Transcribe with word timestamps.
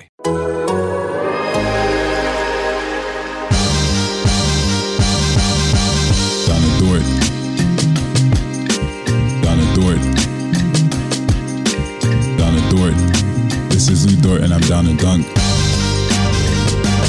Donna 0.00 0.40
Dort. 6.80 7.04
Donna 9.42 9.66
Dort. 9.74 10.00
Donna 12.38 12.62
Dort. 12.70 12.96
This 13.70 13.88
is 13.88 14.06
Lu 14.06 14.16
Dort 14.22 14.42
and 14.42 14.52
I'm 14.52 14.60
down 14.62 14.84
to 14.84 14.94
dunk. 14.96 15.26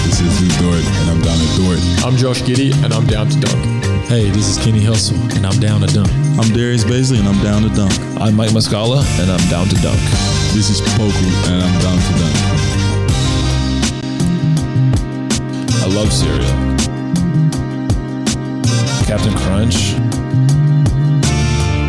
This 0.05 0.19
is 0.21 0.41
Lu 0.41 0.49
Dort 0.59 0.83
and 0.83 1.09
I'm 1.09 1.21
down 1.21 1.37
to 1.37 1.47
Dort. 1.61 1.79
I'm 2.05 2.17
Josh 2.17 2.41
Giddey, 2.41 2.73
and 2.83 2.93
I'm 2.93 3.05
down 3.05 3.29
to 3.29 3.39
dunk. 3.39 3.83
Hey, 4.07 4.29
this 4.29 4.47
is 4.47 4.57
Kenny 4.63 4.83
Hustle, 4.83 5.17
and 5.37 5.45
I'm 5.45 5.59
down 5.59 5.81
to 5.81 5.87
dunk. 5.87 6.11
I'm 6.37 6.51
Darius 6.53 6.83
Bazley, 6.83 7.19
and 7.19 7.27
I'm 7.27 7.41
down 7.43 7.61
to 7.61 7.69
dunk. 7.69 7.93
I'm 8.19 8.35
Mike 8.35 8.49
Muscala, 8.49 9.05
and 9.21 9.31
I'm 9.31 9.49
down 9.49 9.67
to 9.67 9.75
dunk. 9.75 9.99
This 10.53 10.69
is 10.69 10.81
Poku 10.81 11.49
and 11.49 11.63
I'm 11.63 11.81
down 11.81 11.97
to 11.97 12.19
dunk. 12.19 12.80
Love 15.93 16.13
cereal. 16.13 16.39
Captain 19.05 19.33
Crunch, 19.39 19.75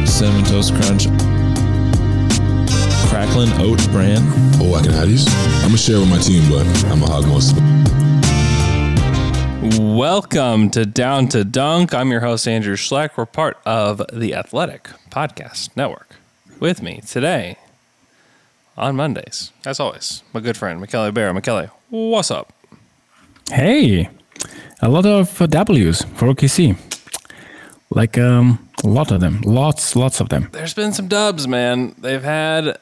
Cinnamon 0.09 0.45
Toast 0.45 0.75
Crunch, 0.75 1.07
Cracklin 3.09 3.57
Oat 3.61 3.79
Bran. 3.93 4.21
Oh, 4.61 4.75
I 4.75 4.83
can 4.83 4.91
have 4.91 5.07
these? 5.07 5.27
I'm 5.63 5.67
gonna 5.69 5.79
share 5.79 6.01
with 6.01 6.11
my 6.11 6.19
team, 6.19 6.43
but 6.51 6.67
I'm 6.91 6.99
gonna 6.99 7.13
hog 7.13 7.29
most 7.29 7.53
of 7.53 7.59
it. 7.59 7.63
Welcome 9.81 10.71
to 10.71 10.85
Down 10.85 11.29
to 11.29 11.45
Dunk. 11.45 11.95
I'm 11.95 12.11
your 12.11 12.23
host, 12.23 12.49
Andrew 12.49 12.75
Schlecht. 12.75 13.17
We're 13.17 13.25
part 13.25 13.59
of 13.65 14.03
the 14.13 14.35
Athletic 14.35 14.89
Podcast 15.11 15.77
Network. 15.77 16.17
With 16.59 16.83
me 16.83 17.03
today 17.07 17.57
on 18.77 18.97
Mondays, 18.97 19.53
as 19.65 19.79
always, 19.79 20.25
my 20.33 20.41
good 20.41 20.57
friend, 20.57 20.81
Michele 20.81 21.13
Bear. 21.13 21.33
Michele, 21.33 21.69
what's 21.89 22.33
up? 22.33 22.53
Hey, 23.53 24.09
a 24.81 24.89
lot 24.89 25.05
of 25.05 25.43
uh, 25.43 25.47
W's 25.47 26.05
for 26.15 26.29
OKC. 26.33 26.75
Like 27.91 28.17
um, 28.17 28.67
a 28.83 28.89
lot 28.89 29.13
of 29.13 29.21
them, 29.21 29.43
lots, 29.43 29.95
lots 29.95 30.21
of 30.21 30.31
them. 30.31 30.49
There's 30.53 30.73
been 30.73 30.95
some 30.95 31.07
dubs, 31.07 31.47
man. 31.47 31.95
They've 31.99 32.23
had 32.23 32.79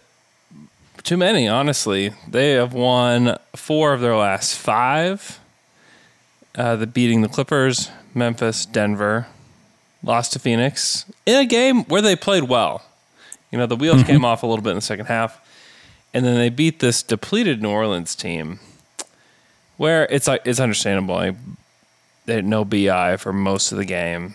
too 1.03 1.17
many, 1.17 1.49
honestly. 1.49 2.13
They 2.29 2.53
have 2.53 2.73
won 2.73 3.37
four 3.57 3.95
of 3.95 4.01
their 4.01 4.15
last 4.15 4.57
five. 4.57 5.41
Uh, 6.55 6.77
the 6.77 6.87
beating 6.87 7.23
the 7.23 7.29
Clippers, 7.29 7.91
Memphis, 8.15 8.65
Denver, 8.65 9.27
lost 10.05 10.35
to 10.35 10.39
Phoenix 10.39 11.05
in 11.27 11.35
a 11.35 11.47
game 11.47 11.83
where 11.87 12.01
they 12.01 12.15
played 12.15 12.45
well. 12.45 12.83
You 13.51 13.59
know, 13.59 13.67
the 13.67 13.75
wheels 13.75 14.05
came 14.05 14.25
off 14.25 14.45
a 14.45 14.47
little 14.47 14.63
bit 14.63 14.71
in 14.71 14.77
the 14.77 14.83
second 14.83 15.07
half, 15.07 15.45
and 16.15 16.25
then 16.25 16.37
they 16.37 16.49
beat 16.49 16.79
this 16.79 17.03
depleted 17.03 17.61
New 17.61 17.71
Orleans 17.71 18.15
team, 18.15 18.61
where 19.81 20.07
it's 20.11 20.29
like 20.29 20.43
it's 20.45 20.61
understandable. 20.61 21.15
Like, 21.15 21.37
they 22.27 22.35
had 22.35 22.45
no 22.45 22.67
bi 22.67 23.17
for 23.17 23.33
most 23.33 23.73
of 23.73 23.79
the 23.79 23.87
game. 23.87 24.35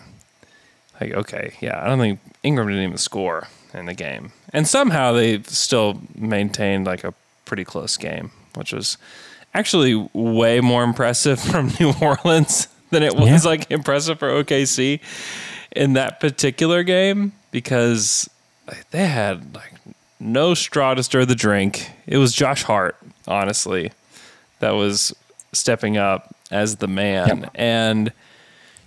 Like, 1.00 1.12
okay, 1.12 1.52
yeah, 1.60 1.80
I 1.80 1.86
don't 1.86 2.00
think 2.00 2.18
Ingram 2.42 2.66
didn't 2.66 2.82
even 2.82 2.98
score 2.98 3.46
in 3.72 3.86
the 3.86 3.94
game, 3.94 4.32
and 4.52 4.66
somehow 4.66 5.12
they 5.12 5.40
still 5.42 6.02
maintained 6.16 6.84
like 6.86 7.04
a 7.04 7.14
pretty 7.44 7.64
close 7.64 7.96
game, 7.96 8.32
which 8.56 8.72
was 8.72 8.98
actually 9.54 9.94
way 10.12 10.60
more 10.60 10.82
impressive 10.82 11.38
from 11.52 11.70
New 11.78 11.92
Orleans 12.00 12.66
than 12.90 13.04
it 13.04 13.14
was 13.14 13.44
Yeah. 13.44 13.50
like 13.50 13.70
impressive 13.70 14.18
for 14.18 14.28
OKC 14.30 14.98
in 15.76 15.92
that 15.92 16.18
particular 16.18 16.82
game 16.82 17.32
because 17.52 18.28
like, 18.66 18.90
they 18.90 19.06
had 19.06 19.54
like 19.54 19.74
no 20.18 20.54
straw 20.54 20.94
to 20.94 21.02
stir 21.04 21.24
the 21.24 21.34
drink. 21.36 21.90
It 22.06 22.16
was 22.18 22.32
Josh 22.32 22.64
Hart, 22.64 22.96
honestly, 23.28 23.92
that 24.60 24.70
was 24.72 25.14
stepping 25.56 25.96
up 25.96 26.34
as 26.50 26.76
the 26.76 26.88
man. 26.88 27.50
And 27.54 28.12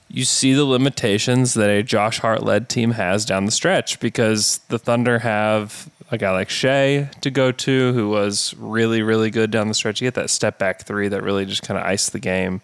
you 0.08 0.26
see 0.26 0.54
the 0.54 0.66
limitations 0.66 1.54
that 1.54 1.70
a 1.70 1.84
Josh 1.84 2.20
Hart 2.20 2.44
led 2.44 2.70
team 2.70 2.92
has 2.92 3.26
down 3.26 3.46
the 3.46 3.52
stretch 3.52 4.00
because 4.00 4.60
the 4.70 4.80
Thunder 4.80 5.20
have 5.20 5.90
a 6.12 6.18
guy 6.18 6.32
like 6.32 6.50
Shai 6.50 7.12
to 7.22 7.30
go 7.30 7.52
to 7.52 7.94
who 7.94 8.10
was 8.10 8.56
really, 8.58 9.02
really 9.02 9.30
good 9.30 9.52
down 9.52 9.68
the 9.68 9.76
stretch. 9.76 10.02
You 10.02 10.08
get 10.08 10.16
that 10.16 10.30
step 10.30 10.58
back 10.58 10.86
three 10.86 11.08
that 11.10 11.22
really 11.22 11.46
just 11.46 11.62
kind 11.62 11.80
of 11.80 11.86
iced 11.86 12.12
the 12.14 12.20
game. 12.20 12.62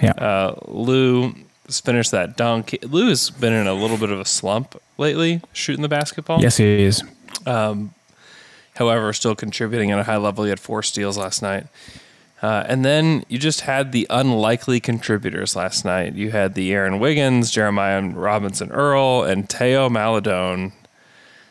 Yeah. 0.00 0.12
Uh, 0.12 0.54
Lu 0.68 1.34
has 1.66 1.80
finished 1.80 2.12
that 2.12 2.36
dunk. 2.36 2.76
Lu 2.82 3.08
has 3.08 3.30
been 3.30 3.52
in 3.52 3.66
a 3.66 3.74
little 3.74 3.96
bit 3.96 4.10
of 4.10 4.20
a 4.20 4.24
slump 4.24 4.80
lately 4.96 5.40
shooting 5.52 5.82
the 5.82 5.88
basketball. 5.88 6.40
yes, 6.40 6.60
it 6.60 6.80
is. 6.80 7.02
However, 8.76 9.12
still 9.12 9.34
contributing 9.34 9.90
at 9.90 9.98
a 9.98 10.02
high 10.04 10.16
level. 10.16 10.44
He 10.44 10.50
had 10.50 10.60
four 10.60 10.82
steals 10.82 11.16
last 11.16 11.42
night. 11.42 11.66
Uh, 12.42 12.64
and 12.68 12.84
then 12.84 13.24
you 13.28 13.38
just 13.38 13.62
had 13.62 13.92
the 13.92 14.06
unlikely 14.10 14.78
contributors 14.80 15.56
last 15.56 15.84
night. 15.84 16.14
You 16.14 16.30
had 16.30 16.54
the 16.54 16.72
Aaron 16.72 16.98
Wiggins, 16.98 17.50
Jeremiah 17.50 18.02
Robinson 18.02 18.70
Earl, 18.70 19.22
and 19.22 19.48
Théo 19.48 19.90
Maledon 19.90 20.72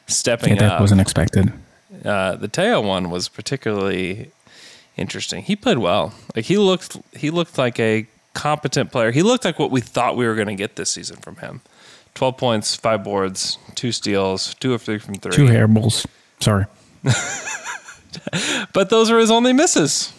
stepping 0.06 0.56
Yeah, 0.56 0.60
that 0.64 0.72
up. 0.74 0.82
wasn't 0.82 1.02
expected. 1.02 1.52
uh, 2.06 2.36
the 2.36 2.48
Teo 2.48 2.80
one 2.82 3.10
was 3.10 3.28
particularly 3.28 4.30
interesting. 4.98 5.42
He 5.44 5.56
played 5.56 5.80
well. 5.80 6.14
Like 6.36 6.46
he 6.46 6.58
looked 6.58 6.98
he 7.16 7.32
looked 7.32 7.58
like 7.58 7.80
a 7.80 8.06
competent 8.36 8.92
player. 8.92 9.12
He 9.12 9.24
looked 9.24 9.46
like 9.46 9.58
what 9.58 9.72
we 9.72 9.82
thought 9.82 10.16
we 10.16 10.28
were 10.28 10.36
going 10.36 10.48
to 10.48 10.56
get 10.56 10.76
this 10.76 10.90
season 10.92 11.18
from 11.18 11.38
him. 11.38 11.62
12 12.14 12.38
points, 12.38 12.76
5 12.76 13.04
boards, 13.04 13.58
2 13.74 13.92
steals, 13.92 14.54
2 14.56 14.76
of 14.76 14.82
3 14.84 15.00
from 15.00 15.16
3. 15.16 15.32
Two 15.32 15.48
hair 15.48 15.68
balls. 15.68 16.06
Sorry. 16.40 16.66
But 18.74 18.90
those 18.90 19.10
were 19.12 19.18
his 19.20 19.32
only 19.32 19.54
misses. 19.54 20.14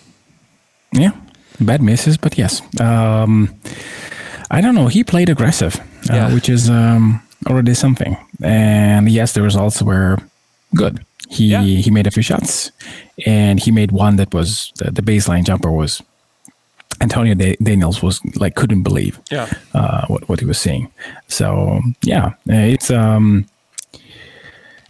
Yeah, 0.94 1.12
bad 1.60 1.80
misses, 1.82 2.16
but 2.16 2.38
yes. 2.38 2.62
Um, 2.80 3.48
I 4.50 4.60
don't 4.60 4.74
know. 4.74 4.88
He 4.88 5.02
played 5.04 5.28
aggressive, 5.28 5.80
uh, 6.10 6.30
which 6.30 6.48
is 6.48 6.68
um, 6.70 7.20
already 7.48 7.74
something. 7.74 8.16
And 8.42 9.08
yes, 9.10 9.32
the 9.32 9.42
results 9.42 9.82
were 9.82 10.18
good. 10.74 11.04
He 11.30 11.46
Yeah. 11.50 11.62
he 11.62 11.90
made 11.90 12.06
a 12.06 12.10
few 12.10 12.22
shots, 12.22 12.70
and 13.26 13.58
he 13.58 13.70
made 13.72 13.90
one 13.92 14.16
that 14.16 14.32
was 14.34 14.72
the, 14.78 14.90
the 14.90 15.02
baseline 15.02 15.44
jumper 15.44 15.70
was. 15.70 16.02
Antonio 17.00 17.34
da- 17.34 17.56
Daniels 17.60 18.02
was 18.02 18.20
like 18.36 18.54
couldn't 18.54 18.82
believe 18.84 19.18
Yeah. 19.32 19.48
uh, 19.74 20.06
what 20.08 20.28
what 20.28 20.40
he 20.40 20.46
was 20.46 20.58
seeing. 20.58 20.88
So 21.28 21.80
yeah, 22.06 22.26
uh, 22.48 22.66
it's 22.74 22.90
um, 22.90 23.44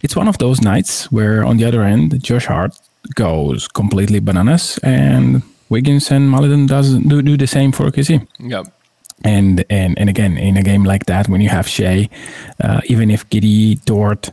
it's 0.03 0.15
one 0.15 0.27
of 0.29 0.37
those 0.37 0.61
nights 0.61 1.11
where 1.11 1.43
on 1.43 1.57
the 1.57 1.65
other 1.67 1.81
end, 1.83 2.21
Josh 2.23 2.45
Hart 2.45 2.73
goes 3.15 3.67
completely 3.67 4.19
bananas, 4.19 4.79
and 4.83 5.41
Wiggins 5.69 6.11
and 6.11 6.29
Maledon 6.29 6.67
does 6.67 6.93
do, 6.99 7.21
do 7.21 7.37
the 7.37 7.47
same 7.47 7.71
for 7.71 7.85
OKC. 7.89 8.27
Yep. 8.39 8.65
And 9.23 9.63
and 9.69 9.97
and 9.97 10.09
again, 10.09 10.37
in 10.37 10.57
a 10.57 10.63
game 10.63 10.83
like 10.83 11.05
that, 11.05 11.27
when 11.29 11.41
you 11.41 11.49
have 11.49 11.67
Shai, 11.67 12.09
uh, 12.63 12.81
even 12.85 13.09
if 13.09 13.27
Giddey, 13.29 13.83
Dort, 13.85 14.31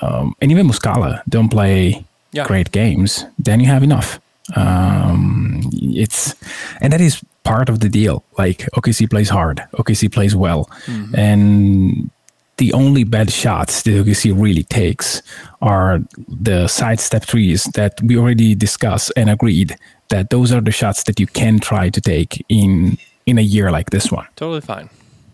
um, 0.00 0.34
and 0.40 0.50
even 0.50 0.66
Muscala 0.66 1.22
don't 1.28 1.48
play 1.50 2.04
Yeah. 2.32 2.46
great 2.46 2.70
games, 2.72 3.26
then 3.38 3.60
you 3.60 3.66
have 3.66 3.82
enough. 3.84 4.18
Um, 4.56 5.60
it's 5.74 6.34
and 6.80 6.92
that 6.92 7.00
is 7.00 7.20
part 7.44 7.68
of 7.68 7.78
the 7.80 7.88
deal. 7.88 8.24
Like 8.38 8.66
OKC 8.76 9.06
plays 9.08 9.28
hard, 9.28 9.62
OKC 9.74 10.08
plays 10.10 10.34
well, 10.34 10.68
and 11.14 12.10
the 12.56 12.72
only 12.72 13.04
bad 13.04 13.30
shots 13.30 13.82
that 13.82 13.90
OKC 13.90 14.32
really 14.32 14.64
takes 14.64 15.22
are 15.62 16.00
the 16.28 16.68
sidestep 16.68 17.24
threes 17.24 17.64
that 17.74 18.00
we 18.02 18.16
already 18.16 18.54
discussed 18.54 19.12
and 19.16 19.30
agreed 19.30 19.76
that 20.10 20.30
those 20.30 20.52
are 20.52 20.60
the 20.60 20.70
shots 20.70 21.04
that 21.04 21.18
you 21.18 21.26
can 21.26 21.58
try 21.58 21.88
to 21.88 22.00
take 22.00 22.44
in 22.48 22.98
in 23.26 23.38
a 23.38 23.42
year 23.42 23.70
like 23.70 23.90
this 23.90 24.12
one. 24.12 24.26
Totally 24.36 24.60
fine. 24.60 24.90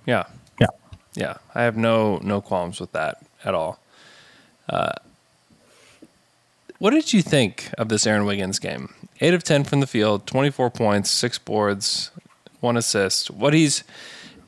Yeah. 0.07 0.25
Yeah. 0.61 0.69
Yeah. 1.15 1.35
I 1.55 1.63
have 1.63 1.77
no 1.77 2.19
no 2.23 2.41
qualms 2.41 2.81
with 2.81 2.93
that 2.93 3.23
at 3.45 3.55
all. 3.55 3.79
Uh, 4.69 4.93
what 6.79 6.91
did 6.91 7.13
you 7.13 7.23
think 7.23 7.71
of 7.79 7.89
this 7.89 8.07
Aaron 8.07 8.27
Wiggins 8.27 8.59
game? 8.59 8.95
Eight 9.21 9.35
of 9.35 9.43
ten 9.43 9.65
from 9.65 9.81
the 9.81 9.87
field, 9.87 10.27
twenty 10.27 10.51
four 10.51 10.71
points, 10.71 11.11
six 11.11 11.39
boards, 11.39 12.11
one 12.61 12.77
assist. 12.77 13.31
What 13.31 13.55
he's 13.55 13.83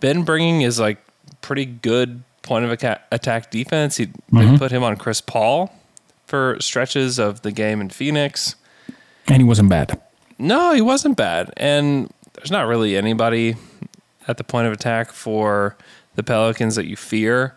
been 0.01 0.25
bringing 0.25 0.63
is 0.63 0.79
like 0.79 0.99
pretty 1.41 1.65
good 1.65 2.23
point 2.43 2.65
of 2.65 2.71
attack 3.11 3.51
defense. 3.51 3.97
He 3.97 4.09
they 4.33 4.57
put 4.59 4.71
him 4.71 4.83
on 4.83 4.97
Chris 4.97 5.21
Paul 5.21 5.73
for 6.27 6.59
stretches 6.61 7.19
of 7.19 7.43
the 7.43 7.51
game 7.51 7.81
in 7.81 7.89
Phoenix. 7.89 8.55
And 9.27 9.39
he 9.39 9.45
wasn't 9.45 9.71
bad. 9.71 10.01
No, 10.39 10.73
he 10.73 10.81
wasn't 10.81 11.17
bad. 11.17 11.53
And 11.57 12.13
there's 12.35 12.51
not 12.51 12.67
really 12.67 12.97
anybody 12.97 13.57
at 14.27 14.37
the 14.37 14.45
point 14.45 14.67
of 14.67 14.73
attack 14.73 15.13
for 15.13 15.77
the 16.15 16.23
Pelicans 16.23 16.77
that 16.77 16.87
you 16.87 16.97
fear. 16.97 17.55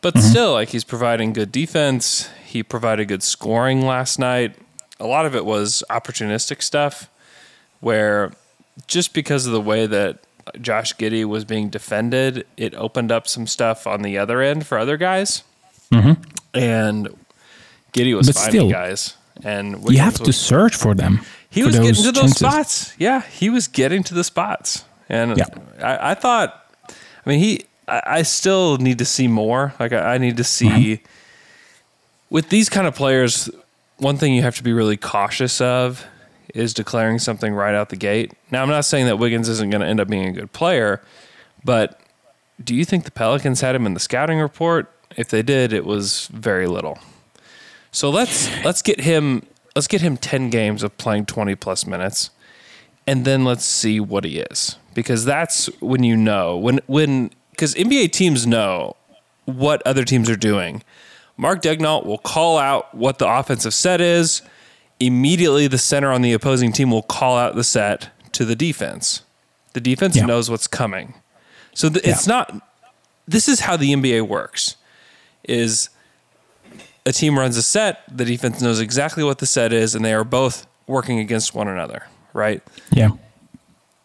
But 0.00 0.14
mm-hmm. 0.14 0.28
still, 0.28 0.52
like 0.52 0.68
he's 0.68 0.84
providing 0.84 1.32
good 1.32 1.50
defense. 1.50 2.28
He 2.44 2.62
provided 2.62 3.08
good 3.08 3.22
scoring 3.22 3.86
last 3.86 4.18
night. 4.18 4.56
A 5.00 5.06
lot 5.06 5.26
of 5.26 5.34
it 5.34 5.44
was 5.44 5.82
opportunistic 5.88 6.62
stuff 6.62 7.08
where 7.80 8.32
just 8.86 9.14
because 9.14 9.46
of 9.46 9.52
the 9.52 9.60
way 9.60 9.86
that 9.86 10.18
Josh 10.60 10.94
Giddey 10.96 11.24
was 11.24 11.44
being 11.44 11.68
defended, 11.68 12.46
it 12.56 12.74
opened 12.74 13.10
up 13.10 13.26
some 13.26 13.46
stuff 13.46 13.86
on 13.86 14.02
the 14.02 14.18
other 14.18 14.42
end 14.42 14.66
for 14.66 14.78
other 14.78 14.96
guys. 14.96 15.42
Mm-hmm. 15.90 16.22
And 16.54 17.08
Giddey 17.92 18.14
was 18.14 18.26
But 18.26 18.36
finding 18.36 18.60
still, 18.60 18.70
guys. 18.70 19.16
And 19.42 19.82
You 19.88 19.98
have 19.98 20.18
to 20.18 20.32
search 20.32 20.76
for 20.76 20.94
them. 20.94 21.20
He 21.54 21.62
was 21.64 21.76
getting 21.78 21.94
to 21.94 22.12
those 22.12 22.38
chances. 22.38 22.38
spots. 22.38 22.94
Yeah, 22.98 23.22
he 23.22 23.48
was 23.50 23.68
getting 23.68 24.02
to 24.04 24.14
the 24.14 24.24
spots, 24.24 24.84
and 25.08 25.36
Yeah. 25.36 25.44
I, 25.82 26.10
I 26.10 26.14
thought. 26.14 26.60
I 27.24 27.30
mean, 27.30 27.38
he. 27.38 27.64
I, 27.88 28.02
I 28.06 28.22
still 28.22 28.76
need 28.78 28.98
to 28.98 29.04
see 29.04 29.28
more. 29.28 29.74
Like 29.80 29.92
I, 29.92 30.14
I 30.14 30.18
need 30.18 30.36
to 30.38 30.44
see 30.44 30.68
Mm-hmm. 30.68 31.04
with 32.30 32.48
these 32.50 32.68
kind 32.68 32.86
of 32.86 32.94
players. 32.94 33.48
One 33.98 34.16
thing 34.16 34.34
you 34.34 34.42
have 34.42 34.56
to 34.56 34.62
be 34.62 34.72
really 34.72 34.96
cautious 34.96 35.60
of 35.60 36.04
is 36.54 36.74
declaring 36.74 37.18
something 37.18 37.54
right 37.54 37.74
out 37.74 37.88
the 37.90 37.96
gate. 37.96 38.32
Now, 38.50 38.62
I'm 38.62 38.68
not 38.68 38.84
saying 38.84 39.06
that 39.06 39.16
Wiggins 39.18 39.48
isn't 39.48 39.70
going 39.70 39.80
to 39.80 39.86
end 39.86 40.00
up 40.00 40.08
being 40.08 40.26
a 40.28 40.32
good 40.32 40.52
player, 40.52 41.00
but 41.64 42.00
do 42.62 42.74
you 42.74 42.84
think 42.84 43.04
the 43.04 43.10
Pelicans 43.10 43.60
had 43.60 43.74
him 43.74 43.86
in 43.86 43.94
the 43.94 44.00
scouting 44.00 44.38
report? 44.40 44.90
If 45.16 45.28
they 45.28 45.42
did, 45.42 45.72
it 45.72 45.84
was 45.84 46.26
very 46.28 46.66
little. 46.66 46.98
So 47.92 48.10
let's 48.10 48.48
let's 48.64 48.82
get 48.82 49.00
him 49.00 49.44
let's 49.74 49.86
get 49.88 50.00
him 50.00 50.16
10 50.16 50.50
games 50.50 50.82
of 50.82 50.96
playing 50.98 51.26
20 51.26 51.54
plus 51.56 51.86
minutes 51.86 52.30
and 53.06 53.24
then 53.24 53.44
let's 53.44 53.64
see 53.64 54.00
what 54.00 54.24
he 54.24 54.38
is 54.38 54.76
because 54.94 55.24
that's 55.24 55.66
when 55.80 56.02
you 56.02 56.16
know 56.16 56.56
when 56.56 56.80
when 56.86 57.30
cuz 57.58 57.74
NBA 57.74 58.12
teams 58.12 58.46
know 58.46 58.96
what 59.44 59.82
other 59.86 60.04
teams 60.04 60.30
are 60.30 60.36
doing. 60.36 60.82
Mark 61.36 61.60
Daigneault 61.60 62.06
will 62.06 62.18
call 62.18 62.56
out 62.58 62.94
what 62.94 63.18
the 63.18 63.28
offensive 63.28 63.74
set 63.74 64.00
is. 64.00 64.40
Immediately 65.00 65.66
the 65.66 65.76
center 65.78 66.12
on 66.12 66.22
the 66.22 66.32
opposing 66.32 66.72
team 66.72 66.90
will 66.90 67.02
call 67.02 67.36
out 67.36 67.54
the 67.56 67.64
set 67.64 68.08
to 68.32 68.44
the 68.44 68.54
defense. 68.56 69.22
The 69.74 69.80
defense 69.80 70.16
Yeah. 70.16 70.26
knows 70.26 70.48
what's 70.48 70.66
coming. 70.68 71.14
So 71.74 71.88
th- 71.90 72.04
it's 72.06 72.26
not 72.26 72.52
this 73.26 73.48
is 73.48 73.60
how 73.60 73.76
the 73.76 73.92
NBA 73.92 74.22
works 74.22 74.76
is 75.48 75.88
a 77.06 77.12
team 77.12 77.38
runs 77.38 77.56
a 77.56 77.62
set, 77.62 78.02
the 78.10 78.24
defense 78.24 78.60
knows 78.60 78.80
exactly 78.80 79.22
what 79.22 79.38
the 79.38 79.46
set 79.46 79.72
is, 79.72 79.94
and 79.94 80.04
they 80.04 80.14
are 80.14 80.24
both 80.24 80.66
working 80.86 81.18
against 81.18 81.54
one 81.54 81.68
another, 81.68 82.06
right? 82.32 82.62
Yeah. 82.90 83.10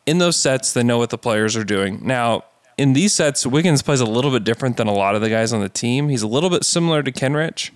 In 0.05 0.17
those 0.17 0.35
sets, 0.35 0.73
they 0.73 0.83
know 0.83 0.97
what 0.97 1.09
the 1.09 1.17
players 1.17 1.55
are 1.55 1.63
doing. 1.63 1.99
Now, 2.03 2.43
in 2.77 2.93
these 2.93 3.13
sets, 3.13 3.45
Wiggins 3.45 3.81
plays 3.81 3.99
a 3.99 4.05
little 4.05 4.31
bit 4.31 4.43
different 4.43 4.77
than 4.77 4.87
a 4.87 4.93
lot 4.93 5.15
of 5.15 5.21
the 5.21 5.29
guys 5.29 5.53
on 5.53 5.61
the 5.61 5.69
team. 5.69 6.09
He's 6.09 6.21
a 6.21 6.27
little 6.27 6.49
bit 6.49 6.63
similar 6.63 7.03
to 7.03 7.11
Kenrich, 7.11 7.71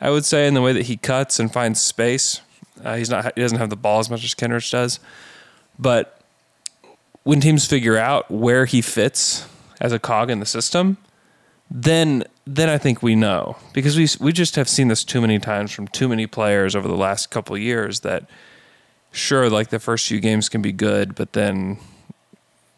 I 0.00 0.10
would 0.10 0.24
say, 0.24 0.46
in 0.46 0.54
the 0.54 0.62
way 0.62 0.72
that 0.72 0.86
he 0.86 0.96
cuts 0.96 1.38
and 1.38 1.52
finds 1.52 1.80
space. 1.80 2.40
Uh, 2.84 2.96
he's 2.96 3.10
not 3.10 3.32
he 3.34 3.40
doesn't 3.40 3.58
have 3.58 3.70
the 3.70 3.76
ball 3.76 4.00
as 4.00 4.10
much 4.10 4.24
as 4.24 4.34
Kenrich 4.34 4.70
does, 4.70 5.00
but 5.78 6.20
when 7.22 7.40
teams 7.40 7.66
figure 7.66 7.98
out 7.98 8.30
where 8.30 8.64
he 8.64 8.80
fits 8.80 9.46
as 9.80 9.92
a 9.92 9.98
cog 9.98 10.30
in 10.30 10.40
the 10.40 10.46
system, 10.46 10.96
then 11.70 12.24
then 12.46 12.68
I 12.68 12.78
think 12.78 13.02
we 13.02 13.14
know 13.14 13.56
because 13.72 13.96
we 13.96 14.08
we 14.24 14.32
just 14.32 14.56
have 14.56 14.68
seen 14.68 14.88
this 14.88 15.04
too 15.04 15.20
many 15.20 15.38
times 15.38 15.70
from 15.70 15.86
too 15.88 16.08
many 16.08 16.26
players 16.26 16.74
over 16.74 16.88
the 16.88 16.96
last 16.96 17.30
couple 17.30 17.56
years 17.56 18.00
that 18.00 18.28
sure 19.12 19.48
like 19.48 19.68
the 19.68 19.78
first 19.78 20.08
few 20.08 20.20
games 20.20 20.48
can 20.48 20.62
be 20.62 20.72
good, 20.72 21.14
but 21.14 21.32
then 21.32 21.78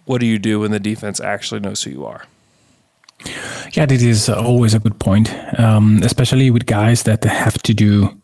what 0.04 0.20
do 0.20 0.26
you 0.26 0.38
do 0.38 0.60
when 0.60 0.70
the 0.70 0.80
defense 0.80 1.20
actually 1.20 1.60
knows 1.60 1.82
who 1.82 1.90
you 1.90 2.04
are? 2.04 2.24
Yeah, 3.72 3.86
that 3.86 4.02
is 4.02 4.28
always 4.28 4.74
a 4.74 4.80
good 4.80 4.98
point, 4.98 5.32
um, 5.58 6.02
especially 6.02 6.50
with 6.50 6.66
guys 6.66 7.04
that 7.04 7.24
have 7.24 7.62
to 7.62 7.72
do 7.72 8.20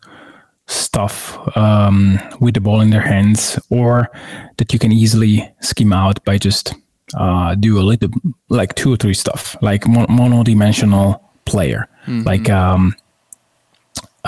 stuff 0.67 1.37
um, 1.57 2.19
with 2.39 2.53
the 2.53 2.61
ball 2.61 2.81
in 2.81 2.89
their 2.89 3.01
hands, 3.01 3.57
or 3.69 4.11
that 4.57 4.71
you 4.73 4.77
can 4.77 4.91
easily 4.91 5.49
scheme 5.61 5.93
out 5.93 6.23
by 6.25 6.37
just 6.37 6.75
uh, 7.15 7.55
do 7.55 7.79
a 7.79 7.81
little, 7.83 8.09
like 8.49 8.75
two 8.75 8.93
or 8.93 8.97
three 8.97 9.13
stuff, 9.13 9.55
like 9.61 9.87
mon- 9.87 10.07
mono-dimensional 10.09 11.21
player, 11.45 11.87
like 12.07 12.49
um, 12.49 12.95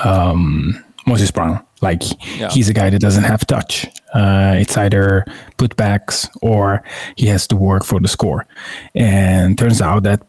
um, 0.04 0.83
Moses 1.06 1.31
Brown. 1.31 1.63
Like 1.81 2.04
Yeah. 2.38 2.50
he's 2.51 2.69
a 2.69 2.74
guy 2.74 2.89
that 2.92 3.00
doesn't 3.00 3.24
have 3.24 3.45
touch. 3.48 3.88
Uh, 4.13 4.54
it's 4.57 4.78
either 4.78 5.25
putbacks 5.57 6.30
or 6.42 6.83
he 7.16 7.25
has 7.28 7.48
to 7.48 7.56
work 7.56 7.83
for 7.83 8.00
the 8.00 8.07
score. 8.07 8.45
And 8.94 9.57
turns 9.57 9.81
out 9.81 10.04
that 10.04 10.22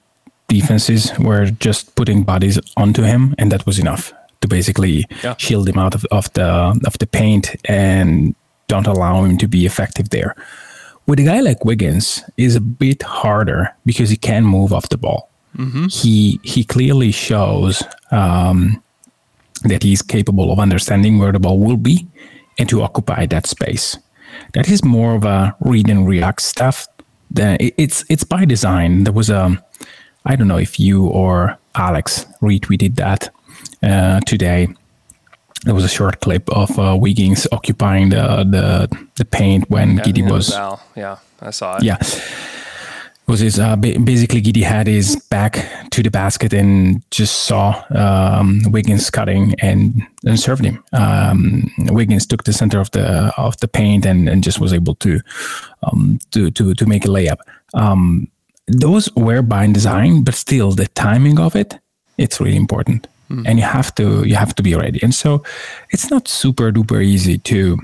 defenses 0.49 1.13
were 1.19 1.47
just 1.51 1.95
putting 1.95 2.23
bodies 2.25 2.59
onto 2.77 3.03
him, 3.03 3.35
and 3.39 3.53
that 3.53 3.67
was 3.67 3.79
enough 3.79 4.13
to 4.41 4.49
basically 4.49 5.05
Yeah. 5.23 5.35
shield 5.39 5.69
him 5.69 5.79
out 5.79 5.95
of, 5.95 6.05
of 6.11 6.33
the 6.33 6.45
of 6.87 6.97
the 6.99 7.07
paint 7.07 7.55
and 7.67 8.35
don't 8.69 8.87
allow 8.87 9.25
him 9.25 9.37
to 9.39 9.47
be 9.49 9.67
effective 9.67 10.09
there. 10.09 10.35
With 11.07 11.19
a 11.19 11.25
guy 11.25 11.41
like 11.41 11.65
Wiggins, 11.65 12.23
is 12.37 12.55
a 12.57 12.61
bit 12.61 13.03
harder 13.03 13.75
because 13.85 14.09
he 14.11 14.17
can 14.17 14.45
move 14.45 14.73
off 14.73 14.89
the 14.89 14.97
ball. 14.99 15.29
He 15.91 16.41
he 16.43 16.65
clearly 16.65 17.13
shows 17.13 17.83
um, 18.11 18.83
that 19.65 19.83
he's 19.83 20.01
capable 20.03 20.51
of 20.53 20.59
understanding 20.59 21.19
where 21.19 21.33
the 21.33 21.39
ball 21.41 21.59
will 21.59 21.77
be 21.77 22.07
and 22.59 22.69
to 22.69 22.83
occupy 22.83 23.27
that 23.27 23.47
space. 23.47 23.99
That 24.55 24.69
is 24.69 24.83
more 24.85 25.15
of 25.15 25.25
a 25.25 25.55
read 25.61 25.89
and 25.91 26.07
react 26.09 26.41
stuff. 26.43 26.87
Than 27.31 27.57
it- 27.61 27.75
it's 27.77 28.05
it's 28.09 28.25
by 28.25 28.45
design. 28.47 29.05
There 29.05 29.13
was 29.13 29.29
a 29.31 29.63
I 30.25 30.37
don't 30.37 30.49
know 30.49 30.59
if 30.61 30.79
you 30.81 31.07
or 31.07 31.59
Alex 31.75 32.25
retweeted 32.41 32.95
that 32.97 33.29
uh, 33.83 34.21
today. 34.21 34.69
There 35.65 35.75
was 35.75 35.85
a 35.85 35.89
short 35.89 36.21
clip 36.21 36.49
of 36.51 36.77
uh, 36.79 36.97
Wiggins 37.01 37.47
occupying 37.53 38.11
the 38.11 38.45
the, 38.45 39.07
the 39.17 39.25
paint 39.25 39.71
when 39.71 40.01
I 40.01 40.03
Giddey 40.03 40.29
was. 40.29 40.51
Yeah, 40.97 41.19
I 41.41 41.51
saw 41.51 41.77
it. 41.77 41.85
yeah. 41.85 41.99
Was 43.29 43.39
his 43.41 43.61
uh, 43.61 43.77
basically 43.77 44.43
Giddey 44.43 44.65
had 44.65 44.89
his 44.89 45.15
back 45.31 45.65
to 45.93 46.03
the 46.03 46.11
basket 46.11 46.53
and 46.53 47.03
just 47.13 47.45
saw 47.45 47.85
um, 47.91 48.63
Wiggins 48.73 49.11
cutting 49.11 49.55
and, 49.61 50.03
and 50.27 50.41
served 50.41 50.65
him. 50.65 50.83
Um, 50.93 51.71
Wiggins 51.79 52.27
took 52.27 52.43
the 52.43 52.53
center 52.53 52.81
of 52.81 52.91
the 52.91 53.33
of 53.37 53.57
the 53.59 53.69
paint 53.69 54.05
and, 54.07 54.29
and 54.29 54.43
just 54.43 54.59
was 54.59 54.73
able 54.73 54.97
to 54.97 55.21
um, 55.85 56.19
to 56.33 56.51
to 56.51 56.75
to 56.75 56.87
make 56.87 57.05
a 57.05 57.09
layup. 57.09 57.39
Um, 57.75 58.27
those 58.67 59.09
were 59.15 59.43
by 59.43 59.67
design, 59.69 60.25
but 60.25 60.35
still 60.35 60.73
the 60.73 60.89
timing 60.89 61.39
of 61.39 61.55
it 61.55 61.79
it's 62.19 62.41
really 62.41 62.57
important, 62.57 63.07
and 63.47 63.59
you 63.59 63.65
have 63.65 63.91
to 63.95 64.25
you 64.29 64.37
have 64.37 64.55
to 64.55 64.63
be 64.63 64.75
ready. 64.75 64.99
And 65.03 65.15
so 65.15 65.43
it's 65.91 66.11
not 66.11 66.29
super 66.29 66.73
duper 66.73 67.01
easy 67.03 67.39
to 67.39 67.79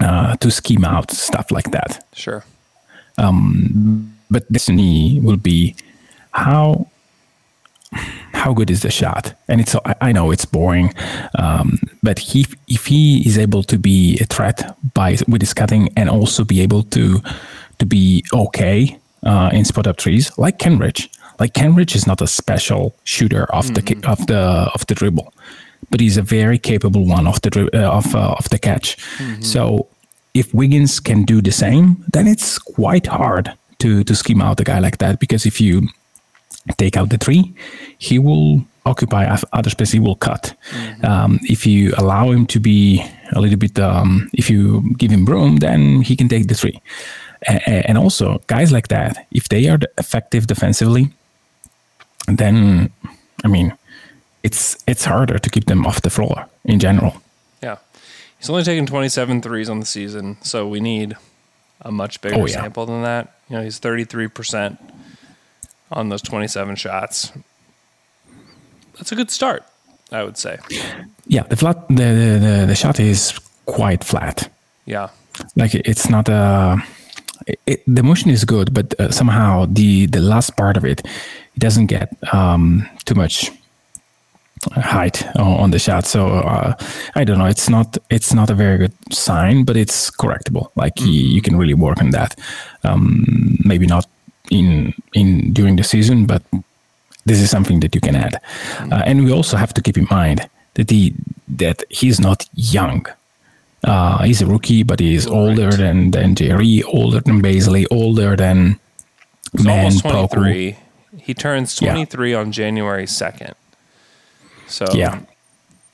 uh, 0.00 0.36
to 0.36 0.50
scheme 0.50 0.84
out 0.84 1.10
stuff 1.10 1.50
like 1.50 1.70
that 1.70 2.04
Sure. 2.12 2.42
but 4.30 4.42
destiny 4.52 5.20
will 5.22 5.38
be 5.38 5.74
how 6.32 6.86
how 8.32 8.52
good 8.52 8.70
is 8.70 8.80
the 8.82 8.90
shot 8.90 9.32
and 9.48 9.60
it's 9.60 9.74
i, 9.84 9.94
I 10.08 10.12
know 10.12 10.30
it's 10.32 10.44
boring 10.44 10.92
um, 11.38 11.78
but 12.02 12.18
he 12.18 12.46
if 12.68 12.86
he 12.86 13.22
is 13.26 13.38
able 13.38 13.62
to 13.62 13.78
be 13.78 14.18
a 14.20 14.24
threat 14.26 14.76
by 14.94 15.16
with 15.28 15.40
his 15.40 15.54
cutting 15.54 15.88
and 15.96 16.10
also 16.10 16.44
be 16.44 16.60
able 16.60 16.82
to 16.96 17.20
to 17.78 17.86
be 17.86 18.24
okay 18.32 18.98
uh, 19.22 19.50
in 19.52 19.64
spot 19.64 19.86
up 19.86 19.96
trees 19.96 20.36
like 20.38 20.58
kenrich 20.58 21.08
like 21.38 21.52
kenrich 21.54 21.94
is 21.94 22.06
not 22.06 22.20
a 22.22 22.26
special 22.26 22.94
shooter 23.04 23.44
of 23.54 23.66
the 23.74 23.82
of 24.06 24.26
the 24.26 24.70
of 24.74 24.86
the 24.86 24.94
dribble 24.94 25.32
but 25.90 26.00
he's 26.00 26.16
a 26.16 26.22
very 26.22 26.58
capable 26.58 27.04
one 27.06 27.26
of 27.26 27.40
the 27.42 27.50
dri- 27.50 27.70
uh, 27.74 27.90
of 27.90 28.14
uh, 28.14 28.34
of 28.38 28.48
the 28.50 28.58
catch 28.58 28.96
so 29.40 29.86
if 30.34 30.52
Wiggins 30.52 31.00
can 31.00 31.24
do 31.24 31.40
the 31.40 31.50
same, 31.50 31.96
then 32.12 32.26
it's 32.26 32.58
quite 32.58 33.06
hard 33.06 33.52
to 33.78 34.04
to 34.04 34.14
scheme 34.14 34.42
out 34.42 34.60
a 34.60 34.64
guy 34.64 34.78
like 34.80 34.98
that 34.98 35.18
because 35.18 35.46
if 35.46 35.60
you 35.60 35.88
take 36.76 36.96
out 36.96 37.08
the 37.08 37.16
three, 37.18 37.54
he 37.98 38.18
will 38.18 38.60
occupy 38.84 39.24
other 39.52 39.70
space. 39.70 39.92
He 39.92 40.00
will 40.00 40.16
cut. 40.16 40.54
Um, 41.02 41.38
if 41.42 41.66
you 41.66 41.94
allow 41.96 42.30
him 42.30 42.46
to 42.46 42.60
be 42.60 43.02
a 43.32 43.40
little 43.40 43.58
bit, 43.58 43.78
um, 43.78 44.28
if 44.32 44.50
you 44.50 44.82
give 44.98 45.10
him 45.10 45.24
room, 45.24 45.56
then 45.58 46.02
he 46.02 46.16
can 46.16 46.28
take 46.28 46.46
the 46.48 46.54
three. 46.54 46.80
And 47.88 47.96
also, 47.98 48.40
guys 48.46 48.70
like 48.72 48.88
that, 48.88 49.26
if 49.30 49.48
they 49.48 49.68
are 49.68 49.78
effective 49.96 50.46
defensively, 50.46 51.08
then 52.26 52.90
I 53.44 53.48
mean, 53.48 53.72
it's 54.42 54.76
it's 54.86 55.04
harder 55.04 55.38
to 55.38 55.50
keep 55.50 55.64
them 55.66 55.86
off 55.86 56.02
the 56.02 56.10
floor 56.10 56.46
in 56.64 56.78
general. 56.78 57.20
Yeah. 57.62 57.76
He's 58.38 58.50
only 58.50 58.64
taken 58.64 58.86
27 58.86 59.42
threes 59.42 59.68
on 59.70 59.80
the 59.80 59.86
season, 59.86 60.36
so 60.42 60.68
we 60.68 60.80
need 60.80 61.16
a 61.82 61.90
much 61.90 62.20
bigger 62.20 62.36
Oh, 62.36 62.46
yeah. 62.46 62.60
sample 62.60 62.86
than 62.86 63.02
that. 63.02 63.34
You 63.48 63.56
know, 63.56 63.62
he's 63.62 63.80
33% 63.80 64.76
on 65.92 66.08
those 66.10 66.20
27 66.22 66.76
shots. 66.76 67.32
That's 68.96 69.12
a 69.12 69.14
good 69.14 69.30
start, 69.30 69.64
I 70.12 70.22
would 70.24 70.36
say. 70.38 70.58
Yeah, 71.26 71.42
the 71.44 71.56
flat 71.56 71.86
the 71.88 71.94
the, 71.94 72.38
the, 72.40 72.64
the 72.68 72.74
shot 72.74 72.98
is 73.00 73.38
quite 73.66 74.04
flat. 74.04 74.50
Yeah. 74.86 75.08
Like 75.56 75.74
it's 75.74 76.08
not 76.08 76.28
a. 76.28 76.78
It, 77.66 77.82
the 77.86 78.02
motion 78.02 78.30
is 78.30 78.44
good, 78.44 78.72
but 78.74 78.98
uh, 78.98 79.10
somehow 79.10 79.66
the 79.68 80.06
the 80.06 80.20
last 80.20 80.56
part 80.56 80.76
of 80.76 80.84
it, 80.84 81.02
it 81.56 81.60
doesn't 81.60 81.86
get 81.86 82.12
um, 82.32 82.88
too 83.04 83.14
much 83.14 83.50
height 84.72 85.24
on, 85.36 85.70
the 85.70 85.78
shot. 85.78 86.06
So 86.06 86.28
uh, 86.28 86.74
I 87.14 87.24
don't 87.24 87.38
know. 87.38 87.46
It's 87.46 87.68
not 87.68 87.98
it's 88.10 88.32
not 88.34 88.50
a 88.50 88.54
very 88.54 88.78
good 88.78 88.92
sign, 89.12 89.64
but 89.64 89.76
it's 89.76 90.10
correctable. 90.10 90.70
Like 90.76 91.00
you, 91.00 91.12
you 91.12 91.42
can 91.42 91.56
really 91.56 91.74
work 91.74 92.00
on 92.00 92.10
that. 92.10 92.38
Um, 92.84 93.58
maybe 93.64 93.86
not 93.86 94.06
in 94.50 94.94
in 95.14 95.52
during 95.52 95.76
the 95.76 95.84
season, 95.84 96.26
but 96.26 96.42
this 97.24 97.40
is 97.40 97.50
something 97.50 97.80
that 97.80 97.94
you 97.94 98.00
can 98.00 98.16
add. 98.16 98.40
Uh, 98.92 99.02
and 99.06 99.24
we 99.24 99.32
also 99.32 99.56
have 99.56 99.74
to 99.74 99.82
keep 99.82 99.96
in 99.96 100.06
mind 100.10 100.48
that 100.74 100.90
he 100.90 101.14
that 101.48 101.82
he's 101.90 102.20
not 102.20 102.48
young. 102.54 103.06
Uh, 103.84 104.22
he's 104.24 104.42
a 104.42 104.46
rookie, 104.46 104.82
but 104.82 105.00
he's 105.00 105.26
older 105.26 105.70
than 105.70 106.10
than 106.10 106.34
Jerry, 106.34 106.82
older 106.82 107.20
than 107.20 107.40
Bazley, 107.40 107.86
older 107.90 108.36
than 108.36 108.78
He's 109.52 109.64
Man 109.64 109.92
Poku. 109.92 110.76
23. 111.26 111.32
He 111.32 111.34
turns 111.34 111.80
Yeah. 111.82 111.92
23 111.92 112.34
on 112.34 112.52
January 112.52 113.06
2nd. 113.06 113.54
So 114.68 114.86
Yeah. 114.94 115.20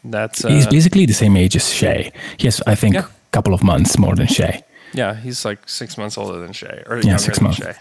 that's 0.05 0.45
uh, 0.45 0.49
he's 0.49 0.67
basically 0.67 1.07
the 1.07 1.15
same 1.15 1.37
age 1.37 1.57
as 1.57 1.73
Shai. 1.73 2.13
He 2.37 2.47
has, 2.47 2.63
I 2.67 2.75
think, 2.75 2.95
Yeah. 2.95 3.07
a 3.07 3.31
couple 3.33 3.55
of 3.55 3.63
months 3.63 3.99
more 3.99 4.15
than 4.15 4.27
Shai. 4.27 4.63
yeah, 4.95 5.15
he's 5.15 5.45
like 5.45 5.69
six 5.69 5.97
months 5.97 6.19
older 6.19 6.39
than 6.39 6.53
Shai, 6.53 6.83
or 6.87 6.99
Yeah, 7.03 7.17
six 7.17 7.41
months. 7.41 7.59
Shai. 7.59 7.75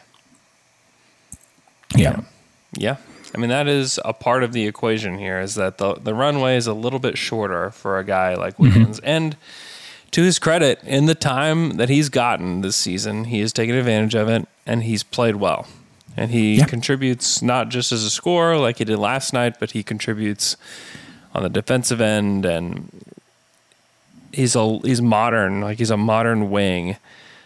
Yeah. 1.96 2.22
Yeah. 2.78 2.98
I 3.34 3.38
mean, 3.38 3.50
that 3.50 3.68
is 3.68 4.00
a 4.04 4.14
part 4.14 4.44
of 4.44 4.52
the 4.54 4.66
equation 4.68 5.18
here 5.18 5.40
is 5.40 5.56
that 5.56 5.78
the, 5.78 5.94
the 5.96 6.14
runway 6.14 6.58
is 6.58 6.68
a 6.68 6.74
little 6.74 7.00
bit 7.00 7.18
shorter 7.18 7.70
for 7.72 7.98
a 8.00 8.04
guy 8.04 8.36
like 8.36 8.54
Mm-hmm. 8.56 8.64
Wiggins. 8.64 9.00
And 9.04 9.36
to 10.12 10.22
his 10.24 10.40
credit, 10.40 10.80
in 10.86 11.06
the 11.06 11.16
time 11.16 11.72
that 11.78 11.88
he's 11.90 12.10
gotten 12.10 12.62
this 12.62 12.76
season, 12.76 13.26
he 13.26 13.40
has 13.40 13.54
taken 13.54 13.76
advantage 13.76 14.16
of 14.16 14.28
it 14.28 14.48
and 14.66 14.84
he's 14.84 15.04
played 15.04 15.36
well. 15.38 15.68
And 16.18 16.32
he 16.32 16.56
Yeah. 16.58 16.66
contributes 16.66 17.42
not 17.42 17.70
just 17.70 17.92
as 17.92 18.04
a 18.04 18.10
scorer 18.10 18.58
like 18.58 18.78
he 18.80 18.86
did 18.86 18.98
last 19.00 19.34
night, 19.34 19.56
but 19.60 19.72
he 19.72 19.82
contributes 19.84 20.58
on 21.34 21.44
the 21.44 21.50
defensive 21.50 22.02
end 22.02 22.46
and 22.46 22.90
he's 24.34 24.56
a 24.56 24.80
he's 24.84 25.02
modern, 25.02 25.62
like 25.62 25.78
he's 25.78 25.90
a 25.92 25.98
modern 25.98 26.50
wing. 26.52 26.98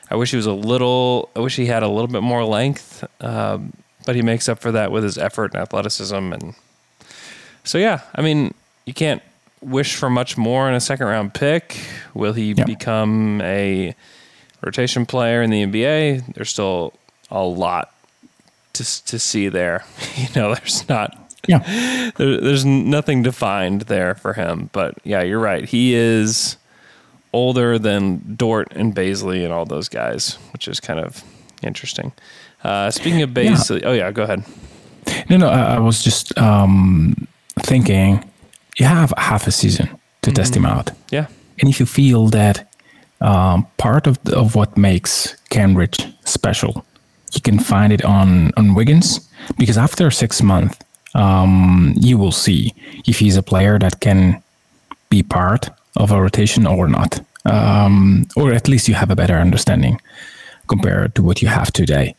I 0.10 0.16
wish 0.16 0.32
he 0.32 0.38
was 0.38 0.46
a 0.46 0.54
little. 0.54 1.30
I 1.36 1.40
wish 1.40 1.56
he 1.56 1.66
had 1.66 1.82
a 1.84 1.88
little 1.88 2.08
bit 2.08 2.22
more 2.22 2.44
length, 2.46 3.04
um, 3.22 3.74
but 4.06 4.16
he 4.16 4.22
makes 4.22 4.48
up 4.48 4.60
for 4.60 4.72
that 4.72 4.92
with 4.92 5.04
his 5.04 5.18
effort 5.18 5.54
and 5.54 5.62
athleticism. 5.62 6.16
And 6.34 6.54
so, 7.64 7.78
yeah, 7.80 8.02
I 8.14 8.22
mean, 8.22 8.54
you 8.86 8.94
can't 8.94 9.24
wish 9.62 9.96
for 9.96 10.10
much 10.12 10.38
more 10.38 10.70
in 10.70 10.76
a 10.76 10.80
second 10.80 11.08
round 11.08 11.34
pick. 11.34 11.78
Will 12.14 12.34
he 12.34 12.52
Yeah. 12.54 12.66
become 12.66 13.42
a 13.42 13.96
rotation 14.62 15.08
player 15.08 15.42
in 15.42 15.50
the 15.50 15.64
NBA? 15.64 16.22
There's 16.36 16.52
still 16.52 16.94
a 17.32 17.42
lot 17.44 17.92
to 18.76 19.06
to 19.06 19.20
see 19.20 19.50
there. 19.50 19.84
You 20.18 20.28
know, 20.36 20.56
there's 20.56 20.88
not 20.88 21.34
Yeah. 21.48 21.60
there, 22.18 22.40
there's 22.40 22.66
nothing 22.66 23.24
defined 23.24 23.82
there 23.82 24.16
for 24.16 24.34
him. 24.34 24.70
But 24.72 24.96
yeah, 25.04 25.22
you're 25.24 25.40
right. 25.40 25.66
He 25.68 25.94
is 25.94 26.58
older 27.34 27.78
than 27.78 28.36
Dort 28.36 28.72
and 28.72 28.96
Bazley 28.96 29.44
and 29.44 29.52
all 29.54 29.66
those 29.66 29.90
guys, 29.90 30.38
which 30.54 30.68
is 30.68 30.80
kind 30.80 31.00
of 31.00 31.24
interesting. 31.62 32.14
Uh, 32.64 32.90
speaking 32.92 33.22
of 33.22 33.32
Bazley, 33.32 33.82
oh 33.86 33.92
yeah, 33.94 34.12
go 34.12 34.24
ahead. 34.24 34.44
No, 35.30 35.38
no, 35.38 35.50
I, 35.50 35.76
I 35.76 35.80
was 35.80 36.04
just 36.04 36.36
um, 36.38 37.28
thinking 37.60 38.24
you 38.78 38.86
have 38.86 39.14
half 39.18 39.48
a 39.48 39.52
season 39.52 39.90
to 40.22 40.32
test 40.32 40.56
him 40.56 40.66
out. 40.66 40.92
Yeah, 41.12 41.28
And 41.60 41.70
if 41.70 41.80
you 41.80 41.86
feel 41.86 42.28
that 42.30 42.72
um, 43.22 43.68
part 43.78 44.08
of, 44.08 44.18
the, 44.24 44.36
of 44.36 44.56
what 44.56 44.78
makes 44.78 45.36
Cambridge 45.50 46.00
special, 46.26 46.84
you 47.36 47.42
can 47.42 47.60
find 47.60 47.92
it 47.94 48.04
on, 48.04 48.52
on 48.58 48.74
Wiggins, 48.74 49.30
because 49.58 49.78
after 49.78 50.10
six 50.12 50.42
months, 50.42 50.78
um, 51.14 51.94
you 51.98 52.18
will 52.18 52.32
see 52.32 52.74
if 53.08 53.20
he's 53.20 53.38
a 53.38 53.44
player 53.44 53.80
that 53.80 54.00
can 54.02 54.42
be 55.10 55.24
part 55.24 55.70
of 55.96 56.12
a 56.12 56.22
rotation 56.22 56.66
or 56.68 56.88
not. 56.88 57.20
Um, 57.46 58.28
or 58.36 58.54
at 58.54 58.68
least 58.68 58.88
you 58.88 58.96
have 58.96 59.12
a 59.12 59.16
better 59.16 59.36
understanding 59.36 60.02
compared 60.68 61.14
to 61.16 61.24
what 61.24 61.42
you 61.42 61.48
have 61.48 61.72
today. 61.72 62.16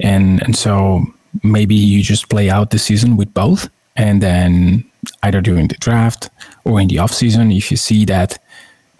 And 0.00 0.42
and 0.42 0.54
so 0.54 1.06
maybe 1.42 1.74
you 1.74 2.02
just 2.02 2.28
play 2.28 2.50
out 2.50 2.70
the 2.70 2.78
season 2.78 3.16
with 3.16 3.32
both 3.32 3.68
and 3.96 4.22
then 4.22 4.84
either 5.22 5.40
during 5.40 5.68
the 5.68 5.76
draft 5.76 6.30
or 6.64 6.80
in 6.80 6.88
the 6.88 6.98
off 6.98 7.12
season 7.12 7.50
if 7.50 7.70
you 7.70 7.76
see 7.76 8.04
that 8.04 8.38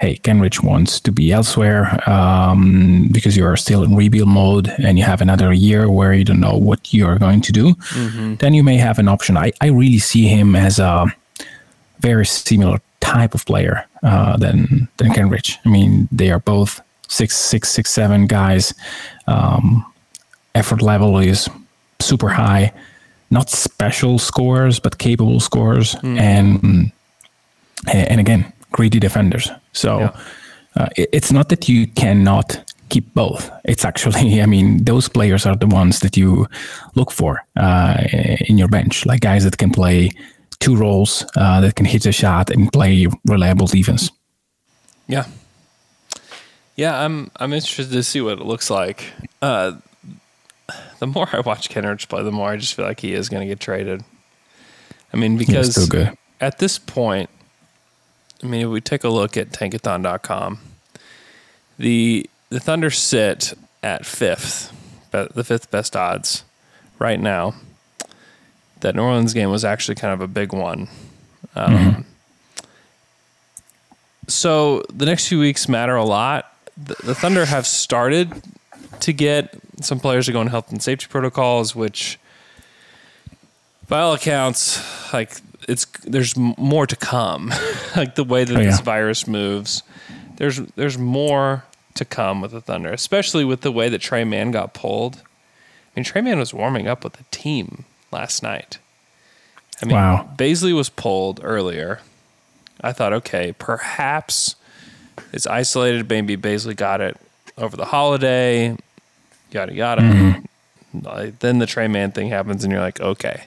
hey 0.00 0.16
Kenrich 0.18 0.62
wants 0.62 1.00
to 1.00 1.10
be 1.12 1.32
elsewhere 1.32 1.98
um, 2.08 3.08
because 3.12 3.36
you 3.36 3.44
are 3.46 3.56
still 3.56 3.82
in 3.82 3.96
rebuild 3.96 4.28
mode 4.28 4.68
and 4.78 4.98
you 4.98 5.04
have 5.04 5.20
another 5.22 5.52
year 5.52 5.90
where 5.90 6.12
you 6.12 6.24
don't 6.24 6.40
know 6.40 6.56
what 6.56 6.92
you 6.92 7.06
are 7.06 7.18
going 7.18 7.40
to 7.40 7.52
do 7.52 7.74
then 8.38 8.54
you 8.54 8.62
may 8.62 8.76
have 8.76 8.98
an 8.98 9.08
option 9.08 9.36
I, 9.36 9.52
I 9.60 9.68
really 9.68 9.98
see 9.98 10.26
him 10.26 10.54
as 10.56 10.78
a 10.78 11.06
very 12.00 12.26
similar 12.26 12.78
type 13.00 13.34
of 13.34 13.44
player 13.46 13.86
uh, 14.02 14.36
than 14.36 14.88
than 14.98 15.08
Kenrich. 15.12 15.58
I 15.64 15.68
mean, 15.68 16.08
they 16.12 16.30
are 16.30 16.40
both 16.40 16.80
six 17.08 17.36
six 17.36 17.68
six 17.68 17.90
seven 17.90 18.26
guys. 18.26 18.74
Um, 19.26 19.84
effort 20.54 20.82
level 20.82 21.18
is 21.18 21.48
super 22.00 22.28
high. 22.28 22.72
Not 23.30 23.50
special 23.50 24.18
scores, 24.18 24.80
but 24.80 24.98
capable 24.98 25.40
scores, 25.40 25.96
and 26.18 26.92
and 27.86 28.20
again, 28.20 28.52
greedy 28.73 28.99
defenders. 29.00 29.50
So 29.73 29.99
Yeah. 30.00 30.11
uh, 30.76 30.88
it- 30.96 31.08
it's 31.12 31.30
not 31.32 31.49
that 31.49 31.68
you 31.68 31.87
cannot 31.94 32.58
keep 32.88 33.04
both. 33.14 33.50
It's 33.64 33.85
actually, 33.85 34.40
I 34.44 34.46
mean, 34.46 34.85
those 34.85 35.08
players 35.08 35.46
are 35.46 35.56
the 35.56 35.66
ones 35.66 35.99
that 36.00 36.16
you 36.16 36.46
look 36.94 37.11
for 37.12 37.44
uh, 37.56 37.96
in 38.49 38.58
your 38.58 38.68
bench, 38.68 39.04
like 39.06 39.20
guys 39.20 39.42
that 39.44 39.56
can 39.58 39.70
play 39.70 40.11
two 40.58 40.76
roles, 40.76 41.25
uh, 41.37 41.61
that 41.61 41.75
can 41.75 41.87
hit 41.87 42.06
a 42.06 42.12
shot 42.12 42.50
and 42.50 42.73
play 42.73 43.06
reliable 43.25 43.66
defense. 43.66 44.11
yeah, 45.08 45.25
yeah. 46.76 47.04
I'm 47.04 47.30
I'm 47.40 47.52
interested 47.52 47.90
to 47.92 48.02
see 48.02 48.20
what 48.20 48.38
it 48.40 48.46
looks 48.46 48.70
like. 48.70 49.12
Uh, 49.42 49.73
the 50.99 51.06
more 51.06 51.28
I 51.32 51.40
watch 51.40 51.68
Kenrich 51.68 52.08
play, 52.08 52.23
the 52.23 52.32
more 52.32 52.50
I 52.54 52.56
just 52.56 52.75
feel 52.75 52.87
like 52.87 53.00
he 53.00 53.12
is 53.14 53.28
going 53.28 53.40
to 53.42 53.46
get 53.46 53.61
traded. 53.61 54.02
I 55.12 55.16
mean, 55.16 55.37
because 55.38 55.76
at 56.40 56.58
this 56.58 56.78
point, 56.78 57.30
I 58.42 58.46
mean, 58.46 58.62
if 58.62 58.68
we 58.68 58.80
take 58.80 59.04
a 59.04 59.08
look 59.08 59.36
at 59.36 59.50
tankathon.com, 59.50 60.58
the 61.78 62.28
the 62.50 62.60
Thunder 62.60 62.90
sit 62.90 63.54
at 63.82 64.06
fifth, 64.06 64.72
the 65.10 65.44
fifth 65.44 65.70
best 65.70 65.96
odds 65.96 66.44
right 66.98 67.18
now. 67.20 67.54
That 68.80 68.94
New 68.94 69.02
Orleans 69.02 69.32
game 69.32 69.50
was 69.50 69.64
actually 69.64 69.94
kind 69.94 70.12
of 70.12 70.20
a 70.20 70.28
big 70.28 70.52
one. 70.52 70.88
Um, 71.54 72.04
So 74.28 74.82
the 74.92 75.06
next 75.06 75.28
few 75.28 75.38
weeks 75.38 75.68
matter 75.68 75.94
a 75.94 76.04
lot. 76.04 76.52
The, 76.76 76.96
the 77.04 77.14
Thunder 77.14 77.44
have 77.46 77.66
started 77.66 78.32
to 79.00 79.12
get 79.12 79.54
some 79.80 80.00
players 80.00 80.26
to 80.26 80.32
go 80.32 80.40
on 80.40 80.48
health 80.48 80.70
and 80.72 80.82
safety 80.82 81.06
protocols, 81.08 81.76
which 81.76 82.18
by 83.88 84.00
all 84.00 84.14
accounts, 84.14 84.82
like 85.12 85.30
it's 85.66 85.85
there's 86.04 86.37
more 86.37 86.87
to 86.87 86.96
come. 86.96 87.52
like 87.96 88.14
the 88.14 88.25
way 88.25 88.44
that 88.44 88.56
Oh, 88.56 88.61
yeah. 88.61 88.66
this 88.70 88.80
virus 88.80 89.26
moves, 89.26 89.82
there's 90.37 90.58
there's 90.76 90.99
more 90.99 91.64
to 91.94 92.04
come 92.04 92.40
with 92.40 92.50
the 92.52 92.61
Thunder, 92.61 92.92
especially 92.92 93.44
with 93.44 93.62
the 93.62 93.73
way 93.73 93.88
that 93.88 94.00
Tre 94.00 94.25
Mann 94.25 94.50
got 94.50 94.75
pulled. 94.75 95.16
I 95.16 95.20
mean, 96.00 96.04
Tre 96.04 96.20
Mann 96.20 96.38
was 96.38 96.52
warming 96.52 96.87
up 96.88 97.02
with 97.04 97.14
the 97.14 97.25
team 97.30 97.85
last 98.12 98.42
night. 98.42 98.78
I 99.82 99.87
mean, 99.87 99.96
Wow. 99.96 100.28
Bazley 100.37 100.75
was 100.75 100.88
pulled 100.88 101.40
earlier. 101.42 102.00
I 102.82 102.92
thought, 102.92 103.12
okay, 103.14 103.54
perhaps 103.58 104.54
it's 105.32 105.46
isolated. 105.46 106.08
Maybe 106.08 106.37
Bazley 106.37 106.76
got 106.76 107.00
it 107.00 107.16
over 107.56 107.76
the 107.76 107.87
holiday, 107.87 108.76
yada 109.50 109.73
yada. 109.75 110.02
Mm-hmm. 110.02 110.99
Like, 111.06 111.38
then 111.40 111.58
the 111.58 111.66
Tre 111.66 111.88
Mann 111.88 112.12
thing 112.12 112.28
happens, 112.28 112.62
and 112.64 112.70
you're 112.73 112.80
like, 112.82 113.00
okay, 113.00 113.44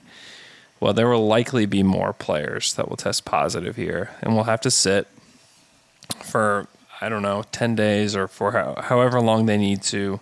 well, 0.79 0.93
there 0.93 1.07
will 1.07 1.27
likely 1.27 1.65
be 1.65 1.83
more 1.83 2.13
players 2.13 2.73
that 2.75 2.89
will 2.89 2.97
test 2.97 3.25
positive 3.25 3.75
here, 3.75 4.11
and 4.21 4.35
we'll 4.35 4.45
have 4.45 4.61
to 4.61 4.71
sit 4.71 5.07
for 6.23 6.67
I 7.01 7.09
don't 7.09 7.21
know, 7.21 7.43
ten 7.51 7.75
days 7.75 8.15
or 8.15 8.27
for 8.27 8.51
how, 8.51 8.75
however 8.81 9.21
long 9.21 9.45
they 9.45 9.57
need 9.57 9.83
to, 9.83 10.19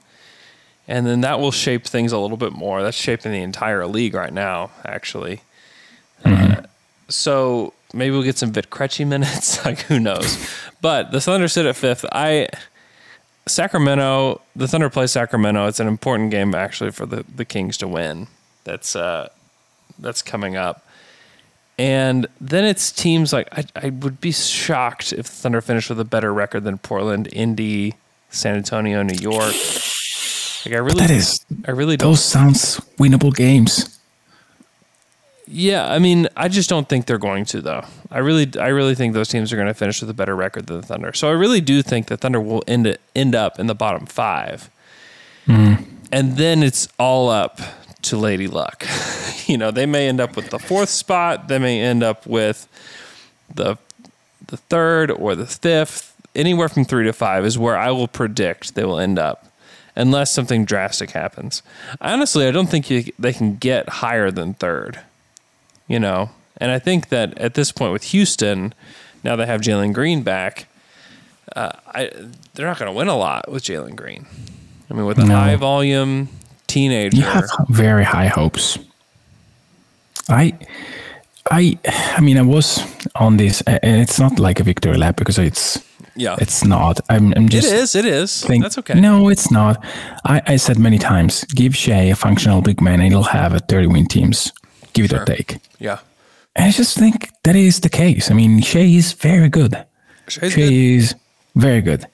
and 0.87 1.05
then 1.05 1.21
that 1.21 1.39
will 1.39 1.51
shape 1.51 1.85
things 1.85 2.11
a 2.11 2.19
little 2.19 2.37
bit 2.37 2.53
more. 2.53 2.81
That's 2.81 2.97
shaping 2.97 3.31
the 3.31 3.41
entire 3.41 3.87
league 3.87 4.13
right 4.13 4.33
now, 4.33 4.71
actually. 4.85 5.41
Uh, 6.23 6.61
so 7.09 7.73
maybe 7.93 8.11
we'll 8.11 8.23
get 8.23 8.37
some 8.37 8.51
Vit 8.51 8.69
Krejci 8.69 9.07
minutes. 9.07 9.63
like 9.65 9.79
who 9.81 9.99
knows? 9.99 10.37
But 10.81 11.11
the 11.11 11.21
Thunder 11.21 11.47
sit 11.47 11.65
at 11.65 11.75
fifth. 11.75 12.05
I 12.11 12.47
Sacramento. 13.47 14.41
The 14.55 14.67
Thunder 14.67 14.89
play 14.89 15.07
Sacramento. 15.07 15.67
It's 15.67 15.79
an 15.79 15.87
important 15.87 16.31
game 16.31 16.53
actually 16.53 16.91
for 16.91 17.05
the, 17.05 17.25
the 17.33 17.45
Kings 17.45 17.77
to 17.77 17.87
win. 17.87 18.27
That's 18.63 18.95
uh, 18.95 19.29
that's 19.99 20.21
coming 20.21 20.55
up. 20.55 20.83
And 21.77 22.27
then 22.41 22.65
it's 22.65 22.91
teams 22.91 23.31
like 23.31 23.47
I, 23.51 23.65
I 23.75 23.89
would 23.89 24.19
be 24.19 24.31
shocked 24.31 25.13
if 25.13 25.27
the 25.27 25.31
Thunder 25.31 25.61
finished 25.61 25.89
with 25.89 25.99
a 25.99 26.05
better 26.05 26.33
record 26.33 26.63
than 26.63 26.79
Portland, 26.79 27.29
Indy, 27.31 27.93
San 28.29 28.55
Antonio, 28.55 29.03
New 29.03 29.13
York. 29.13 29.53
Like 30.65 30.73
I 30.73 30.79
really, 30.79 30.99
That 30.99 31.11
is 31.11 31.45
I 31.67 31.71
really 31.71 31.97
don't. 31.97 32.09
those 32.09 32.23
sounds 32.23 32.79
winnable 32.97 33.33
games. 33.33 33.93
Yeah, 35.49 35.89
I 35.89 35.99
mean, 35.99 36.27
I 36.35 36.49
just 36.49 36.69
don't 36.69 36.89
think 36.89 37.05
they're 37.05 37.17
going 37.17 37.45
to 37.45 37.61
though. 37.61 37.85
I 38.11 38.17
really, 38.19 38.49
I 38.59 38.67
really 38.67 38.95
think 38.95 39.13
those 39.13 39.29
teams 39.29 39.53
are 39.53 39.55
going 39.55 39.67
to 39.67 39.73
finish 39.73 40.01
with 40.01 40.09
a 40.09 40.13
better 40.13 40.35
record 40.35 40.65
than 40.65 40.81
the 40.81 40.87
Thunder. 40.87 41.13
So 41.13 41.29
I 41.29 41.33
really 41.33 41.61
do 41.61 41.81
think 41.81 42.07
the 42.07 42.17
Thunder 42.17 42.41
will 42.41 42.63
end 42.67 42.87
it, 42.87 42.99
end 43.15 43.35
up 43.35 43.59
in 43.59 43.67
the 43.67 43.75
bottom 43.75 44.07
five, 44.07 44.69
hmm. 45.45 45.75
and 46.11 46.37
then 46.37 46.63
it's 46.63 46.89
all 46.99 47.29
up 47.29 47.61
to 48.03 48.17
Lady 48.17 48.47
Luck. 48.47 48.85
you 49.47 49.57
know, 49.57 49.71
they 49.71 49.85
may 49.85 50.07
end 50.07 50.19
up 50.19 50.35
with 50.35 50.49
the 50.49 50.59
fourth 50.59 50.89
spot. 50.89 51.47
They 51.47 51.59
may 51.59 51.81
end 51.81 52.03
up 52.03 52.25
with 52.25 52.67
the 53.53 53.77
the 54.45 54.57
third 54.57 55.11
or 55.11 55.35
the 55.35 55.45
fifth. 55.47 56.13
Anywhere 56.35 56.69
from 56.69 56.85
three 56.85 57.03
to 57.05 57.13
five 57.13 57.45
is 57.45 57.57
where 57.57 57.75
I 57.77 57.89
will 57.91 58.07
predict 58.07 58.75
they 58.75 58.85
will 58.85 58.99
end 58.99 59.17
up, 59.17 59.45
unless 59.95 60.31
something 60.31 60.65
drastic 60.65 61.11
happens. 61.11 61.63
Honestly, 61.99 62.45
I 62.47 62.51
don't 62.51 62.67
think 62.69 62.89
you, 62.91 63.11
they 63.17 63.33
can 63.33 63.55
get 63.55 63.89
higher 63.89 64.29
than 64.31 64.53
third 64.53 64.99
you 65.87 65.99
know. 65.99 66.29
And 66.57 66.69
I 66.69 66.79
think 66.79 67.07
that 67.09 67.37
at 67.37 67.53
this 67.53 67.71
point 67.71 67.93
with 67.93 68.03
Houston, 68.05 68.73
now 69.23 69.35
they 69.37 69.45
have 69.45 69.61
Jalen 69.61 69.93
Green 69.93 70.21
back, 70.21 70.67
uh, 71.55 71.71
I 71.87 72.11
they're 72.53 72.65
not 72.67 72.77
going 72.77 72.91
to 72.91 72.97
win 72.97 73.07
a 73.07 73.15
lot 73.15 73.49
with 73.49 73.63
Jalen 73.63 73.95
Green. 73.95 74.25
I 74.91 74.93
mean, 74.93 75.05
with 75.05 75.17
a 75.17 75.25
No. 75.25 75.35
high 75.35 75.55
volume 75.55 76.27
teenager, 76.67 77.17
You 77.17 77.23
have 77.23 77.45
very 77.69 78.03
high 78.03 78.27
hopes. 78.27 78.77
I, 80.29 80.53
I, 81.49 81.77
I 82.17 82.21
mean, 82.21 82.37
I 82.37 82.41
was 82.41 82.83
on 83.15 83.37
this, 83.37 83.61
and 83.61 84.01
it's 84.01 84.19
not 84.19 84.39
like 84.39 84.59
a 84.59 84.63
victory 84.63 84.97
lap 84.97 85.15
because 85.15 85.37
it's, 85.37 85.79
yeah, 86.15 86.35
it's 86.41 86.65
not. 86.65 86.99
I'm, 87.09 87.33
I'm 87.37 87.47
just. 87.47 87.67
It 87.71 87.75
is. 87.79 87.95
It 87.95 88.05
is. 88.05 88.43
think- 88.43 88.63
That's 88.63 88.77
okay. 88.79 88.99
No, 88.99 89.29
it's 89.29 89.49
not. 89.51 89.83
I, 90.25 90.41
I 90.47 90.55
said 90.57 90.77
many 90.79 90.97
times, 90.97 91.43
give 91.55 91.75
Shai 91.75 92.09
a 92.11 92.15
functional 92.15 92.61
big 92.61 92.81
man, 92.81 92.99
and 92.99 93.09
he'll 93.13 93.23
have 93.23 93.53
a 93.53 93.59
30 93.59 93.87
win 93.87 94.05
teams. 94.07 94.51
Give 94.93 95.05
it 95.05 95.11
Sure. 95.11 95.21
or 95.21 95.25
take. 95.25 95.57
yeah, 95.79 95.99
And 96.55 96.65
I 96.65 96.71
just 96.71 96.97
think 96.97 97.29
that 97.43 97.55
is 97.55 97.79
the 97.81 97.89
case. 97.89 98.31
I 98.31 98.33
mean, 98.33 98.61
Shai 98.61 98.79
is 98.79 99.13
very 99.13 99.47
good. 99.49 99.75
Shai's 100.27 100.53
Shai 100.53 100.61
good. 100.61 100.73
is 100.73 101.15
very 101.55 101.81
good. 101.81 102.05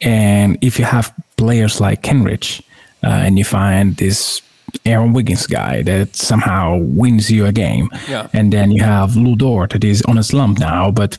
And 0.00 0.56
if 0.62 0.78
you 0.78 0.86
have 0.86 1.12
players 1.36 1.80
like 1.80 2.02
Kenrich, 2.02 2.62
uh, 3.02 3.08
and 3.26 3.38
you 3.38 3.44
find 3.44 3.96
this 3.96 4.42
Aaron 4.84 5.12
Wiggins 5.12 5.46
guy 5.46 5.82
that 5.82 6.14
somehow 6.16 6.78
wins 6.78 7.30
you 7.30 7.46
a 7.46 7.52
game, 7.52 7.88
Yeah. 8.08 8.28
and 8.32 8.52
then 8.52 8.70
you 8.70 8.82
have 8.84 9.16
Lu 9.16 9.34
Dort 9.36 9.70
that 9.70 9.84
is 9.84 10.02
on 10.02 10.18
a 10.18 10.22
slump 10.22 10.58
now, 10.58 10.90
but 10.92 11.18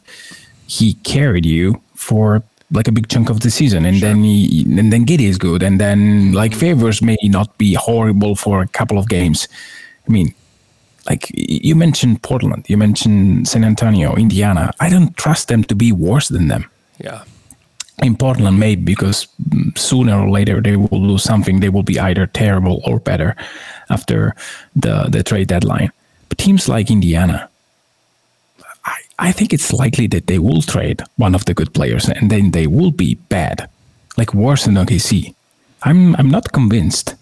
he 0.68 0.94
carried 1.04 1.46
you 1.46 1.82
for 1.96 2.42
like 2.74 2.88
a 2.88 2.92
big 2.94 3.08
chunk 3.10 3.30
of 3.30 3.40
the 3.42 3.50
season, 3.52 3.86
and 3.86 4.00
then 4.02 4.24
he, 4.24 4.64
and 4.80 4.94
then 4.94 5.06
Giddey 5.06 5.28
is 5.28 5.38
good, 5.38 5.62
and 5.64 5.80
then 5.80 6.32
like 6.32 6.56
favors 6.56 7.02
may 7.02 7.18
not 7.24 7.58
be 7.58 7.74
horrible 7.74 8.36
for 8.36 8.62
a 8.62 8.68
couple 8.68 8.98
of 8.98 9.10
games. 9.10 9.48
I 10.08 10.12
mean, 10.12 10.34
like 11.10 11.30
you 11.34 11.76
mentioned 11.76 12.22
Portland, 12.22 12.64
you 12.70 12.78
mentioned 12.78 13.48
San 13.50 13.64
Antonio, 13.66 14.16
Indiana. 14.16 14.72
I 14.80 14.90
don't 14.90 15.16
trust 15.18 15.48
them 15.50 15.64
to 15.66 15.76
be 15.76 15.92
worse 15.92 16.30
than 16.30 16.48
them. 16.48 16.64
yeah, 17.04 17.24
In 18.01 18.15
Portland, 18.17 18.60
maybe 18.60 18.81
because 18.84 19.27
sooner 19.75 20.20
or 20.20 20.29
later 20.29 20.60
they 20.60 20.75
will 20.75 21.01
lose 21.01 21.24
something. 21.24 21.60
They 21.60 21.70
will 21.70 21.84
be 21.84 22.00
either 22.00 22.25
terrible 22.25 22.81
or 22.86 23.00
better 23.00 23.36
after 23.89 24.36
the 24.75 25.08
the 25.10 25.24
trade 25.24 25.48
deadline. 25.50 25.91
But 26.29 26.38
teams 26.39 26.67
like 26.67 26.89
Indiana, 26.89 27.48
I, 28.86 28.98
I 29.20 29.31
think 29.31 29.53
it's 29.53 29.72
likely 29.72 30.08
that 30.08 30.25
they 30.25 30.39
will 30.39 30.62
trade 30.62 31.03
one 31.17 31.36
of 31.36 31.46
the 31.46 31.53
good 31.53 31.74
players 31.74 32.10
and 32.10 32.31
then 32.31 32.51
they 32.51 32.67
will 32.67 32.91
be 32.91 33.15
bad, 33.29 33.70
like 34.17 34.34
worse 34.34 34.65
than 34.65 34.75
OKC. 34.75 35.36
I'm 35.84 36.15
I'm 36.15 36.29
not 36.31 36.51
convinced 36.53 37.15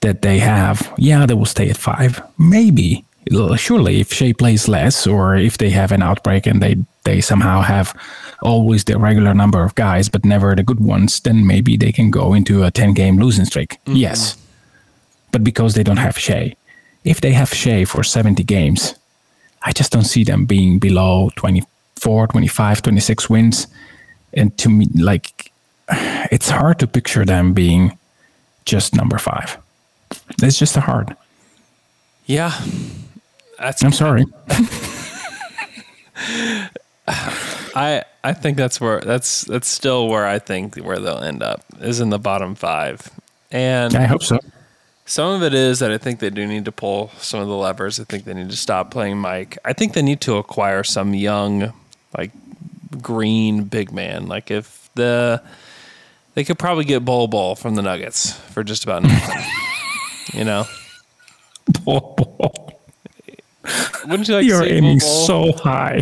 that 0.00 0.22
they 0.22 0.38
have. 0.38 0.92
Yeah, 0.96 1.26
they 1.26 1.34
will 1.34 1.46
stay 1.46 1.70
at 1.70 1.76
five. 1.76 2.22
Maybe, 2.38 3.04
surely, 3.56 4.00
if 4.00 4.12
Shai 4.12 4.32
plays 4.32 4.68
less 4.68 5.06
or 5.06 5.36
if 5.36 5.58
they 5.58 5.70
have 5.70 5.90
an 5.92 6.02
outbreak 6.02 6.46
and 6.46 6.62
they 6.62 6.76
they 7.04 7.20
somehow 7.20 7.60
have 7.62 7.94
always 8.42 8.84
the 8.84 8.98
regular 8.98 9.34
number 9.34 9.62
of 9.62 9.74
guys 9.74 10.08
but 10.08 10.24
never 10.24 10.54
the 10.54 10.62
good 10.62 10.80
ones, 10.80 11.20
then 11.20 11.46
maybe 11.46 11.76
they 11.76 11.92
can 11.92 12.10
go 12.10 12.32
into 12.34 12.64
a 12.64 12.70
ten 12.70 12.92
game 12.94 13.18
losing 13.18 13.44
streak. 13.44 13.78
Mm-hmm. 13.84 13.96
Yes, 13.96 14.36
but 15.32 15.44
because 15.44 15.74
they 15.74 15.82
don't 15.82 15.96
have 15.98 16.18
Shai, 16.18 16.54
if 17.04 17.20
they 17.20 17.32
have 17.32 17.52
Shai 17.54 17.84
for 17.84 18.02
seventy 18.04 18.42
games, 18.44 18.94
I 19.62 19.72
just 19.72 19.92
don't 19.92 20.04
see 20.04 20.24
them 20.24 20.44
being 20.44 20.78
below 20.78 21.30
24, 21.36 22.26
25, 22.28 22.82
26 22.82 23.30
wins. 23.30 23.66
And 24.34 24.56
to 24.58 24.68
me, 24.68 24.86
like, 24.94 25.50
it's 26.30 26.50
hard 26.50 26.78
to 26.80 26.86
picture 26.86 27.24
them 27.24 27.54
being 27.54 27.96
just 28.66 28.94
number 28.94 29.16
five. 29.18 29.56
It's 30.42 30.58
just 30.58 30.76
hard. 30.76 31.16
yeah. 32.26 32.52
That's 33.58 33.82
I'm 33.84 33.92
sorry. 33.92 34.26
I 37.06 38.04
I 38.22 38.32
think 38.32 38.56
that's 38.56 38.80
where 38.80 39.00
that's 39.00 39.42
that's 39.42 39.68
still 39.68 40.08
where 40.08 40.26
I 40.26 40.38
think 40.38 40.76
where 40.76 40.98
they'll 40.98 41.18
end 41.18 41.42
up 41.42 41.62
is 41.80 42.00
in 42.00 42.10
the 42.10 42.18
bottom 42.18 42.54
five, 42.54 43.10
and 43.50 43.94
I 43.94 44.04
hope 44.04 44.22
so. 44.22 44.38
Some 45.06 45.34
of 45.34 45.42
it 45.42 45.52
is 45.52 45.80
that 45.80 45.90
I 45.90 45.98
think 45.98 46.20
they 46.20 46.30
do 46.30 46.46
need 46.46 46.64
to 46.64 46.72
pull 46.72 47.10
some 47.18 47.40
of 47.40 47.48
the 47.48 47.54
levers. 47.54 48.00
I 48.00 48.04
think 48.04 48.24
they 48.24 48.32
need 48.32 48.48
to 48.48 48.56
stop 48.56 48.90
playing 48.90 49.18
Mike. 49.18 49.58
I 49.62 49.74
think 49.74 49.92
they 49.92 50.00
need 50.00 50.22
to 50.22 50.36
acquire 50.36 50.82
some 50.82 51.12
young, 51.12 51.74
like 52.16 52.30
green 53.02 53.64
big 53.64 53.92
man. 53.92 54.26
Like 54.26 54.50
if 54.50 54.88
the 54.94 55.42
they 56.34 56.42
could 56.42 56.58
probably 56.58 56.84
get 56.84 57.04
Bol 57.04 57.28
Bol 57.28 57.54
from 57.54 57.74
the 57.74 57.82
Nuggets 57.82 58.32
for 58.32 58.64
just 58.64 58.84
about 58.84 59.02
nothing. 59.02 59.44
you 60.32 60.44
know, 60.44 60.66
wouldn't 64.06 64.28
you 64.28 64.34
like 64.34 64.46
You're 64.46 64.62
to 64.62 64.68
see 64.68 64.74
aiming 64.74 65.00
so 65.00 65.52
high. 65.52 66.00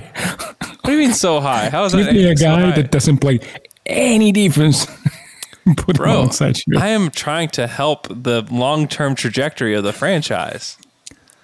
what 0.63 0.85
do 0.85 0.93
you 0.93 0.99
mean 0.99 1.15
so 1.15 1.41
high? 1.41 1.71
How 1.71 1.85
is 1.85 1.93
that? 1.93 2.05
Give 2.05 2.15
me 2.15 2.23
a 2.23 2.25
aiming 2.25 2.37
so 2.39 2.45
guy 2.45 2.71
that 2.73 2.91
doesn't 2.91 3.19
play 3.19 3.41
any 3.87 4.33
defense. 4.33 4.87
Put 5.77 5.97
Bro. 5.97 6.29
I 6.77 6.89
am 6.89 7.11
trying 7.11 7.49
to 7.51 7.69
help 7.69 8.09
the 8.09 8.45
long 8.51 8.89
term 8.89 9.15
trajectory 9.15 9.75
of 9.75 9.85
the 9.85 9.93
franchise. 9.93 10.77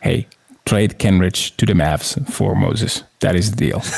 hey, 0.00 0.26
trade 0.64 0.98
Kenrich 0.98 1.56
to 1.56 1.66
the 1.66 1.72
Mavs 1.72 2.28
for 2.28 2.56
Moses. 2.56 3.04
That 3.20 3.36
is 3.36 3.52
the 3.52 3.56
deal. 3.56 3.80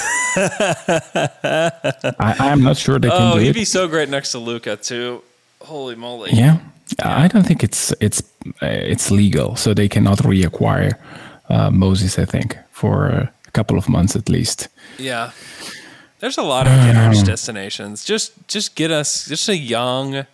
I, 2.21 2.37
I'm 2.39 2.63
not 2.63 2.77
sure 2.77 2.99
they 2.99 3.09
can 3.09 3.19
do 3.19 3.27
it. 3.27 3.35
Oh, 3.35 3.39
he'd 3.39 3.49
it. 3.49 3.55
be 3.55 3.65
so 3.65 3.89
great 3.89 4.11
next 4.11 4.33
to 4.33 4.39
Luka 4.39 4.77
too. 4.77 5.23
Holy 5.63 5.95
moly! 5.95 6.31
Yeah, 6.33 6.59
I 7.03 7.29
don't 7.29 7.47
think 7.47 7.65
it's 7.65 7.93
it's 8.01 8.21
uh, 8.63 8.67
it's 8.67 9.11
legal, 9.11 9.57
so 9.57 9.73
they 9.75 9.89
cannot 9.89 10.19
reacquire 10.19 10.99
uh, 11.51 11.71
Moses. 11.71 12.19
I 12.19 12.25
think 12.25 12.57
for 12.71 13.07
a 13.09 13.51
couple 13.53 13.77
of 13.77 13.89
months 13.89 14.17
at 14.17 14.29
least. 14.29 14.69
Yeah. 14.99 15.33
There's 16.21 16.39
a 16.39 16.43
lot 16.43 16.67
of 16.67 16.73
Kenrich 16.73 17.25
destinations. 17.25 18.05
Just 18.05 18.33
just 18.49 18.75
get 18.75 18.91
us 18.91 19.27
just 19.27 19.49
a 19.49 19.57
young, 19.57 20.27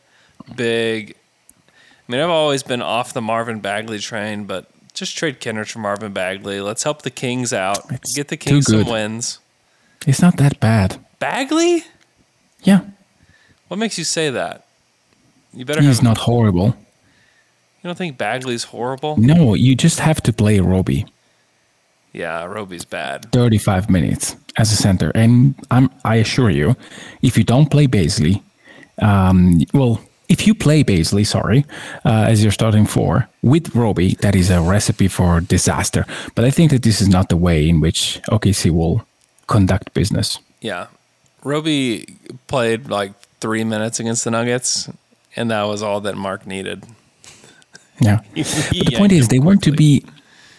big 0.57 1.15
I 2.09 2.13
mean, 2.13 2.21
I've 2.21 2.31
always 2.31 2.63
been 2.63 2.83
off 2.83 3.13
the 3.13 3.21
Marvin 3.21 3.59
Bagley 3.59 3.99
train, 3.99 4.45
but 4.45 4.71
just 4.95 5.17
trade 5.17 5.41
Kenrich 5.41 5.73
for 5.73 5.81
Marvin 5.81 6.13
Bagley. 6.13 6.61
Let's 6.61 6.85
help 6.85 7.03
the 7.03 7.11
Kings 7.11 7.53
out. 7.53 7.79
It's 7.91 8.15
Get 8.15 8.29
the 8.29 8.37
Kings 8.37 8.67
some 8.67 8.87
wins. 8.87 9.41
It's 10.07 10.23
not 10.23 10.37
that 10.37 10.61
bad. 10.61 11.05
Bagley? 11.19 11.85
Yeah, 12.63 12.81
What 13.69 13.79
makes 13.79 13.99
you 13.99 14.05
say 14.05 14.31
that? 14.31 14.67
You 15.53 15.65
better 15.65 15.83
he's 15.83 16.03
not 16.03 16.19
horrible. 16.19 16.77
You 17.83 17.89
don't 17.89 17.99
think 17.99 18.19
Bagley's 18.19 18.65
horrible? 18.65 19.17
No, 19.17 19.55
you 19.55 19.75
just 19.77 20.01
have 20.01 20.21
to 20.23 20.33
play 20.33 20.59
Roby 20.61 21.07
Yeah, 22.13 22.45
Roby's 22.45 22.85
bad. 22.85 23.31
35 23.33 23.91
minutes 23.91 24.37
as 24.57 24.73
a 24.73 24.77
center, 24.77 25.13
and 25.15 25.55
I'm 25.71 25.91
I 26.05 26.17
assure 26.17 26.51
you, 26.51 26.77
if 27.23 27.37
you 27.37 27.45
don't 27.45 27.71
play 27.71 27.87
Bazley, 27.87 28.43
um, 29.03 29.61
well, 29.75 30.01
if 30.29 30.47
you 30.47 30.55
play 30.55 30.83
Bazley, 30.83 31.25
sorry, 31.27 31.65
uh, 32.05 32.25
as 32.27 32.43
your 32.43 32.51
starting 32.53 32.87
four 32.87 33.29
with 33.43 33.75
Roby, 33.77 34.15
that 34.23 34.35
is 34.35 34.51
a 34.51 34.61
recipe 34.61 35.09
for 35.09 35.41
disaster. 35.41 36.05
But 36.35 36.45
I 36.45 36.51
think 36.51 36.71
that 36.71 36.83
this 36.83 37.01
is 37.01 37.09
not 37.09 37.29
the 37.29 37.37
way 37.37 37.69
in 37.69 37.81
which 37.81 38.21
OKC 38.31 38.71
will 38.71 39.07
conduct 39.47 39.93
business. 39.95 40.39
Yeah. 40.61 40.87
Roby 41.45 42.17
played 42.49 42.89
like 42.89 43.13
three 43.41 43.63
minutes 43.63 44.01
against 44.01 44.25
the 44.25 44.31
Nuggets, 44.33 44.89
and 45.37 45.51
that 45.51 45.63
was 45.65 45.83
all 45.83 46.01
that 46.01 46.17
Mark 46.17 46.47
needed. 46.47 46.83
Yeah. 48.01 48.21
But 48.35 48.87
the 48.87 48.95
point 48.97 49.13
is, 49.13 49.29
they 49.29 49.39
want 49.39 49.63
to 49.65 49.73
be, 49.73 50.05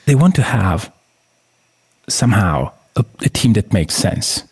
they 0.05 0.15
want 0.15 0.35
to 0.35 0.41
have 0.41 0.91
somehow 2.09 2.71
a, 2.95 3.05
a 3.21 3.29
team 3.29 3.53
that 3.53 3.73
makes 3.73 3.95
sense. 3.95 4.43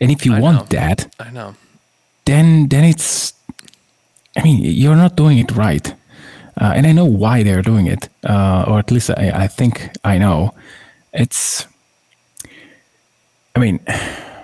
And 0.00 0.10
if 0.10 0.24
you 0.24 0.34
I 0.34 0.40
want 0.40 0.58
know. 0.58 0.78
that, 0.78 1.14
I 1.18 1.30
know. 1.30 1.54
then 2.24 2.68
then 2.68 2.84
it's, 2.84 3.34
I 4.36 4.42
mean, 4.42 4.60
you're 4.62 4.96
not 4.96 5.16
doing 5.16 5.38
it 5.38 5.52
right. 5.56 5.92
Uh, 6.60 6.72
and 6.76 6.86
I 6.86 6.92
know 6.92 7.04
why 7.06 7.42
they're 7.42 7.62
doing 7.62 7.86
it, 7.86 8.08
uh, 8.24 8.64
or 8.66 8.78
at 8.78 8.90
least 8.90 9.10
I, 9.10 9.30
I 9.34 9.46
think 9.46 9.90
I 10.04 10.18
know. 10.18 10.52
It's, 11.12 11.66
I 13.56 13.60
mean, 13.60 13.80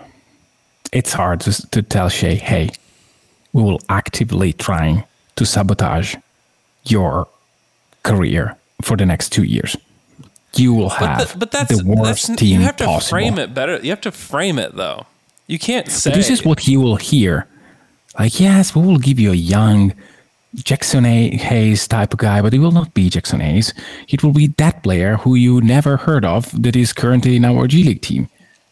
it's 0.92 1.12
hard 1.12 1.40
to, 1.42 1.70
to 1.70 1.82
tell 1.82 2.08
Shai, 2.08 2.34
hey, 2.34 2.70
we 3.52 3.62
will 3.62 3.80
actively 3.88 4.52
trying 4.52 5.04
to 5.36 5.44
sabotage 5.44 6.16
your 6.84 7.28
career 8.06 8.56
for 8.82 8.96
the 8.96 9.06
next 9.06 9.30
two 9.30 9.42
years. 9.44 9.76
You 10.54 10.72
will 10.72 10.88
have 10.90 11.18
But, 11.18 11.24
th- 11.26 11.38
but 11.38 11.50
that's 11.50 11.76
the 11.76 11.84
worst 11.86 12.28
that's, 12.28 12.40
team 12.40 12.60
You 12.60 12.66
have 12.66 12.76
to 12.76 12.84
possible. 12.84 13.10
frame 13.18 13.38
it 13.38 13.52
better. 13.54 13.76
You 13.82 13.90
have 13.90 14.00
to 14.02 14.12
frame 14.12 14.58
it 14.58 14.74
though. 14.76 15.06
You 15.46 15.58
can't 15.58 15.88
say 15.90 16.10
But 16.10 16.16
this 16.16 16.30
is 16.30 16.44
what 16.44 16.60
he 16.60 16.76
will 16.76 16.96
hear. 16.96 17.46
Like, 18.18 18.40
yes, 18.40 18.74
we 18.74 18.80
will 18.86 18.98
give 18.98 19.18
you 19.20 19.30
a 19.32 19.34
young 19.36 19.92
Jaxson 20.56 21.04
A- 21.06 21.36
Hayes 21.36 21.86
type 21.86 22.14
of 22.14 22.18
guy, 22.18 22.40
but 22.40 22.54
it 22.54 22.58
will 22.60 22.72
not 22.72 22.94
be 22.94 23.10
Jaxson 23.10 23.40
Hayes. 23.42 23.74
It 24.08 24.22
will 24.24 24.32
be 24.32 24.46
that 24.56 24.82
player 24.82 25.16
who 25.18 25.34
you 25.34 25.60
never 25.60 25.98
heard 25.98 26.24
of 26.24 26.50
that 26.62 26.74
is 26.74 26.92
currently 26.94 27.36
in 27.36 27.44
our 27.44 27.66
G 27.68 27.84
League 27.84 28.00
team 28.00 28.28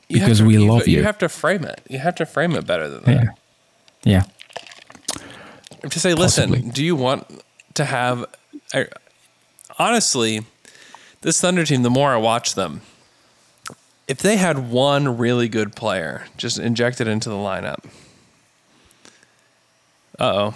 because 0.09 0.38
to- 0.38 0.47
we 0.47 0.55
you, 0.55 0.66
love 0.66 0.88
you. 0.88 0.99
You 0.99 1.05
have 1.05 1.18
to 1.18 1.29
frame 1.29 1.64
it. 1.64 1.83
You 1.90 1.99
have 1.99 2.14
to 2.16 2.25
frame 2.27 2.53
it 2.57 2.66
better 2.66 2.88
than 2.88 3.03
that. 3.05 3.25
yeah. 4.05 4.23
Yeah. 5.83 5.88
to 5.90 6.01
say, 6.01 6.14
listen, 6.14 6.70
do 6.70 6.83
you 6.83 6.97
want 6.97 7.27
to 7.75 7.85
have? 7.85 8.25
Honestly, 9.78 10.44
this 11.22 11.40
Thunder 11.40 11.64
team. 11.64 11.82
The 11.82 11.90
more 11.90 12.12
I 12.12 12.16
watch 12.16 12.54
them, 12.54 12.82
if 14.06 14.18
they 14.18 14.37
had 14.37 14.70
one 14.70 15.16
really 15.16 15.48
good 15.48 15.74
player 15.74 16.26
just 16.37 16.58
injected 16.58 17.08
into 17.08 17.28
the 17.28 17.34
lineup. 17.34 17.84
Uh 20.18 20.52
oh, 20.52 20.54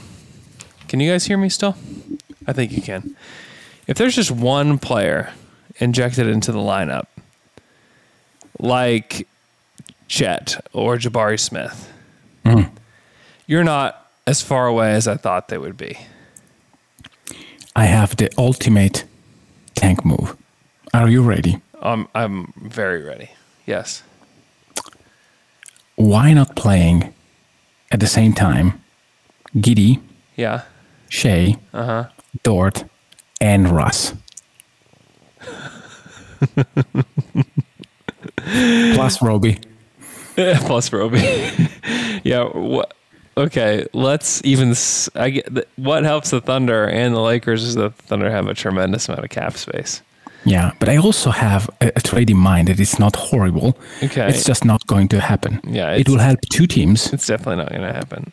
can 0.86 1.00
you 1.00 1.10
guys 1.10 1.24
hear 1.24 1.36
me 1.38 1.48
still? 1.48 1.74
I 2.46 2.52
think 2.52 2.70
you 2.70 2.82
can. 2.82 3.16
If 3.86 3.96
there's 3.96 4.14
just 4.14 4.30
one 4.30 4.78
player 4.78 5.32
injected 5.80 6.26
into 6.28 6.52
the 6.52 6.58
lineup, 6.58 7.06
like 8.58 9.26
Chet 10.06 10.64
or 10.72 10.96
Jabari 10.96 11.40
Smith, 11.40 11.90
you're 13.46 13.64
not 13.64 14.10
as 14.26 14.42
far 14.42 14.66
away 14.66 14.92
as 14.92 15.08
I 15.08 15.16
thought 15.16 15.48
they 15.48 15.58
would 15.58 15.76
be. 15.76 15.98
I 17.74 17.86
have 17.86 18.16
the 18.16 18.30
ultimate 18.38 19.04
tank 19.78 20.04
move. 20.04 20.36
Are 20.92 21.08
you 21.08 21.22
ready? 21.22 21.60
Um, 21.80 22.08
I'm 22.14 22.52
very 22.56 23.02
ready. 23.02 23.30
Yes. 23.66 24.02
Why 25.96 26.32
not 26.32 26.56
playing 26.56 27.12
at 27.90 28.00
the 28.00 28.06
same 28.06 28.32
time 28.32 28.80
Giddey, 29.56 30.00
Yeah. 30.36 30.62
Shai, 31.08 31.56
uh 31.72 31.84
huh, 31.84 32.04
Dort, 32.42 32.84
and 33.40 33.68
Russ? 33.70 34.14
Plus 38.94 39.22
Roby. 39.22 39.58
Plus 40.66 40.92
Roby. 40.92 41.18
yeah. 42.24 42.44
What? 42.44 42.94
Okay. 43.38 43.86
Let's 43.92 44.42
even. 44.44 44.74
I 45.14 45.30
get 45.30 45.68
what 45.76 46.04
helps 46.04 46.30
the 46.30 46.40
Thunder 46.40 46.88
and 46.88 47.14
the 47.14 47.20
Lakers 47.20 47.62
is 47.62 47.74
the 47.74 47.90
Thunder 47.90 48.30
have 48.30 48.48
a 48.48 48.54
tremendous 48.54 49.08
amount 49.08 49.24
of 49.24 49.30
cap 49.30 49.56
space. 49.56 50.02
Yeah, 50.44 50.72
but 50.78 50.88
I 50.88 50.96
also 50.96 51.30
have 51.30 51.68
a, 51.80 51.92
a 51.96 52.00
trade 52.00 52.30
in 52.30 52.36
mind 52.38 52.68
that 52.68 52.80
it's 52.80 52.98
not 52.98 53.16
horrible. 53.16 53.76
Okay. 54.02 54.28
It's 54.28 54.44
just 54.44 54.64
not 54.64 54.86
going 54.86 55.08
to 55.08 55.20
happen. 55.20 55.60
Yeah, 55.64 55.92
It 55.92 56.08
will 56.08 56.18
help 56.18 56.40
two 56.52 56.66
teams. 56.66 57.12
It's 57.12 57.26
definitely 57.26 57.56
not 57.56 57.70
going 57.70 57.82
to 57.82 57.92
happen. 57.92 58.32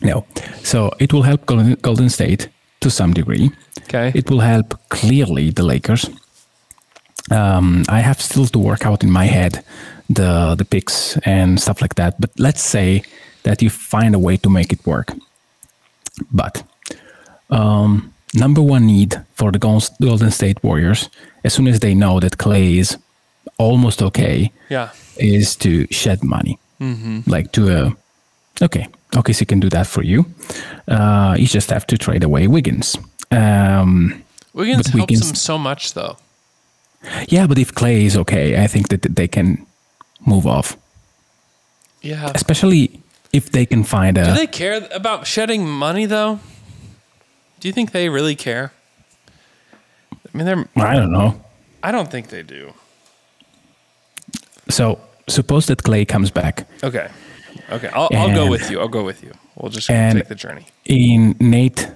No. 0.00 0.26
So 0.62 0.90
it 0.98 1.12
will 1.12 1.22
help 1.22 1.46
Golden, 1.46 1.74
Golden 1.82 2.10
State 2.10 2.48
to 2.80 2.90
some 2.90 3.14
degree. 3.14 3.50
Okay. 3.84 4.12
It 4.14 4.30
will 4.30 4.40
help 4.40 4.74
clearly 4.88 5.50
the 5.50 5.62
Lakers. 5.62 6.08
Um, 7.30 7.84
I 7.88 8.00
have 8.00 8.20
still 8.20 8.46
to 8.46 8.58
work 8.58 8.86
out 8.86 9.02
in 9.02 9.10
my 9.10 9.24
head 9.24 9.64
the 10.08 10.54
the 10.56 10.64
picks 10.64 11.16
and 11.24 11.58
stuff 11.60 11.80
like 11.80 11.94
that. 11.96 12.20
But 12.20 12.30
let's 12.38 12.62
say 12.62 13.02
that 13.46 13.62
you 13.62 13.70
find 13.70 14.14
a 14.14 14.18
way 14.18 14.36
to 14.36 14.50
make 14.50 14.72
it 14.72 14.84
work. 14.86 15.08
But 16.32 16.62
um, 17.50 18.12
number 18.34 18.60
one 18.62 18.86
need 18.86 19.14
for 19.34 19.52
the 19.52 19.58
Golden 19.58 20.30
State 20.30 20.58
Warriors, 20.62 21.08
as 21.44 21.54
soon 21.54 21.68
as 21.68 21.78
they 21.80 21.94
know 21.94 22.20
that 22.20 22.36
Clay 22.38 22.78
is 22.78 22.98
almost 23.58 24.02
okay, 24.02 24.50
yeah. 24.68 24.88
is 25.16 25.56
to 25.56 25.86
shed 25.90 26.22
money, 26.22 26.58
like 27.26 27.52
to 27.52 27.62
a 27.78 27.96
okay, 28.64 28.86
okay, 29.16 29.32
so 29.32 29.44
can 29.44 29.60
do 29.60 29.68
that 29.70 29.86
for 29.86 30.02
you. 30.02 30.24
Uh, 30.88 31.36
you 31.38 31.46
just 31.46 31.70
have 31.70 31.86
to 31.86 31.96
trade 31.96 32.24
away 32.24 32.46
Wiggins. 32.48 32.96
Um, 33.30 34.22
Wiggins 34.54 34.86
helps 34.88 34.94
Wiggins- 34.94 35.26
them 35.26 35.34
so 35.36 35.58
much, 35.58 35.92
though. 35.94 36.16
yeah, 37.28 37.46
but 37.46 37.58
if 37.58 37.72
Clay 37.74 38.04
is 38.06 38.16
okay, 38.16 38.62
I 38.64 38.66
think 38.66 38.88
that 38.88 39.02
they 39.16 39.28
can 39.28 39.64
move 40.26 40.46
off, 40.46 40.76
Yeah. 42.02 42.32
especially 42.34 43.00
if 43.36 43.50
they 43.50 43.66
can 43.66 43.84
find 43.84 44.16
out. 44.18 44.26
Do 44.26 44.34
they 44.34 44.46
care 44.46 44.88
about 44.92 45.26
shedding 45.26 45.68
money, 45.68 46.06
though? 46.06 46.40
Do 47.60 47.68
you 47.68 47.72
think 47.72 47.92
they 47.92 48.08
really 48.08 48.34
care? 48.36 48.72
I 50.12 50.36
mean, 50.36 50.46
they're. 50.46 50.68
I 50.76 50.94
don't 50.96 51.12
know. 51.12 51.40
I 51.82 51.92
don't 51.92 52.10
think 52.10 52.28
they 52.28 52.42
do. 52.42 52.72
So 54.68 54.98
suppose 55.28 55.66
that 55.66 55.82
Clay 55.82 56.04
comes 56.04 56.30
back. 56.30 56.66
Okay. 56.82 57.08
Okay. 57.70 57.88
I'll, 57.94 58.08
I'll 58.12 58.34
go 58.34 58.50
with 58.50 58.70
you. 58.70 58.80
I'll 58.80 58.88
go 58.88 59.04
with 59.04 59.22
you. 59.22 59.32
We'll 59.56 59.70
just 59.70 59.90
and- 59.90 60.18
take 60.18 60.28
the 60.28 60.34
journey. 60.34 60.66
In 60.84 61.36
Nate 61.40 61.88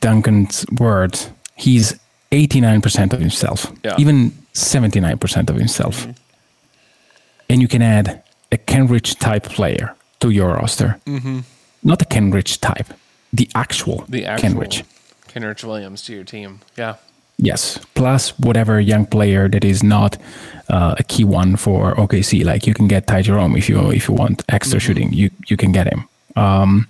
Duncan's 0.00 0.64
words, 0.78 1.30
he's 1.56 1.98
89% 2.30 3.12
of 3.12 3.20
himself, 3.20 3.66
Yeah. 3.84 3.96
even 3.98 4.30
79% 4.54 5.50
of 5.50 5.56
himself. 5.56 6.00
Mm-hmm. 6.00 6.10
And 7.50 7.60
you 7.60 7.68
can 7.68 7.82
add 7.82 8.22
a 8.50 8.56
Kenrich 8.56 9.18
type 9.18 9.44
player 9.44 9.94
to 10.22 10.30
your 10.30 10.54
roster. 10.54 10.98
Not 11.82 12.00
a 12.00 12.04
Kenrich 12.04 12.60
type, 12.60 12.88
the 13.32 13.48
actual, 13.54 13.98
Mm-hmm. 14.02 14.12
The 14.12 14.26
actual 14.26 14.48
Kenrich. 14.50 14.84
Kenrich 15.28 15.64
Williams 15.64 16.02
to 16.02 16.12
your 16.14 16.24
team. 16.24 16.60
Yeah. 16.76 16.94
Yes, 17.38 17.78
plus 17.94 18.38
whatever 18.38 18.78
young 18.80 19.06
player 19.06 19.48
that 19.48 19.64
is 19.64 19.82
not 19.82 20.16
uh, 20.68 20.94
a 20.98 21.02
key 21.02 21.24
one 21.24 21.56
for 21.56 21.94
OKC. 21.96 22.44
Like 22.44 22.66
you 22.68 22.74
can 22.74 22.86
get 22.86 23.06
Ty 23.06 23.22
Jerome 23.22 23.56
if 23.56 23.68
you 23.68 23.90
if 23.90 24.06
you 24.08 24.14
want 24.14 24.44
extra 24.48 24.78
shooting, 24.78 25.12
you 25.12 25.30
you 25.48 25.56
can 25.56 25.72
get 25.72 25.86
him. 25.92 26.06
Um, 26.36 26.86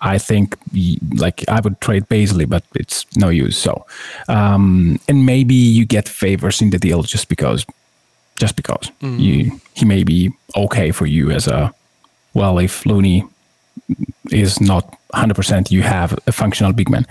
I 0.00 0.18
think 0.18 0.56
like 1.14 1.44
I 1.48 1.60
would 1.60 1.80
trade 1.80 2.08
Bazley, 2.08 2.48
but 2.48 2.64
it's 2.74 3.06
no 3.16 3.28
use. 3.28 3.56
So, 3.56 3.86
um, 4.28 4.98
and 5.08 5.24
maybe 5.24 5.54
you 5.54 5.84
get 5.86 6.08
favors 6.08 6.60
in 6.62 6.70
the 6.70 6.78
deal 6.78 7.02
just 7.02 7.28
because, 7.28 7.64
just 8.40 8.56
because 8.56 8.90
you 9.00 9.60
he 9.74 9.84
may 9.84 10.02
be 10.04 10.32
okay 10.56 10.90
for 10.90 11.06
you 11.06 11.30
as 11.30 11.46
a 11.46 11.72
well 12.36 12.58
if 12.58 12.84
Looney 12.86 13.24
is 14.30 14.60
not 14.60 14.96
100% 15.14 15.70
you 15.70 15.82
have 15.82 16.18
a 16.26 16.32
functional 16.32 16.72
big 16.72 16.88
man. 16.90 17.06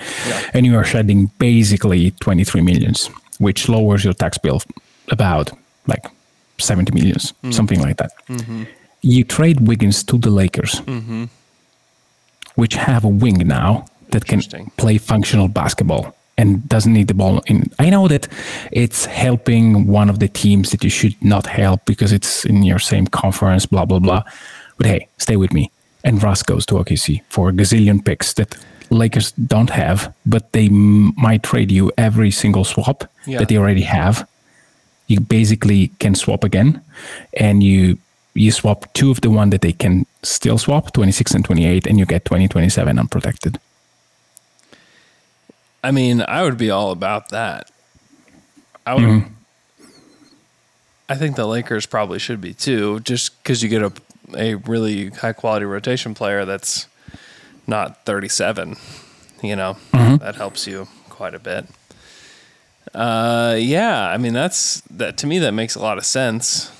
And 0.53 0.65
you 0.65 0.75
are 0.77 0.83
shedding 0.83 1.27
basically 1.39 2.11
23 2.11 2.61
millions 2.61 3.09
which 3.39 3.67
lowers 3.67 4.03
your 4.05 4.13
tax 4.13 4.37
bill 4.37 4.61
about 5.09 5.51
like 5.87 6.05
70 6.57 6.93
millions 6.93 7.33
mm. 7.43 7.53
something 7.53 7.81
like 7.81 7.97
that. 7.97 8.11
Mm-hmm. 8.27 8.63
You 9.01 9.23
trade 9.23 9.67
wiggins 9.67 10.03
to 10.05 10.17
the 10.17 10.29
lakers 10.29 10.81
mm-hmm. 10.81 11.25
which 12.55 12.75
have 12.75 13.03
a 13.03 13.09
wing 13.09 13.39
now 13.47 13.85
that 14.11 14.25
can 14.25 14.41
play 14.77 14.97
functional 14.97 15.47
basketball 15.47 16.15
and 16.37 16.67
doesn't 16.67 16.93
need 16.93 17.07
the 17.07 17.13
ball 17.13 17.41
in. 17.47 17.71
I 17.79 17.89
know 17.89 18.07
that 18.07 18.27
it's 18.71 19.05
helping 19.05 19.87
one 19.87 20.09
of 20.09 20.19
the 20.19 20.27
teams 20.27 20.71
that 20.71 20.83
you 20.83 20.89
should 20.89 21.15
not 21.23 21.45
help 21.45 21.85
because 21.85 22.11
it's 22.11 22.45
in 22.45 22.63
your 22.63 22.79
same 22.79 23.07
conference 23.07 23.65
blah 23.65 23.85
blah 23.85 23.99
blah 23.99 24.23
but 24.77 24.85
hey 24.87 25.07
stay 25.17 25.35
with 25.37 25.53
me 25.53 25.69
and 26.03 26.21
Russ 26.21 26.43
goes 26.43 26.65
to 26.67 26.75
OKC 26.75 27.21
for 27.29 27.49
a 27.49 27.51
gazillion 27.51 28.03
picks 28.05 28.33
that 28.33 28.55
Lakers 28.91 29.31
don't 29.47 29.71
have, 29.71 30.13
but 30.27 30.51
they 30.51 30.67
m- 30.67 31.13
might 31.17 31.41
trade 31.41 31.71
you 31.71 31.91
every 31.97 32.29
single 32.31 32.63
swap 32.63 33.03
Yeah. 33.25 33.39
that 33.39 33.47
they 33.49 33.57
already 33.57 33.81
have. 33.81 34.27
You 35.07 35.19
basically 35.19 35.87
can 35.99 36.13
swap 36.15 36.43
again, 36.43 36.81
and 37.33 37.63
you 37.63 37.97
you 38.35 38.51
swap 38.51 38.85
two 38.93 39.09
of 39.11 39.21
the 39.21 39.29
one 39.29 39.49
that 39.49 39.61
they 39.61 39.71
can 39.73 40.05
still 40.21 40.57
swap, 40.57 40.91
26 40.93 41.33
and 41.33 41.43
28, 41.45 41.87
and 41.87 41.97
you 41.97 42.05
get 42.05 42.25
20, 42.25 42.47
27 42.47 42.99
unprotected. 42.99 43.57
I 45.83 45.91
mean, 45.91 46.21
I 46.27 46.43
would 46.43 46.57
be 46.57 46.69
all 46.69 46.91
about 46.91 47.29
that. 47.29 47.71
I 48.85 48.93
would. 48.95 49.03
Mm-hmm. 49.03 49.33
I 51.07 51.15
think 51.15 51.35
the 51.35 51.45
Lakers 51.45 51.85
probably 51.85 52.19
should 52.19 52.41
be 52.41 52.53
too, 52.53 52.99
just 53.01 53.41
because 53.41 53.61
you 53.63 53.69
get 53.69 53.81
a 53.83 53.91
a 54.35 54.55
really 54.55 55.09
high 55.09 55.33
quality 55.33 55.65
rotation 55.65 56.13
player 56.13 56.45
that's 56.45 56.87
not 57.67 58.05
37. 58.05 58.77
You 59.43 59.55
know, 59.55 59.77
Mm-hmm. 59.91 60.17
that 60.23 60.35
helps 60.35 60.65
you 60.67 60.87
quite 61.09 61.35
a 61.35 61.39
bit. 61.39 61.65
Uh, 62.93 63.55
yeah, 63.59 64.07
I 64.09 64.17
mean 64.17 64.33
that's 64.33 64.81
that 64.91 65.17
to 65.17 65.27
me 65.27 65.39
that 65.39 65.51
makes 65.53 65.75
a 65.75 65.79
lot 65.81 65.97
of 65.97 66.05
sense. 66.05 66.71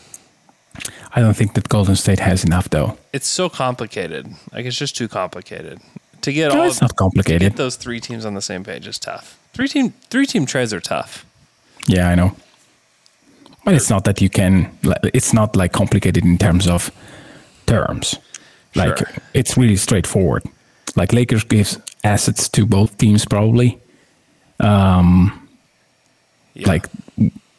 I 1.16 1.22
don't 1.22 1.36
think 1.36 1.54
that 1.54 1.70
Golden 1.70 1.96
State 1.96 2.20
has 2.20 2.44
enough, 2.44 2.70
though. 2.70 2.98
It's 3.14 3.28
so 3.28 3.50
complicated. 3.50 4.28
Like 4.54 4.66
it's 4.66 4.78
just 4.78 4.96
too 4.98 5.08
complicated 5.08 5.80
to 6.22 6.34
get 6.34 6.52
No, 6.54 6.62
all. 6.62 6.68
it's 6.68 6.82
not 6.82 6.90
To 6.90 6.96
complicated. 6.96 7.42
get 7.42 7.56
those 7.58 7.76
three 7.78 8.00
teams 8.00 8.26
on 8.26 8.34
the 8.34 8.42
same 8.42 8.64
page 8.64 8.88
is 8.88 9.00
tough. 9.00 9.38
Three 9.54 9.68
team 9.68 9.94
three 10.10 10.26
team 10.26 10.46
trades 10.46 10.74
are 10.74 10.82
tough. 10.82 11.26
Yeah, 11.88 12.10
I 12.10 12.16
know. 12.16 12.36
But 13.64 13.74
it's 13.74 13.90
not 13.90 14.04
that 14.06 14.22
you 14.22 14.30
can. 14.30 14.70
It's 15.14 15.34
not 15.34 15.56
like 15.56 15.72
complicated 15.74 16.24
in 16.24 16.38
terms 16.38 16.68
of 16.68 16.92
terms. 17.66 18.16
Like 18.76 18.98
Sure. 18.98 19.08
it's 19.34 19.58
really 19.58 19.78
straightforward. 19.78 20.44
Like 20.96 21.14
Lakers 21.14 21.44
gives 21.44 21.80
assets 22.04 22.50
to 22.50 22.66
both 22.66 22.98
teams 22.98 23.26
probably. 23.26 23.78
Um, 24.60 25.32
Yeah. 26.54 26.70
Like 26.70 26.88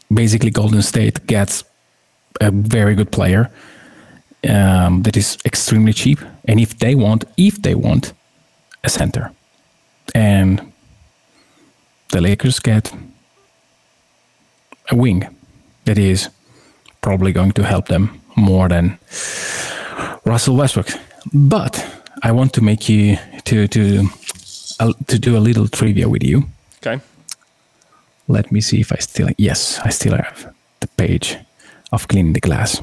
basically 0.09 0.51
Golden 0.51 0.83
State 0.83 1.27
gets 1.27 1.65
a 2.41 2.51
very 2.51 2.95
good 2.95 3.11
player 3.11 3.51
um, 4.49 5.03
that 5.03 5.17
is 5.17 5.37
extremely 5.45 5.93
cheap, 5.93 6.19
and 6.49 6.61
if 6.61 6.79
they 6.79 6.95
want, 6.95 7.25
if 7.37 7.61
they 7.63 7.75
want, 7.75 8.13
a 8.85 8.89
center, 8.89 9.31
and 10.15 10.61
the 12.13 12.21
Lakers 12.21 12.61
get 12.61 12.93
a 14.91 14.95
wing 14.97 15.27
that 15.85 15.99
is 15.99 16.29
probably 17.01 17.33
going 17.33 17.53
to 17.53 17.63
help 17.65 17.89
them 17.89 18.09
more 18.37 18.69
than 18.69 18.99
Russell 20.27 20.57
Westbrook. 20.57 20.89
But 21.33 21.85
I 22.23 22.33
want 22.33 22.53
to 22.55 22.61
make 22.61 22.89
you 22.89 23.17
to 23.45 23.69
to 23.69 24.09
uh, 24.81 24.93
to 25.07 25.19
do 25.19 25.37
a 25.37 25.41
little 25.41 25.69
trivia 25.69 26.09
with 26.09 26.25
you. 26.25 26.43
Okay. 26.83 27.01
Let 28.29 28.51
me 28.51 28.61
see 28.61 28.81
if 28.81 28.93
I 28.93 28.97
still 28.99 29.31
yes, 29.39 29.79
I 29.85 29.91
still 29.91 30.17
have 30.17 30.53
the 30.81 30.89
page 30.97 31.39
of 31.93 32.09
cleaning 32.09 32.33
the 32.33 32.41
glass. 32.41 32.81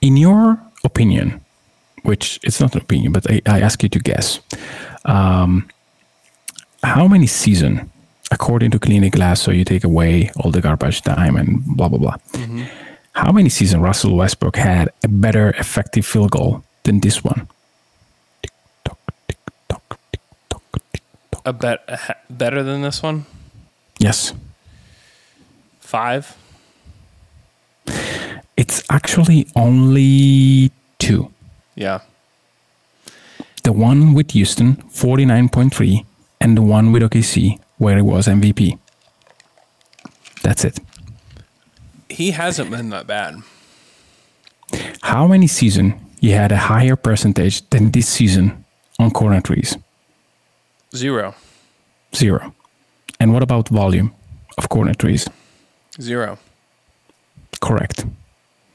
In 0.00 0.16
your 0.16 0.58
opinion, 0.84 1.40
which 2.02 2.38
it's 2.42 2.60
not 2.60 2.74
an 2.74 2.80
opinion, 2.82 3.12
but 3.12 3.30
I, 3.30 3.40
I 3.46 3.60
ask 3.60 3.82
you 3.82 3.88
to 3.88 3.98
guess, 3.98 4.40
um, 5.04 5.68
how 6.82 7.08
many 7.08 7.26
season, 7.26 7.90
according 8.30 8.70
to 8.72 8.78
clean 8.78 9.02
the 9.02 9.10
glass, 9.10 9.40
so 9.42 9.50
you 9.50 9.64
take 9.64 9.84
away 9.84 10.30
all 10.36 10.50
the 10.50 10.60
garbage 10.60 11.02
time 11.02 11.36
and 11.36 11.64
blah 11.76 11.88
blah 11.88 11.98
blah. 11.98 12.16
How 13.18 13.32
many 13.32 13.48
seasons 13.48 13.82
Russell 13.82 14.14
Westbrook 14.14 14.54
had 14.54 14.90
a 15.02 15.08
better 15.08 15.50
effective 15.58 16.06
field 16.06 16.30
goal 16.30 16.62
than 16.84 17.00
this 17.00 17.24
one? 17.24 17.48
A 21.44 21.52
bet 21.52 21.82
a 21.88 21.96
ha- 21.96 22.14
better 22.30 22.62
than 22.62 22.82
this 22.82 23.02
one? 23.02 23.26
Yes. 23.98 24.34
Five. 25.80 26.36
It's 28.56 28.84
actually 28.88 29.48
only 29.56 30.70
two. 31.00 31.32
Yeah. 31.74 32.02
The 33.64 33.72
one 33.72 34.14
with 34.14 34.30
Houston, 34.30 34.76
49.3, 34.94 36.04
and 36.40 36.56
the 36.56 36.62
one 36.62 36.92
with 36.92 37.02
OKC, 37.02 37.58
where 37.78 37.96
he 37.96 38.02
was 38.02 38.28
MVP. 38.28 38.78
That's 40.44 40.64
it. 40.64 40.78
He 42.18 42.32
hasn't 42.32 42.68
been 42.68 42.90
that 42.90 43.06
bad. 43.06 43.42
How 45.02 45.28
many 45.28 45.46
season 45.46 45.94
he 46.20 46.30
had 46.30 46.50
a 46.50 46.56
higher 46.56 46.96
percentage 46.96 47.62
than 47.70 47.92
this 47.92 48.08
season 48.08 48.64
on 48.98 49.12
corner 49.12 49.40
trees? 49.40 49.78
Zero. 50.96 51.36
Zero. 52.16 52.52
And 53.20 53.32
what 53.32 53.44
about 53.44 53.68
volume 53.68 54.12
of 54.56 54.68
corner 54.68 54.94
trees? 54.94 55.28
Zero. 56.00 56.40
Correct. 57.60 58.04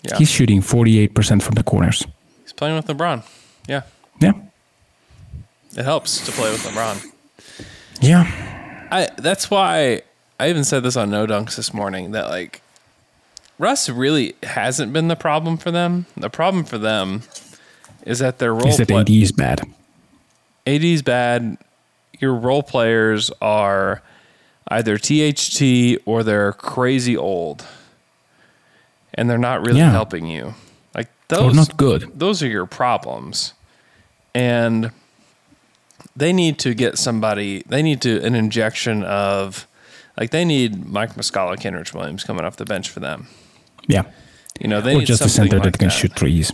Yeah. 0.03 0.17
He's 0.19 0.29
shooting 0.29 0.61
48% 0.61 1.43
from 1.43 1.55
the 1.55 1.63
corners. 1.63 2.07
He's 2.43 2.53
playing 2.53 2.77
with 2.77 2.87
LeBron. 2.87 3.23
Yeah. 3.67 3.81
Yeah. 4.21 4.35
It 5.75 5.83
helps 5.83 6.25
to 6.25 6.31
play 6.31 6.49
with 6.49 6.63
LeBron. 6.63 7.11
Yeah. 7.99 8.23
I 8.89 9.09
that's 9.17 9.51
why 9.51 10.03
I 10.39 10.49
even 10.49 10.63
said 10.63 10.83
this 10.83 10.95
on 10.95 11.09
No 11.09 11.27
Dunks 11.27 11.57
this 11.57 11.73
morning 11.73 12.11
that 12.11 12.29
like 12.29 12.61
Russ 13.63 13.87
really 13.87 14.35
hasn't 14.43 14.91
been 14.91 15.07
the 15.07 15.15
problem 15.15 15.55
for 15.55 15.71
them. 15.71 16.05
The 16.17 16.29
problem 16.29 16.65
for 16.65 16.77
them 16.77 17.23
is 18.05 18.19
that 18.19 18.37
their 18.39 18.53
role 18.53 18.67
Is 18.67 18.75
that 18.75 18.89
play- 18.89 18.99
AD 18.99 19.09
is 19.09 19.31
bad? 19.31 19.61
AD's 20.67 21.01
bad. 21.01 21.57
Your 22.19 22.33
role 22.35 22.61
players 22.61 23.31
are 23.41 24.01
either 24.67 24.97
THT 24.97 25.97
or 26.05 26.23
they're 26.23 26.51
crazy 26.51 27.15
old, 27.15 27.65
and 29.13 29.29
they're 29.29 29.37
not 29.37 29.65
really 29.65 29.79
Yeah. 29.79 29.91
helping 29.91 30.27
you. 30.27 30.55
Like 30.93 31.07
Or 31.31 31.37
those, 31.37 31.55
not 31.55 31.77
good. 31.77 32.11
Those 32.19 32.43
are 32.43 32.47
your 32.47 32.65
problems, 32.65 33.53
and 34.35 34.91
they 36.17 36.33
need 36.33 36.59
to 36.59 36.73
get 36.73 36.97
somebody. 36.97 37.63
They 37.65 37.81
need 37.81 38.01
to 38.01 38.21
an 38.25 38.35
injection 38.35 39.03
of, 39.05 39.67
like 40.17 40.31
they 40.31 40.43
need 40.43 40.85
Mike 40.85 41.15
Muscala, 41.15 41.55
Kenrich 41.57 41.93
Williams 41.93 42.25
coming 42.25 42.43
off 42.43 42.57
the 42.57 42.65
bench 42.65 42.89
for 42.89 42.99
them. 42.99 43.27
Yeah. 43.87 44.03
You 44.59 44.67
know 44.69 44.81
they 44.81 44.95
or 44.95 45.01
just 45.01 45.21
a 45.25 45.29
center 45.29 45.57
like 45.57 45.63
that 45.63 45.79
can 45.79 45.89
shoot 45.89 46.15
threes 46.15 46.51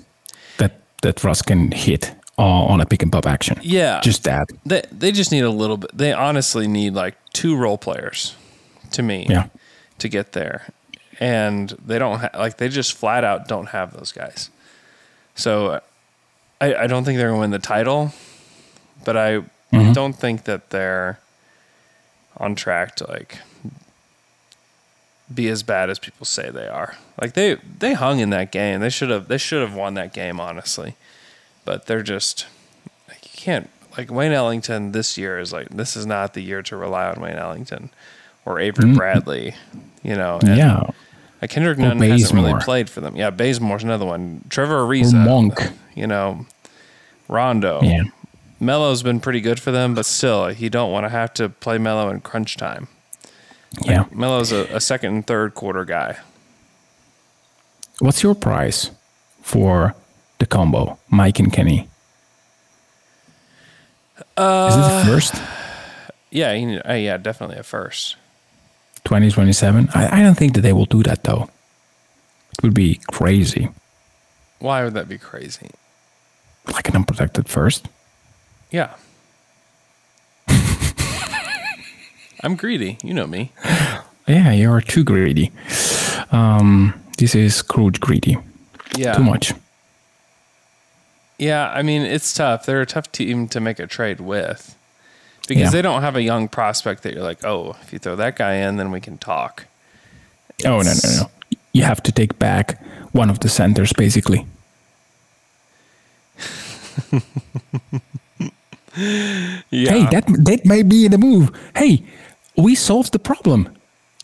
that 0.57 0.81
that 1.01 1.23
Russ 1.23 1.41
can 1.41 1.71
hit 1.71 2.13
uh, 2.37 2.43
on 2.43 2.79
a 2.81 2.85
pick 2.85 3.03
and 3.03 3.11
pop 3.11 3.25
action. 3.25 3.57
Yeah. 3.61 3.99
Just 4.01 4.23
that. 4.23 4.47
They 4.65 4.83
they 4.91 5.11
just 5.11 5.31
need 5.31 5.43
a 5.43 5.49
little 5.51 5.77
bit. 5.77 5.91
They 5.97 6.13
honestly 6.13 6.67
need 6.67 6.93
like 6.93 7.15
two 7.33 7.55
role 7.57 7.77
players, 7.77 8.35
to 8.91 9.01
me. 9.03 9.25
Yeah. 9.29 9.47
To 9.99 10.07
get 10.07 10.31
there, 10.31 10.67
and 11.19 11.69
they 11.85 11.99
don't 11.99 12.19
ha- 12.19 12.29
like 12.37 12.55
they 12.57 12.69
just 12.69 12.93
flat 12.93 13.23
out 13.25 13.47
don't 13.49 13.67
have 13.69 13.93
those 13.93 14.13
guys. 14.13 14.49
So, 15.35 15.81
I 16.61 16.73
I 16.83 16.87
don't 16.87 17.03
think 17.03 17.17
they're 17.17 17.27
gonna 17.29 17.41
win 17.41 17.51
the 17.51 17.59
title, 17.59 18.13
but 19.03 19.17
I 19.17 19.43
Mhm. 19.73 19.93
don't 19.93 20.13
think 20.13 20.45
that 20.45 20.69
they're 20.69 21.19
on 22.37 22.55
track 22.55 22.95
to 22.95 23.07
like 23.11 23.37
be 25.33 25.47
as 25.49 25.63
bad 25.63 25.89
as 25.89 25.99
people 25.99 26.25
say 26.25 26.49
they 26.49 26.67
are. 26.67 26.95
Like 27.21 27.33
they 27.33 27.55
they 27.79 27.93
hung 27.93 28.19
in 28.19 28.29
that 28.31 28.51
game. 28.51 28.79
They 28.79 28.89
should 28.89 29.09
have 29.09 29.27
they 29.27 29.37
should 29.37 29.61
have 29.61 29.75
won 29.75 29.93
that 29.95 30.13
game 30.13 30.39
honestly. 30.39 30.95
But 31.65 31.85
they're 31.85 32.01
just 32.03 32.47
like 33.07 33.23
you 33.25 33.37
can't 33.37 33.69
like 33.97 34.09
Wayne 34.11 34.31
Ellington 34.31 34.91
this 34.91 35.17
year 35.17 35.39
is 35.39 35.51
like 35.53 35.69
this 35.69 35.95
is 35.95 36.05
not 36.05 36.33
the 36.33 36.41
year 36.41 36.61
to 36.63 36.75
rely 36.77 37.05
on 37.07 37.21
Wayne 37.21 37.35
Ellington 37.35 37.89
or 38.45 38.59
Avery 38.59 38.85
Mm. 38.89 38.95
Bradley, 38.97 39.53
you 40.01 40.15
know. 40.15 40.39
and, 40.41 40.57
Yeah. 40.57 40.81
Like 41.41 41.51
Kendrick 41.51 41.77
Or 41.77 41.81
Nunn 41.81 41.99
hasn't 42.01 42.33
really 42.41 42.59
played 42.61 42.89
for 42.89 42.99
them. 43.01 43.15
Yeah, 43.15 43.29
Bazemore's 43.31 43.83
another 43.83 44.05
one. 44.05 44.43
Trevor 44.49 44.79
Ariza, 44.81 45.13
Monk. 45.23 45.61
you 45.95 46.05
know, 46.07 46.45
Rondo. 47.27 47.81
Yeah. 47.81 48.03
Melo's 48.59 49.03
been 49.03 49.19
pretty 49.21 49.39
good 49.39 49.59
for 49.59 49.71
them, 49.71 49.95
but 49.95 50.05
still, 50.05 50.51
you 50.51 50.69
don't 50.69 50.91
want 50.91 51.05
to 51.05 51.09
have 51.09 51.33
to 51.35 51.47
play 51.47 51.77
Melo 51.77 52.09
in 52.09 52.19
crunch 52.19 52.57
time. 52.57 52.89
Yeah. 53.85 54.05
Melo's 54.11 54.51
a, 54.51 54.65
a 54.75 54.79
second 54.79 55.13
and 55.15 55.27
third 55.27 55.53
quarter 55.53 55.85
guy. 55.85 56.17
What's 57.99 58.23
your 58.23 58.35
price 58.35 58.91
for 59.41 59.93
the 60.39 60.45
combo, 60.45 60.97
Mike 61.09 61.39
and 61.39 61.51
Kenny? 61.51 61.89
Uh, 64.37 64.69
Is 64.69 64.75
it 64.75 65.05
the 65.05 65.13
first? 65.13 65.35
Yeah, 66.31 66.53
you 66.53 66.65
need, 66.65 66.81
uh, 66.87 66.93
yeah, 66.93 67.17
definitely 67.17 67.57
a 67.57 67.63
first. 67.63 68.15
2027? 69.05 69.89
I, 69.93 70.19
I 70.19 70.23
don't 70.23 70.35
think 70.35 70.53
that 70.53 70.61
they 70.61 70.73
will 70.73 70.85
do 70.85 71.03
that 71.03 71.23
though. 71.23 71.49
It 72.53 72.63
would 72.63 72.73
be 72.73 72.99
crazy. 73.11 73.69
Why 74.59 74.83
would 74.83 74.93
that 74.93 75.07
be 75.09 75.17
crazy? 75.17 75.69
Like 76.71 76.87
an 76.89 76.95
unprotected 76.95 77.47
first. 77.49 77.87
Yeah. 78.71 78.93
I'm 82.41 82.55
greedy. 82.55 82.97
You 83.03 83.13
know 83.13 83.27
me. 83.27 83.51
Yeah, 84.27 84.51
you're 84.51 84.79
too 84.79 85.03
greedy. 85.03 85.51
Um, 86.31 86.93
this 87.17 87.33
is 87.33 87.55
Scrooge 87.55 87.99
greedy. 87.99 88.37
Yeah. 88.95 89.13
Too 89.13 89.23
much. 89.23 89.53
Yeah, 91.39 91.67
I 91.71 91.81
mean, 91.81 92.03
it's 92.03 92.31
tough. 92.31 92.63
They're 92.67 92.81
a 92.81 92.85
tough 92.85 93.11
team 93.11 93.47
to 93.47 93.59
make 93.59 93.79
a 93.79 93.87
trade 93.87 94.19
with 94.19 94.75
because 95.47 95.63
Yeah. 95.63 95.69
they 95.71 95.81
don't 95.81 96.03
have 96.03 96.15
a 96.15 96.21
young 96.21 96.47
prospect 96.47 97.01
that 97.01 97.15
you're 97.15 97.23
like, 97.23 97.43
oh, 97.43 97.75
if 97.81 97.91
you 97.91 97.97
throw 97.97 98.15
that 98.17 98.35
guy 98.35 98.57
in, 98.57 98.77
then 98.77 98.91
we 98.91 99.01
can 99.01 99.17
talk. 99.17 99.65
Oh, 100.63 100.83
no, 100.83 100.93
no, 100.93 101.09
no. 101.17 101.31
You 101.73 101.81
have 101.85 102.03
to 102.03 102.11
take 102.11 102.37
back 102.37 102.79
one 103.13 103.31
of 103.31 103.39
the 103.39 103.49
centers, 103.49 103.93
basically. 103.93 104.45
Yeah. 109.71 109.91
Hey, 109.91 110.05
that 110.11 110.25
that 110.45 110.65
may 110.65 110.83
be 110.83 111.07
the 111.07 111.17
move. 111.17 111.51
Hey, 111.75 112.03
we 112.59 112.75
solved 112.75 113.11
the 113.13 113.19
problem. 113.19 113.69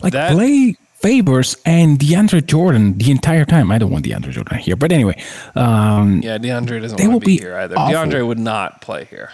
Like 0.02 0.12
That- 0.12 0.32
play 0.32 0.76
Favors 0.94 1.56
and 1.66 1.98
DeAndre 1.98 2.44
Jordan 2.46 2.96
the 2.98 3.10
entire 3.10 3.44
time. 3.44 3.70
I 3.70 3.78
don't 3.78 3.90
want 3.90 4.04
DeAndre 4.06 4.30
Jordan 4.32 4.58
here, 4.58 4.76
but 4.76 4.90
anyway, 4.92 5.22
um, 5.54 6.20
yeah, 6.22 6.38
DeAndre 6.38 6.80
doesn't 6.80 6.96
They 6.96 7.04
want 7.06 7.14
will 7.14 7.20
to 7.20 7.26
be, 7.26 7.36
be 7.36 7.42
here 7.42 7.56
either. 7.56 7.76
awful. 7.78 7.94
DeAndre 7.94 8.26
would 8.26 8.38
not 8.38 8.80
play 8.80 9.04
here. 9.04 9.30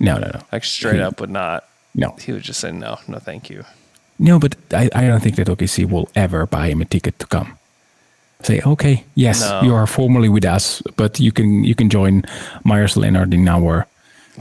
no, 0.00 0.18
no, 0.18 0.26
no, 0.34 0.40
Like 0.52 0.64
straight 0.64 1.00
up 1.00 1.20
would 1.20 1.30
not. 1.30 1.64
no, 1.94 2.16
He 2.20 2.32
would 2.32 2.42
just 2.42 2.58
say 2.60 2.72
no, 2.72 2.98
no, 3.06 3.18
thank 3.18 3.48
you. 3.48 3.64
no. 4.18 4.38
But 4.40 4.56
I, 4.72 4.90
I 4.94 5.02
don't 5.06 5.22
think 5.22 5.36
that 5.36 5.46
OKC 5.48 5.88
will 5.88 6.08
ever 6.16 6.46
buy 6.46 6.68
him 6.68 6.80
a 6.82 6.84
ticket 6.84 7.18
to 7.20 7.26
come. 7.26 7.56
Say, 8.42 8.60
okay, 8.66 9.04
yes, 9.14 9.40
No. 9.40 9.62
you 9.62 9.74
are 9.74 9.86
formally 9.86 10.28
with 10.28 10.44
us, 10.44 10.82
but 10.96 11.20
you 11.20 11.30
can 11.30 11.62
you 11.62 11.76
can 11.76 11.88
join 11.88 12.24
Meyers 12.64 12.96
Leonard 12.96 13.32
in 13.32 13.46
our 13.48 13.86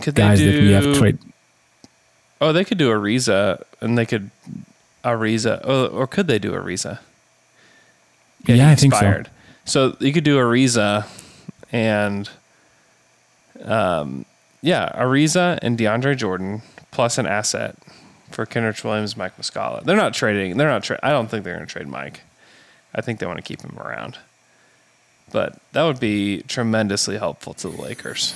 Could 0.02 0.16
guys 0.16 0.40
that 0.40 0.60
we 0.60 0.72
have 0.72 0.98
trade. 0.98 1.20
Oh, 2.42 2.52
they 2.52 2.66
could 2.66 2.78
do 2.80 2.90
Ariza, 2.90 3.64
and 3.80 3.98
they 3.98 4.06
could 4.06 4.32
Ariza, 5.06 5.62
oh, 5.64 5.86
or 5.88 6.08
could 6.08 6.28
they 6.28 6.40
do 6.40 6.52
Ariza? 6.52 7.00
Yeah, 8.46 8.56
he 8.56 8.62
I 8.64 8.76
think 8.76 8.96
so. 8.96 9.24
so. 9.66 9.96
you 10.00 10.12
could 10.12 10.24
do 10.24 10.38
Ariza, 10.38 11.08
and 11.72 12.30
um, 13.64 14.26
yeah, 14.62 14.90
Ariza 14.96 15.60
and 15.62 15.78
DeAndre 15.78 16.18
Jordan 16.18 16.64
plus 16.90 17.18
an 17.18 17.26
asset 17.26 17.78
for 18.32 18.46
Kenrich 18.46 18.84
Williams, 18.84 19.16
Mike 19.16 19.38
Muscala. 19.38 19.84
They're 19.84 19.96
not 19.96 20.14
trading. 20.14 20.58
They're 20.58 20.68
not. 20.70 20.84
Tra- 20.84 21.00
I 21.04 21.12
don't 21.12 21.30
think 21.30 21.44
they're 21.44 21.56
going 21.56 21.66
to 21.66 21.72
trade 21.72 21.88
Mike. 21.88 22.22
I 22.94 23.02
think 23.02 23.20
they 23.20 23.26
want 23.26 23.38
to 23.38 23.44
keep 23.44 23.62
him 23.62 23.78
around. 23.80 24.18
But 25.32 25.60
that 25.72 25.84
would 25.84 26.00
be 26.00 26.42
tremendously 26.44 27.18
helpful 27.18 27.54
to 27.56 27.70
the 27.70 27.82
Lakers. 27.82 28.36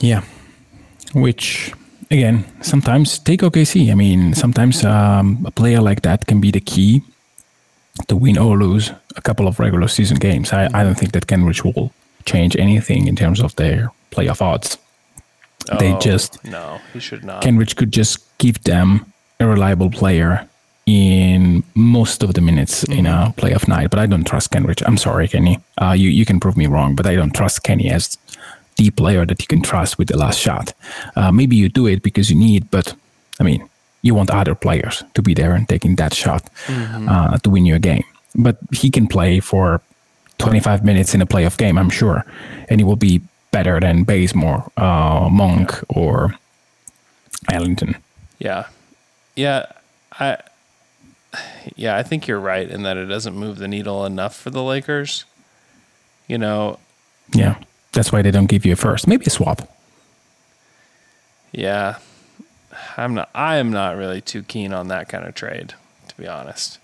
Yeah. 0.00 0.24
Which, 1.14 1.72
again, 2.12 2.44
sometimes 2.60 3.18
take 3.18 3.40
OKC. 3.40 3.90
I 3.90 3.94
mean, 3.94 4.34
sometimes 4.34 4.84
um, 4.84 5.42
a 5.46 5.50
player 5.50 5.80
like 5.80 6.02
that 6.02 6.26
can 6.26 6.40
be 6.40 6.50
the 6.50 6.60
key 6.60 7.02
to 8.08 8.16
win 8.16 8.38
or 8.38 8.56
lose 8.58 8.92
a 9.16 9.22
couple 9.22 9.46
of 9.48 9.58
regular 9.58 9.88
season 9.88 10.18
games. 10.18 10.52
I, 10.52 10.68
I 10.72 10.84
don't 10.84 10.94
think 10.94 11.12
that 11.12 11.26
Kenrich 11.26 11.64
will 11.64 11.92
change 12.24 12.56
anything 12.56 13.08
in 13.08 13.16
terms 13.16 13.40
of 13.40 13.54
their 13.56 13.90
playoff 14.10 14.40
odds. 14.40 14.78
they 15.78 15.92
Oh, 15.92 15.98
just, 15.98 16.42
no, 16.44 16.80
he 16.92 17.00
should 17.00 17.24
not. 17.24 17.42
Kenrich 17.42 17.76
could 17.76 17.92
just 17.92 18.18
give 18.38 18.62
them 18.64 19.12
a 19.40 19.46
reliable 19.46 19.90
player 19.90 20.48
in 20.86 21.62
most 21.74 22.22
of 22.22 22.34
the 22.34 22.40
minutes 22.40 22.84
in 22.84 23.06
a 23.06 23.32
playoff 23.36 23.68
night. 23.68 23.90
But 23.90 24.00
I 24.00 24.06
don't 24.06 24.24
trust 24.26 24.50
Kenrich. 24.50 24.82
I'm 24.84 24.98
sorry, 24.98 25.28
Kenny. 25.28 25.58
Uh, 25.80 25.92
you 25.92 26.10
you 26.10 26.24
can 26.24 26.40
prove 26.40 26.56
me 26.56 26.66
wrong, 26.66 26.96
but 26.96 27.06
I 27.06 27.14
don't 27.14 27.34
trust 27.34 27.62
Kenny 27.62 27.88
as 27.90 28.18
the 28.76 28.90
player 28.90 29.26
that 29.26 29.40
you 29.40 29.46
can 29.46 29.62
trust 29.62 29.98
with 29.98 30.08
the 30.08 30.16
last 30.16 30.38
shot. 30.38 30.72
Uh, 31.16 31.30
maybe 31.30 31.56
you 31.56 31.68
do 31.68 31.86
it 31.86 32.02
because 32.02 32.30
you 32.30 32.36
need, 32.36 32.70
but 32.70 32.94
I 33.40 33.44
mean, 33.44 33.68
you 34.02 34.14
want 34.14 34.30
other 34.30 34.54
players 34.54 35.04
to 35.14 35.22
be 35.22 35.34
there 35.34 35.54
and 35.54 35.68
taking 35.68 35.96
that 35.96 36.14
shot 36.14 36.50
uh, 36.68 37.38
to 37.38 37.50
win 37.50 37.66
you 37.66 37.76
a 37.76 37.78
game. 37.78 38.04
But 38.34 38.58
he 38.72 38.90
can 38.90 39.06
play 39.06 39.40
for 39.40 39.80
25 40.38 40.84
minutes 40.84 41.14
in 41.14 41.22
a 41.22 41.26
playoff 41.26 41.56
game, 41.56 41.78
I'm 41.78 41.90
sure, 41.90 42.24
and 42.68 42.80
he 42.80 42.84
will 42.84 42.96
be 42.96 43.20
better 43.52 43.78
than 43.78 44.04
Bazemore, 44.04 44.70
uh, 44.76 45.28
Monk, 45.30 45.72
or 45.88 46.34
Ellington. 47.50 47.96
Yeah. 48.38 48.66
Yeah. 49.36 49.66
I 50.18 50.38
Yeah, 51.76 51.96
I 51.96 52.02
think 52.02 52.26
you're 52.26 52.40
right 52.40 52.68
in 52.68 52.82
that 52.82 52.96
it 52.96 53.06
doesn't 53.06 53.36
move 53.36 53.58
the 53.58 53.68
needle 53.68 54.04
enough 54.04 54.34
for 54.34 54.50
the 54.50 54.62
Lakers. 54.62 55.24
You 56.26 56.38
know, 56.38 56.78
Yeah, 57.34 57.56
that's 57.92 58.12
why 58.12 58.22
they 58.22 58.30
don't 58.30 58.46
give 58.46 58.64
you 58.66 58.72
a 58.72 58.76
first. 58.76 59.06
Maybe 59.06 59.26
a 59.26 59.30
swap. 59.30 59.68
yeah. 61.52 61.96
I'm 62.96 63.14
not 63.14 63.28
I 63.34 63.56
am 63.56 63.70
not 63.70 63.96
really 63.96 64.20
too 64.20 64.42
keen 64.42 64.72
on 64.72 64.88
that 64.88 65.08
kind 65.08 65.24
of 65.26 65.34
trade, 65.34 65.74
to 66.08 66.16
be 66.16 66.26
honest. 66.26 66.78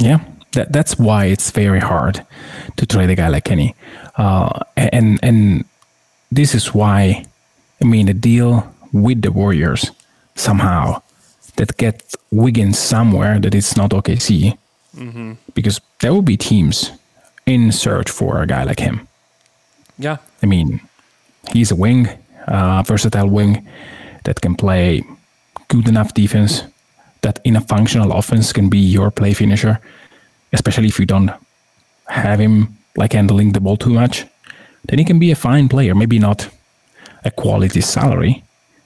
Yeah, 0.00 0.20
that 0.52 0.72
that's 0.72 0.98
why 0.98 1.26
it's 1.26 1.50
very 1.50 1.80
hard 1.80 2.24
to 2.76 2.86
trade 2.86 3.10
a 3.10 3.14
guy 3.14 3.28
like 3.28 3.44
Kenny, 3.44 3.74
uh, 4.16 4.60
and 4.76 5.18
and 5.22 5.64
this 6.32 6.54
is 6.54 6.74
why 6.74 7.24
I 7.80 7.84
mean 7.84 8.08
a 8.08 8.14
deal 8.14 8.70
with 8.92 9.22
the 9.22 9.30
Warriors 9.32 9.90
somehow 10.34 11.02
that 11.56 11.76
get 11.76 12.14
Wiggins 12.30 12.78
somewhere 12.78 13.38
that 13.38 13.54
it's 13.54 13.76
not 13.76 13.90
OKC, 13.90 14.56
because 15.54 15.80
there 16.00 16.12
will 16.12 16.22
be 16.22 16.36
teams 16.36 16.90
in 17.46 17.72
search 17.72 18.10
for 18.10 18.42
a 18.42 18.46
guy 18.46 18.64
like 18.64 18.80
him. 18.80 19.08
Yeah. 19.98 20.18
I 20.42 20.46
mean, 20.46 20.80
he's 21.52 21.70
a 21.70 21.76
wing, 21.76 22.08
uh, 22.46 22.82
versatile 22.82 23.28
wing 23.28 23.66
that 24.24 24.40
can 24.40 24.54
play 24.54 25.02
good 25.68 25.88
enough 25.88 26.14
defense 26.14 26.62
that 27.22 27.40
in 27.44 27.56
a 27.56 27.60
functional 27.60 28.12
offense 28.12 28.52
can 28.52 28.68
be 28.68 28.78
your 28.78 29.10
play 29.10 29.34
finisher, 29.34 29.80
especially 30.52 30.86
if 30.86 30.98
you 30.98 31.06
don't 31.06 31.30
have 32.06 32.38
him 32.38 32.76
like 32.96 33.12
handling 33.12 33.52
the 33.52 33.60
ball 33.60 33.76
too 33.76 33.90
much. 33.90 34.24
Then 34.88 34.98
he 34.98 35.04
can 35.04 35.18
be 35.18 35.32
a 35.32 35.36
fine 35.36 35.68
player, 35.68 35.94
maybe 35.94 36.18
not 36.18 36.48
a 37.24 37.30
quality 37.30 37.80
salary, 37.80 38.44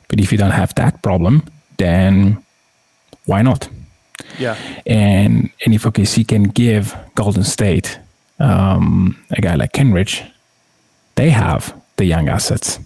but 0.08 0.20
if 0.20 0.32
you 0.32 0.38
don't 0.38 0.52
have 0.52 0.74
that 0.74 1.02
problem, 1.02 1.42
then 1.76 2.42
why 3.26 3.42
not? 3.42 3.68
Yeah. 4.38 4.56
And 4.86 5.50
and 5.64 5.74
if 5.74 5.84
OKC 5.84 6.26
can 6.26 6.44
give 6.44 6.96
Golden 7.14 7.44
State 7.44 7.98
um, 8.38 9.16
a 9.30 9.40
guy 9.40 9.54
like 9.54 9.72
Kenrich, 9.72 10.22
they 11.20 11.30
have 11.30 11.62
the 11.96 12.04
young 12.14 12.28
assets 12.28 12.78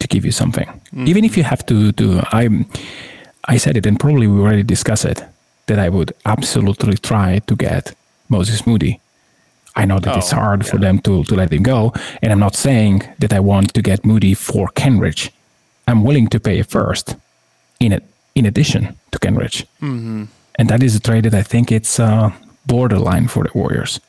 to 0.00 0.06
give 0.08 0.24
you 0.28 0.32
something. 0.32 0.68
Even 1.10 1.24
if 1.24 1.36
you 1.38 1.44
have 1.44 1.62
to 1.66 1.76
to 1.92 2.04
I 2.40 2.42
I 3.54 3.58
said 3.58 3.76
it 3.76 3.86
and 3.86 3.98
probably 3.98 4.26
we 4.26 4.40
already 4.40 4.62
discussed 4.74 5.04
it 5.12 5.18
that 5.66 5.78
I 5.86 5.88
would 5.88 6.10
absolutely 6.24 6.96
try 7.10 7.40
to 7.48 7.54
get 7.56 7.94
Moses 8.28 8.60
Moody. 8.66 8.94
I 9.80 9.86
know 9.86 9.98
that 10.00 10.16
it's 10.16 10.32
Oh, 10.32 10.36
hard 10.40 10.60
for 10.70 10.78
them 10.80 10.98
to 11.00 11.12
to 11.28 11.34
let 11.34 11.50
him 11.52 11.62
go, 11.62 11.92
and 12.22 12.28
I'm 12.32 12.40
not 12.46 12.54
saying 12.56 13.02
that 13.18 13.32
I 13.32 13.40
want 13.40 13.68
to 13.74 13.80
get 13.82 14.04
Moody 14.04 14.34
for 14.34 14.64
Kenrich. 14.80 15.30
I'm 15.88 16.00
willing 16.08 16.28
to 16.30 16.38
pay 16.40 16.60
a 16.60 16.64
first 16.64 17.16
in 17.80 17.92
it 17.92 18.02
in 18.34 18.46
addition 18.46 18.82
to 19.12 19.18
Kenrich 19.18 19.64
and 20.58 20.68
that 20.70 20.82
is 20.82 20.94
a 20.96 21.00
trade 21.00 21.24
that 21.30 21.34
I 21.34 21.42
think 21.52 21.70
it's 21.72 21.98
uh, 22.00 22.30
borderline 22.66 23.28
for 23.28 23.42
the 23.44 23.50
Warriors. 23.58 24.00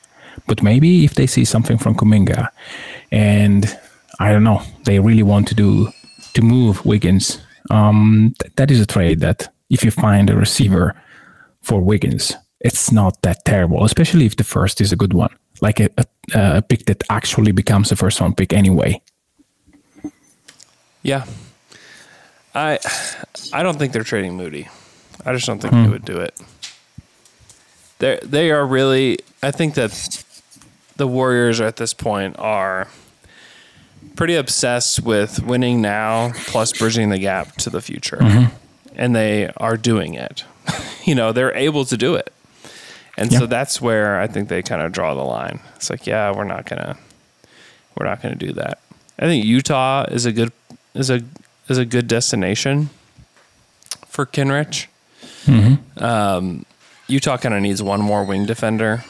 But 0.48 0.62
maybe 0.62 0.90
if 1.06 1.14
they 1.14 1.28
see 1.28 1.46
something 1.46 1.80
from 1.80 1.96
Kuminga, 1.96 2.48
and 3.16 3.80
I 4.20 4.32
don't 4.32 4.44
know, 4.44 4.62
they 4.84 5.00
really 5.00 5.24
want 5.24 5.48
to 5.48 5.56
do 5.56 5.90
to 6.34 6.42
move 6.42 6.86
Wiggins, 6.86 7.40
um, 7.72 8.36
th- 8.40 8.54
that 8.58 8.70
is 8.70 8.82
a 8.82 8.86
trade 8.86 9.22
that 9.22 9.48
if 9.70 9.84
you 9.84 9.90
find 9.90 10.30
a 10.30 10.36
receiver 10.36 10.94
for 11.62 11.80
Wiggins, 11.80 12.34
it's 12.60 12.92
not 12.92 13.22
that 13.22 13.46
terrible, 13.46 13.86
especially 13.86 14.26
if 14.26 14.36
the 14.36 14.44
first 14.44 14.82
is 14.82 14.92
a 14.92 14.98
good 14.98 15.14
one, 15.14 15.34
like 15.62 15.80
a, 15.80 15.90
a, 15.98 16.06
a 16.58 16.62
pick 16.62 16.86
that 16.86 17.04
actually 17.10 17.54
becomes 17.54 17.92
a 17.92 17.96
first 17.96 18.20
round 18.20 18.36
pick 18.36 18.52
anyway. 18.52 19.02
Yeah. 21.02 21.26
I 22.54 22.80
I 23.54 23.64
don't 23.64 23.78
think 23.78 23.94
they're 23.94 24.04
trading 24.04 24.36
Moody. 24.36 24.68
I 25.26 25.34
just 25.34 25.46
don't 25.46 25.62
think 25.62 25.74
they 25.74 25.90
would 25.90 26.06
do 26.06 26.20
it. 26.20 26.34
They 28.00 28.20
they 28.24 28.52
are 28.52 28.66
really 28.66 29.20
I 29.42 29.52
think 29.52 29.76
that 29.76 30.24
the 30.98 31.08
Warriors 31.08 31.62
at 31.62 31.76
this 31.76 31.94
point 31.94 32.36
are 32.40 32.88
pretty 34.16 34.36
obsessed 34.36 35.02
with 35.02 35.42
winning 35.44 35.82
now 35.82 36.32
plus 36.48 36.72
bridging 36.74 37.10
the 37.10 37.18
gap 37.20 37.56
to 37.58 37.70
the 37.70 37.82
future. 37.82 38.20
And 38.96 39.16
they 39.16 39.52
are 39.58 39.76
doing 39.78 40.14
it. 40.14 40.44
you 41.06 41.16
know, 41.16 41.32
they're 41.32 41.54
able 41.56 41.86
to 41.86 41.98
do 41.98 42.16
it. 42.16 42.32
And 43.18 43.32
so 43.32 43.46
that's 43.46 43.82
where 43.82 44.20
I 44.20 44.28
think 44.28 44.50
they 44.50 44.62
kind 44.62 44.82
of 44.82 44.92
draw 44.92 45.14
the 45.14 45.24
line. 45.24 45.60
It's 45.76 45.90
like, 45.90 46.06
yeah, 46.08 46.32
we're 46.36 46.44
not 46.44 46.66
gonna 46.66 46.98
we're 47.98 48.06
not 48.06 48.22
gonna 48.22 48.36
do 48.36 48.52
that. 48.54 48.80
I 49.18 49.26
think 49.26 49.46
Utah 49.46 50.06
is 50.12 50.26
a 50.26 50.32
good 50.34 50.52
is 50.94 51.10
a 51.10 51.22
is 51.70 51.78
a 51.78 51.86
good 51.86 52.08
destination 52.08 52.90
for 54.08 54.26
Kenrich. 54.26 54.88
Um, 55.98 56.66
Utah 57.08 57.38
kind 57.38 57.56
of 57.56 57.62
needs 57.62 57.82
one 57.82 58.02
more 58.02 58.24
wing 58.26 58.46
defender 58.46 59.04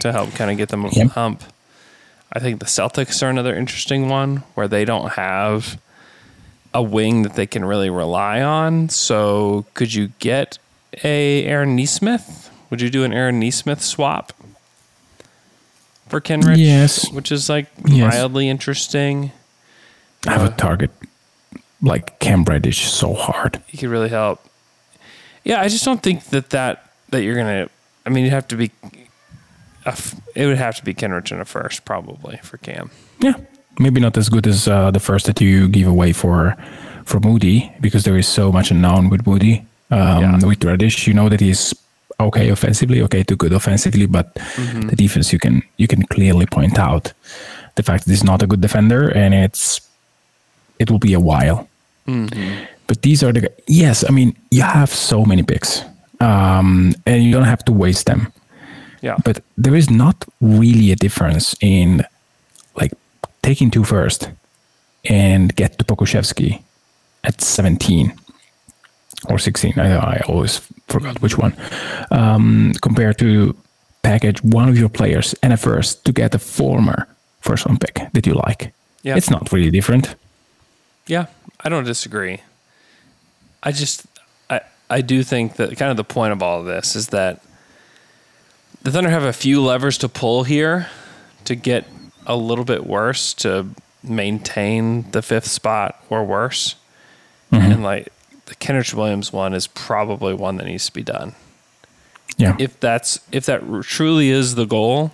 to 0.00 0.10
help 0.12 0.32
kind 0.32 0.50
of 0.50 0.56
get 0.56 0.70
them 0.70 0.86
Yep. 0.90 1.10
hump. 1.10 1.42
I 2.32 2.38
think 2.38 2.58
the 2.60 2.66
Celtics 2.66 3.22
are 3.22 3.28
another 3.28 3.54
interesting 3.54 4.08
one 4.08 4.38
where 4.54 4.68
they 4.68 4.84
don't 4.84 5.12
have 5.12 5.78
a 6.74 6.82
wing 6.82 7.22
that 7.22 7.34
they 7.34 7.46
can 7.46 7.64
really 7.64 7.90
rely 7.90 8.40
on. 8.40 8.88
So 8.88 9.66
could 9.74 9.92
you 9.92 10.08
get 10.18 10.58
a 11.04 11.44
Aaron 11.44 11.76
Nesmith? 11.76 12.50
Would 12.70 12.80
you 12.80 12.88
do 12.88 13.04
an 13.04 13.12
Aaron 13.12 13.38
Nesmith 13.38 13.82
swap 13.82 14.32
for 16.08 16.20
Kenrich? 16.20 16.56
Yes. 16.58 17.10
Which 17.12 17.30
is 17.30 17.48
like 17.50 17.66
Yes. 17.86 18.14
mildly 18.14 18.48
interesting. 18.48 19.32
I 20.26 20.42
would 20.42 20.56
target 20.56 20.90
like 21.82 22.18
Cam 22.20 22.44
Reddish 22.44 22.90
so 22.90 23.12
hard. 23.12 23.60
he 23.66 23.76
could 23.76 23.90
really 23.90 24.08
help. 24.08 24.42
Yeah, 25.44 25.60
I 25.60 25.68
just 25.68 25.84
don't 25.84 26.02
think 26.02 26.24
that 26.26 26.50
that 26.50 26.90
that 27.10 27.22
you're 27.24 27.34
gonna. 27.34 27.68
I 28.06 28.10
mean, 28.10 28.24
you'd 28.24 28.32
have 28.32 28.46
to 28.48 28.56
be. 28.56 28.70
F- 29.86 30.14
it 30.34 30.46
would 30.46 30.58
have 30.58 30.76
to 30.76 30.84
be 30.84 30.94
Kenrich 30.94 31.32
in 31.32 31.40
a 31.40 31.44
first, 31.44 31.84
probably 31.84 32.38
for 32.42 32.56
Cam. 32.58 32.90
Yeah, 33.18 33.34
maybe 33.78 34.00
not 34.00 34.16
as 34.16 34.28
good 34.28 34.46
as 34.46 34.68
uh, 34.68 34.90
the 34.90 35.00
first 35.00 35.26
that 35.26 35.40
you 35.40 35.68
give 35.68 35.88
away 35.88 36.12
for 36.12 36.56
for 37.04 37.18
Moody 37.20 37.72
because 37.80 38.04
there 38.04 38.16
is 38.18 38.28
so 38.28 38.52
much 38.52 38.70
unknown 38.70 39.08
with 39.10 39.26
Moody. 39.26 39.64
Um, 39.90 40.22
Yeah. 40.22 40.46
With 40.46 40.64
Reddish, 40.64 41.06
you 41.08 41.14
know 41.14 41.28
that 41.28 41.40
he's 41.40 41.74
okay 42.20 42.50
offensively, 42.50 43.02
okay 43.02 43.22
too 43.24 43.36
good 43.36 43.52
offensively, 43.52 44.06
but 44.06 44.32
the 44.88 44.96
defense 44.96 45.32
you 45.32 45.38
can 45.38 45.62
you 45.78 45.86
can 45.88 46.02
clearly 46.06 46.46
point 46.46 46.78
out 46.78 47.12
the 47.74 47.82
fact 47.82 48.04
that 48.04 48.10
he's 48.12 48.24
not 48.24 48.42
a 48.42 48.46
good 48.46 48.60
defender, 48.60 49.08
and 49.14 49.34
it's 49.34 49.80
it 50.78 50.90
will 50.90 50.98
be 51.00 51.12
a 51.14 51.20
while. 51.20 51.66
But 52.86 53.02
these 53.02 53.22
are 53.22 53.32
the 53.32 53.50
yes, 53.66 54.04
I 54.08 54.12
mean 54.12 54.34
you 54.50 54.62
have 54.62 54.90
so 54.90 55.24
many 55.24 55.42
picks, 55.42 55.82
um, 56.20 56.94
and 57.06 57.22
you 57.24 57.32
don't 57.32 57.48
have 57.48 57.64
to 57.64 57.72
waste 57.72 58.06
them 58.06 58.32
Yeah, 59.02 59.16
but 59.24 59.42
there 59.58 59.74
is 59.74 59.90
not 59.90 60.24
really 60.40 60.92
a 60.92 60.96
difference 60.96 61.54
in 61.60 62.04
like 62.76 62.92
taking 63.42 63.70
two 63.70 63.84
first 63.84 64.30
and 65.04 65.54
get 65.56 65.78
to 65.78 65.84
Pokusevski 65.84 66.62
at 67.24 67.40
17 67.40 68.12
or 69.28 69.38
16. 69.38 69.78
I, 69.78 69.96
I 69.96 70.20
always 70.28 70.58
forgot 70.88 71.20
which 71.20 71.38
one. 71.38 71.54
Um, 72.10 72.72
compared 72.80 73.18
to 73.18 73.56
package 74.02 74.42
one 74.42 74.68
of 74.68 74.78
your 74.78 74.88
players 74.88 75.34
and 75.42 75.52
a 75.52 75.56
first 75.56 76.04
to 76.04 76.12
get 76.12 76.34
a 76.34 76.38
former 76.38 77.06
first 77.40 77.66
round 77.66 77.80
pick 77.80 78.00
that 78.12 78.26
you 78.26 78.34
like. 78.34 78.72
Yeah. 79.02 79.16
It's 79.16 79.30
not 79.30 79.52
really 79.52 79.70
different. 79.70 80.14
Yeah, 81.06 81.26
I 81.60 81.68
don't 81.68 81.84
disagree. 81.84 82.40
I 83.62 83.72
just 83.72 84.06
I 84.50 84.60
I 84.90 85.00
do 85.00 85.22
think 85.22 85.56
that 85.56 85.76
kind 85.76 85.90
of 85.90 85.96
the 85.96 86.04
point 86.04 86.32
of 86.32 86.42
all 86.42 86.60
of 86.60 86.66
this 86.66 86.94
is 86.94 87.08
that 87.08 87.42
the 88.82 88.90
Thunder 88.90 89.10
have 89.10 89.24
a 89.24 89.32
few 89.32 89.62
levers 89.62 89.98
to 89.98 90.08
pull 90.08 90.44
here 90.44 90.88
to 91.44 91.54
get 91.54 91.86
a 92.26 92.36
little 92.36 92.64
bit 92.64 92.86
worse 92.86 93.34
to 93.34 93.66
maintain 94.02 95.10
the 95.12 95.22
fifth 95.22 95.46
spot 95.46 96.02
or 96.10 96.24
worse. 96.24 96.76
Mm-hmm. 97.52 97.72
And 97.72 97.82
like 97.82 98.12
the 98.46 98.54
Kenrich 98.54 98.94
Williams 98.94 99.32
one 99.32 99.54
is 99.54 99.66
probably 99.66 100.34
one 100.34 100.56
that 100.56 100.66
needs 100.66 100.86
to 100.86 100.92
be 100.92 101.02
done. 101.02 101.34
Yeah. 102.36 102.56
If 102.58 102.80
that's 102.80 103.20
if 103.30 103.46
that 103.46 103.62
truly 103.82 104.30
is 104.30 104.54
the 104.54 104.64
goal, 104.64 105.12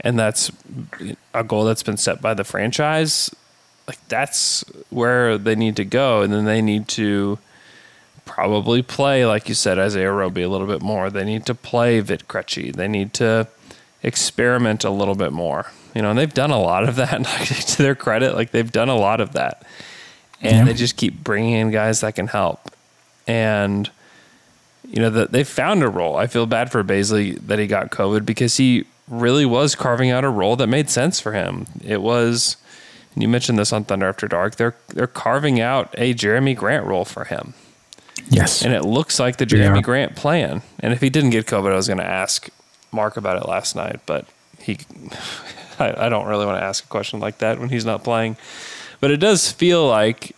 and 0.00 0.18
that's 0.18 0.52
a 1.32 1.42
goal 1.42 1.64
that's 1.64 1.82
been 1.82 1.96
set 1.96 2.20
by 2.20 2.34
the 2.34 2.44
franchise, 2.44 3.34
like 3.88 3.98
that's 4.08 4.64
where 4.90 5.38
they 5.38 5.54
need 5.54 5.76
to 5.76 5.84
go, 5.84 6.20
and 6.22 6.32
then 6.32 6.44
they 6.44 6.60
need 6.60 6.88
to 6.88 7.38
probably 8.24 8.82
play, 8.82 9.24
like 9.26 9.48
you 9.48 9.54
said, 9.54 9.78
Isaiah 9.78 10.12
Roby 10.12 10.42
a 10.42 10.48
little 10.48 10.66
bit 10.66 10.82
more. 10.82 11.10
They 11.10 11.24
need 11.24 11.46
to 11.46 11.54
play 11.54 12.00
Vit 12.00 12.26
Krejci. 12.28 12.74
They 12.74 12.88
need 12.88 13.12
to 13.14 13.48
experiment 14.02 14.84
a 14.84 14.90
little 14.90 15.14
bit 15.14 15.32
more. 15.32 15.66
You 15.94 16.02
know, 16.02 16.10
and 16.10 16.18
they've 16.18 16.32
done 16.32 16.50
a 16.50 16.60
lot 16.60 16.88
of 16.88 16.96
that. 16.96 17.20
like, 17.24 17.48
to 17.48 17.82
their 17.82 17.94
credit, 17.94 18.34
like 18.34 18.50
they've 18.50 18.70
done 18.70 18.88
a 18.88 18.96
lot 18.96 19.20
of 19.20 19.32
that, 19.32 19.62
and 20.40 20.56
Yeah. 20.58 20.64
they 20.64 20.74
just 20.74 20.96
keep 20.96 21.22
bringing 21.22 21.52
in 21.52 21.70
guys 21.70 22.00
that 22.00 22.14
can 22.16 22.26
help. 22.28 22.70
And 23.26 23.90
you 24.86 25.00
know 25.00 25.10
that 25.10 25.32
they 25.32 25.44
found 25.44 25.82
a 25.82 25.88
role. 25.88 26.16
I 26.16 26.26
feel 26.26 26.46
bad 26.46 26.70
for 26.70 26.84
Bazley 26.84 27.38
that 27.46 27.58
he 27.58 27.66
got 27.66 27.90
COVID 27.90 28.26
because 28.26 28.56
he 28.58 28.84
really 29.08 29.46
was 29.46 29.74
carving 29.74 30.10
out 30.10 30.24
a 30.24 30.28
role 30.28 30.56
that 30.56 30.66
made 30.66 30.90
sense 30.90 31.20
for 31.20 31.32
him. 31.32 31.66
It 31.82 32.02
was, 32.02 32.56
and 33.14 33.22
you 33.22 33.28
mentioned 33.28 33.58
this 33.58 33.72
on 33.72 33.84
Thunder 33.84 34.08
After 34.08 34.28
Dark. 34.28 34.56
They're 34.56 34.74
they're 34.88 35.06
carving 35.06 35.60
out 35.60 35.94
a 35.96 36.12
Jerami 36.12 36.54
Grant 36.56 36.84
role 36.86 37.04
for 37.06 37.24
him, 37.24 37.54
Yes. 38.28 38.62
and 38.64 38.72
it 38.74 38.84
looks 38.84 39.18
like 39.20 39.36
the 39.36 39.46
Jerami 39.46 39.76
Yeah. 39.76 39.80
Grant 39.82 40.16
plan. 40.16 40.62
And 40.80 40.92
if 40.92 41.00
he 41.00 41.10
didn't 41.10 41.30
get 41.30 41.46
COVID, 41.46 41.72
I 41.72 41.76
was 41.76 41.86
going 41.88 41.98
to 41.98 42.04
ask 42.06 42.48
Mark 42.92 43.16
about 43.16 43.36
it 43.42 43.48
last 43.48 43.76
night, 43.76 44.00
but 44.06 44.26
he, 44.58 44.78
I, 45.78 46.06
I 46.06 46.08
don't 46.08 46.26
really 46.26 46.46
want 46.46 46.58
to 46.58 46.64
ask 46.64 46.84
a 46.84 46.88
question 46.88 47.20
like 47.20 47.38
that 47.38 47.58
when 47.58 47.68
he's 47.68 47.84
not 47.84 48.02
playing. 48.04 48.36
But 49.00 49.10
it 49.10 49.18
does 49.18 49.50
feel 49.52 49.86
like 49.86 50.34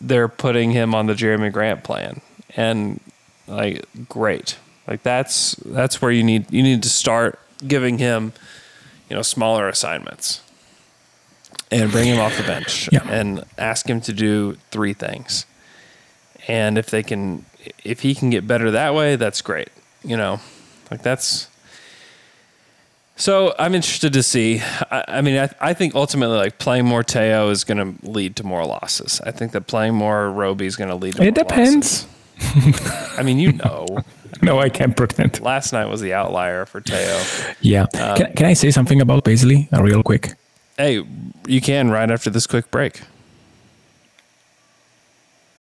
they're 0.00 0.28
putting 0.28 0.70
him 0.70 0.94
on 0.94 1.06
the 1.06 1.12
Jerami 1.14 1.52
Grant 1.52 1.84
plan, 1.84 2.22
and 2.56 3.00
like 3.46 3.84
great, 4.08 4.56
like 4.86 5.02
that's 5.02 5.56
that's 5.66 6.00
where 6.00 6.10
you 6.10 6.22
need 6.22 6.50
you 6.50 6.62
need 6.62 6.82
to 6.84 6.88
start 6.88 7.38
giving 7.66 7.98
him, 7.98 8.32
you 9.10 9.16
know, 9.16 9.20
smaller 9.22 9.68
assignments, 9.68 10.40
and 11.70 11.90
bring 11.90 12.06
him 12.06 12.18
off 12.18 12.36
the 12.38 12.44
bench 12.44 12.88
Yeah. 12.90 13.06
and 13.10 13.44
ask 13.58 13.86
him 13.90 14.00
to 14.02 14.12
do 14.14 14.56
three 14.70 14.94
things, 14.94 15.44
and 16.48 16.78
if 16.78 16.90
they 16.90 17.02
can, 17.02 17.44
if 17.84 18.00
he 18.00 18.14
can 18.14 18.30
get 18.30 18.46
better 18.46 18.70
that 18.70 18.94
way, 18.94 19.16
that's 19.16 19.42
great, 19.42 19.68
you 20.04 20.16
know, 20.16 20.40
like 20.90 21.02
that's. 21.02 21.48
So 23.16 23.54
I'm 23.58 23.74
interested 23.74 24.14
to 24.14 24.22
see. 24.22 24.60
I, 24.90 25.04
I 25.08 25.20
mean, 25.20 25.36
I, 25.36 25.50
I 25.60 25.74
think 25.74 25.94
ultimately, 25.94 26.36
like 26.38 26.58
playing 26.58 26.86
more 26.86 27.02
Théo 27.02 27.50
is 27.50 27.64
going 27.64 27.98
to 27.98 28.08
lead 28.10 28.36
to 28.36 28.44
more 28.44 28.64
losses. 28.64 29.20
I 29.26 29.30
think 29.30 29.52
that 29.52 29.66
playing 29.66 29.94
more 29.94 30.30
Roby 30.30 30.64
is 30.64 30.76
going 30.76 30.88
to 30.88 30.96
lead 30.96 31.16
to. 31.16 31.22
it 31.22 31.36
more 31.36 31.44
depends. 31.44 32.06
losses. 32.54 33.18
I 33.18 33.22
mean, 33.22 33.38
you 33.38 33.52
know, 33.52 33.86
No, 34.42 34.58
I 34.58 34.68
can't 34.70 34.96
pretend. 34.96 35.40
last 35.40 35.72
night 35.72 35.86
was 35.86 36.00
the 36.00 36.14
outlier 36.14 36.64
for 36.64 36.80
Théo. 36.80 37.54
Yeah. 37.60 37.82
Um, 37.82 38.16
can, 38.16 38.32
can 38.34 38.46
I 38.46 38.54
say 38.54 38.70
something 38.70 39.00
about 39.00 39.24
Bazley 39.24 39.70
uh, 39.72 39.82
real 39.82 40.02
quick? 40.02 40.32
Hey, 40.78 41.04
you 41.46 41.60
can 41.60 41.90
right 41.90 42.10
after 42.10 42.30
this 42.30 42.46
quick 42.46 42.70
break. 42.70 43.02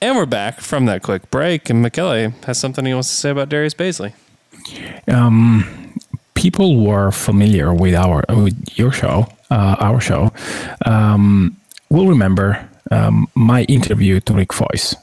And 0.00 0.16
we're 0.16 0.26
back 0.26 0.60
from 0.60 0.86
that 0.86 1.02
quick 1.02 1.28
break, 1.30 1.70
and 1.70 1.82
Michele 1.82 2.30
has 2.46 2.58
something 2.58 2.84
he 2.84 2.94
wants 2.94 3.08
to 3.08 3.14
say 3.14 3.30
about 3.30 3.48
Darius 3.48 3.74
Bazley. 3.74 4.12
Um, 5.08 5.94
people 6.34 6.84
were 6.84 7.10
familiar 7.10 7.74
with 7.74 7.94
our 7.94 8.22
with 8.28 8.56
your 8.78 8.92
show, 8.92 9.26
uh, 9.50 9.76
our 9.80 10.00
show, 10.00 10.30
um, 10.86 11.56
will 11.90 12.06
remember 12.06 12.68
um, 12.92 13.26
my 13.34 13.62
interview 13.64 14.20
to 14.20 14.34
Rick 14.34 14.50
Foyce. 14.50 14.94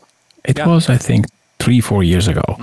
It 0.45 0.57
Yeah. 0.57 0.67
was, 0.67 0.89
I 0.89 0.97
think, 0.97 1.25
three, 1.59 1.81
four 1.81 2.03
years 2.03 2.27
ago, 2.27 2.57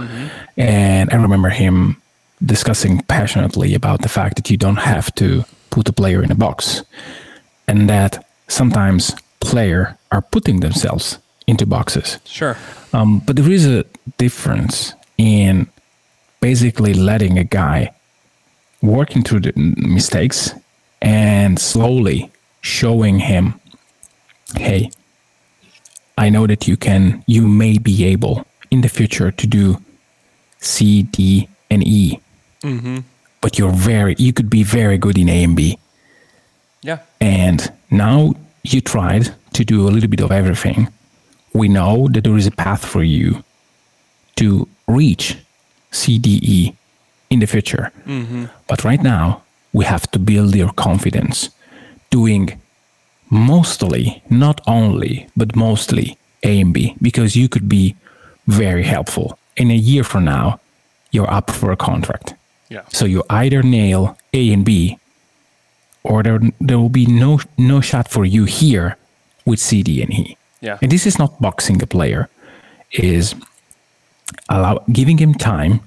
and 0.56 1.10
I 1.12 1.16
remember 1.16 1.50
him 1.50 1.96
discussing 2.44 3.02
passionately 3.08 3.74
about 3.74 4.00
the 4.02 4.08
fact 4.08 4.36
that 4.36 4.48
you 4.50 4.56
don't 4.56 4.78
have 4.80 5.14
to 5.16 5.44
put 5.70 5.88
a 5.88 5.92
player 5.92 6.22
in 6.22 6.30
a 6.32 6.34
box, 6.34 6.82
and 7.68 7.88
that 7.90 8.24
sometimes 8.48 9.12
player 9.40 9.96
are 10.10 10.22
putting 10.22 10.60
themselves 10.60 11.18
into 11.46 11.66
boxes. 11.66 12.18
Sure. 12.24 12.56
Um, 12.92 13.20
but 13.20 13.36
there 13.36 13.50
is 13.50 13.66
a 13.66 13.84
difference 14.18 14.94
in 15.18 15.68
basically 16.40 16.94
letting 16.94 17.38
a 17.38 17.44
guy 17.44 17.92
working 18.80 19.22
through 19.22 19.40
the 19.40 19.52
mistakes 19.56 20.54
and 21.00 21.58
slowly 21.58 22.30
showing 22.60 23.18
him, 23.18 23.54
hey, 24.56 24.90
I 26.18 26.28
know 26.30 26.46
that 26.46 26.68
you 26.68 26.76
can, 26.76 27.24
you 27.26 27.48
may 27.48 27.78
be 27.78 28.04
able 28.04 28.46
in 28.70 28.80
the 28.80 28.88
future 28.88 29.30
to 29.30 29.46
do 29.46 29.78
C, 30.58 31.02
D, 31.02 31.48
and 31.70 31.82
E, 31.86 32.20
but 33.40 33.58
you're 33.58 33.72
very, 33.72 34.14
you 34.18 34.32
could 34.32 34.48
be 34.48 34.62
very 34.62 34.98
good 34.98 35.18
in 35.18 35.28
A 35.28 35.42
and 35.44 35.56
B. 35.56 35.78
Yeah. 36.82 36.98
And 37.20 37.72
now 37.90 38.34
you 38.62 38.80
tried 38.80 39.34
to 39.54 39.64
do 39.64 39.88
a 39.88 39.90
little 39.90 40.08
bit 40.08 40.20
of 40.20 40.30
everything. 40.30 40.88
We 41.54 41.68
know 41.68 42.08
that 42.08 42.24
there 42.24 42.36
is 42.36 42.46
a 42.46 42.50
path 42.50 42.84
for 42.84 43.02
you 43.02 43.44
to 44.36 44.68
reach 44.86 45.36
CDE 45.90 46.74
in 47.30 47.40
the 47.40 47.46
future. 47.46 47.92
Mm-hmm. 48.06 48.46
But 48.66 48.84
right 48.84 49.02
now, 49.02 49.42
we 49.72 49.84
have 49.84 50.10
to 50.12 50.18
build 50.18 50.54
your 50.54 50.72
confidence 50.72 51.50
doing 52.10 52.60
mostly, 53.30 54.22
not 54.28 54.60
only, 54.66 55.28
but 55.36 55.56
mostly 55.56 56.18
A 56.42 56.60
and 56.60 56.74
B, 56.74 56.96
because 57.00 57.36
you 57.36 57.48
could 57.48 57.68
be 57.68 57.96
very 58.46 58.82
helpful. 58.82 59.38
In 59.56 59.70
a 59.70 59.74
year 59.74 60.04
from 60.04 60.24
now, 60.24 60.60
you're 61.10 61.30
up 61.30 61.50
for 61.50 61.72
a 61.72 61.76
contract. 61.76 62.34
Yeah. 62.68 62.82
So 62.88 63.04
you 63.04 63.22
either 63.30 63.62
nail 63.62 64.16
A 64.32 64.52
and 64.52 64.64
B, 64.64 64.98
or 66.02 66.22
there, 66.22 66.40
there 66.60 66.78
will 66.78 66.88
be 66.88 67.06
no 67.06 67.40
no 67.56 67.80
shot 67.80 68.08
for 68.08 68.24
you 68.24 68.44
here 68.44 68.96
with 69.44 69.60
CD 69.60 70.02
and 70.02 70.12
E. 70.12 70.36
Yeah. 70.62 70.78
And 70.80 70.90
this 70.90 71.06
is 71.06 71.18
not 71.18 71.38
boxing 71.40 71.82
a 71.82 71.86
player, 71.86 72.30
is 72.92 73.34
allow 74.48 74.82
giving 74.90 75.18
him 75.18 75.34
time 75.34 75.80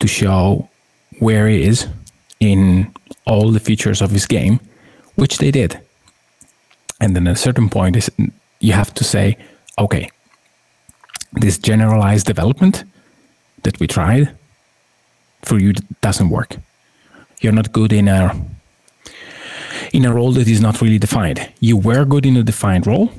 to 0.00 0.06
show 0.06 0.68
where 1.20 1.48
he 1.48 1.62
is 1.62 1.86
in 2.40 2.92
all 3.26 3.52
the 3.52 3.60
features 3.60 4.02
of 4.02 4.10
his 4.10 4.26
game, 4.26 4.58
which 5.14 5.38
they 5.38 5.50
did. 5.50 5.80
And 7.00 7.14
then 7.14 7.26
at 7.28 7.34
a 7.34 7.36
certain 7.36 7.68
point 7.68 7.96
is 7.96 8.10
you 8.58 8.72
have 8.72 8.92
to 8.94 9.04
say, 9.04 9.38
okay, 9.78 10.10
this 11.32 11.56
generalized 11.58 12.26
development 12.26 12.84
that 13.62 13.78
we 13.78 13.86
tried 13.86 14.36
for 15.42 15.58
you 15.58 15.72
doesn't 16.00 16.30
work. 16.30 16.56
You're 17.40 17.52
not 17.52 17.72
good 17.72 17.92
in 17.92 18.08
a 18.08 18.34
in 19.92 20.04
a 20.04 20.12
role 20.12 20.32
that 20.32 20.48
is 20.48 20.60
not 20.60 20.80
really 20.80 20.98
defined. 20.98 21.48
You 21.60 21.76
were 21.76 22.04
good 22.04 22.26
in 22.26 22.36
a 22.36 22.42
defined 22.42 22.86
role 22.86 23.10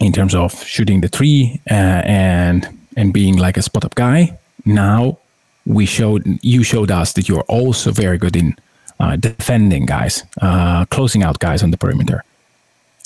in 0.00 0.12
terms 0.12 0.34
of 0.34 0.62
shooting 0.64 1.00
the 1.00 1.08
three 1.08 1.60
uh, 1.70 2.02
and 2.04 2.68
and 2.96 3.12
being 3.12 3.36
like 3.36 3.56
a 3.56 3.62
spot 3.62 3.84
up 3.84 3.94
guy, 3.94 4.38
now 4.64 5.18
we 5.64 5.86
showed 5.86 6.24
you 6.42 6.62
showed 6.62 6.90
us 6.90 7.12
that 7.14 7.28
you're 7.28 7.48
also 7.48 7.90
very 7.92 8.18
good 8.18 8.36
in 8.36 8.56
uh, 9.00 9.16
defending 9.16 9.86
guys, 9.86 10.24
uh, 10.40 10.84
closing 10.86 11.22
out 11.22 11.38
guys 11.38 11.62
on 11.62 11.70
the 11.70 11.78
perimeter. 11.78 12.22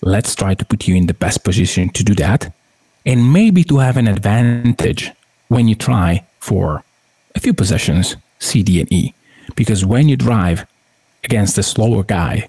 Let's 0.03 0.35
try 0.35 0.55
to 0.55 0.65
put 0.65 0.87
you 0.87 0.95
in 0.95 1.07
the 1.07 1.15
best 1.15 1.45
position 1.45 1.89
to 1.91 2.03
do 2.05 2.15
that, 2.15 2.53
and 3.05 3.33
maybe 3.33 3.65
to 3.65 3.79
have 3.79 3.97
an 3.97 4.09
advantage 4.09 5.13
when 5.49 5.69
you 5.69 5.75
try 5.75 6.25
for 6.41 6.85
a 7.35 7.41
few 7.41 7.55
possessions, 7.55 8.17
C, 8.39 8.63
D, 8.63 8.81
and 8.81 8.93
E, 8.93 9.15
because 9.55 9.85
when 9.85 10.09
you 10.09 10.17
drive 10.17 10.67
against 11.25 11.59
a 11.59 11.63
slower 11.63 12.03
guy, 12.03 12.49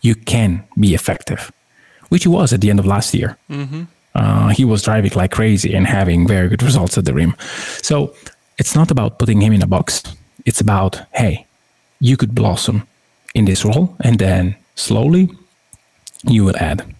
you 0.00 0.14
can 0.14 0.64
be 0.78 0.94
effective, 0.94 1.52
which 2.08 2.24
he 2.24 2.28
was 2.28 2.52
at 2.52 2.60
the 2.60 2.70
end 2.70 2.78
of 2.78 2.86
last 2.86 3.14
year. 3.14 3.36
Mm-hmm. 3.48 3.84
Uh, 4.14 4.48
he 4.48 4.64
was 4.64 4.82
driving 4.82 5.12
like 5.14 5.30
crazy 5.30 5.74
and 5.74 5.86
having 5.86 6.26
very 6.26 6.48
good 6.48 6.62
results 6.62 6.98
at 6.98 7.04
the 7.04 7.14
rim. 7.14 7.34
So 7.82 8.14
it's 8.58 8.74
not 8.74 8.90
about 8.90 9.18
putting 9.18 9.40
him 9.40 9.52
in 9.52 9.62
a 9.62 9.66
box. 9.66 10.02
It's 10.44 10.60
about, 10.60 11.00
hey, 11.12 11.46
you 12.00 12.16
could 12.16 12.34
blossom 12.34 12.86
in 13.34 13.44
this 13.44 13.64
role 13.64 13.94
and 14.00 14.18
then 14.18 14.56
slowly 14.74 15.30
you 16.24 16.44
will 16.44 16.56
add. 16.56 16.94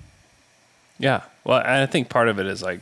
Yeah. 0.98 1.22
Well, 1.44 1.62
I 1.64 1.86
think 1.86 2.08
part 2.08 2.28
of 2.28 2.38
it 2.38 2.46
is 2.46 2.62
like 2.62 2.80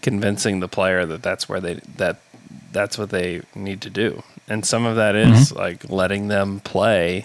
convincing 0.00 0.60
the 0.60 0.68
player 0.68 1.04
that 1.04 1.22
that's 1.22 1.48
where 1.48 1.60
they 1.60 1.74
that 1.96 2.20
that's 2.72 2.96
what 2.96 3.10
they 3.10 3.42
need 3.54 3.80
to 3.82 3.90
do. 3.90 4.22
And 4.48 4.64
some 4.64 4.86
of 4.86 4.96
that 4.96 5.14
is 5.16 5.50
Mhm. 5.52 5.56
like 5.56 5.90
letting 5.90 6.28
them 6.28 6.60
play 6.60 7.24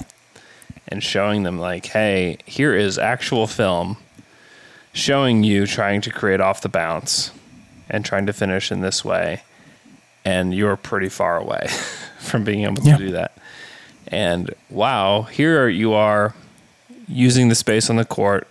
and 0.88 1.04
showing 1.04 1.44
them 1.44 1.60
like, 1.60 1.86
"Hey, 1.88 2.38
here 2.46 2.74
is 2.74 2.98
actual 2.98 3.48
film 3.48 3.98
showing 4.94 5.44
you 5.44 5.66
trying 5.68 6.02
to 6.02 6.10
create 6.10 6.42
off 6.42 6.62
the 6.62 6.70
bounce 6.70 7.32
and 7.90 8.04
trying 8.04 8.26
to 8.26 8.34
finish 8.34 8.72
in 8.72 8.82
this 8.82 9.06
way, 9.06 9.42
and 10.26 10.54
you're 10.54 10.76
pretty 10.76 11.10
far 11.10 11.38
away 11.38 11.68
from 12.20 12.44
being 12.44 12.64
able 12.64 12.82
to 12.84 12.90
Yeah. 12.90 12.98
do 12.98 13.12
that." 13.12 13.32
And 14.08 14.54
wow, 14.70 15.24
here 15.24 15.70
you 15.70 15.94
are 15.94 16.34
using 17.08 17.50
the 17.50 17.56
space 17.56 17.90
on 17.90 17.96
the 17.98 18.06
court, 18.06 18.48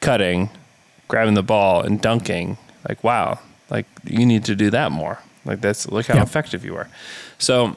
cutting, 0.00 0.50
grabbing 1.08 1.34
the 1.34 1.42
ball 1.42 1.82
and 1.82 2.00
dunking. 2.00 2.56
Like, 2.88 3.04
wow, 3.04 3.38
like 3.70 3.86
you 4.04 4.24
need 4.26 4.44
to 4.46 4.56
do 4.56 4.70
that 4.70 4.90
more. 4.90 5.18
Like 5.44 5.60
that's 5.60 5.86
look 5.88 6.06
how 6.06 6.14
Yeah. 6.16 6.22
effective 6.22 6.64
you 6.64 6.74
are. 6.76 6.88
So 7.38 7.76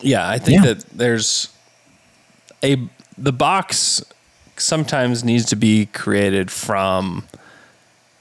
yeah, 0.00 0.28
I 0.28 0.38
think 0.38 0.60
Yeah. 0.64 0.74
that 0.74 0.84
there's 0.90 1.48
a 2.62 2.76
the 3.18 3.32
box 3.32 4.02
sometimes 4.56 5.22
needs 5.24 5.44
to 5.46 5.56
be 5.56 5.86
created 5.86 6.50
from 6.50 7.24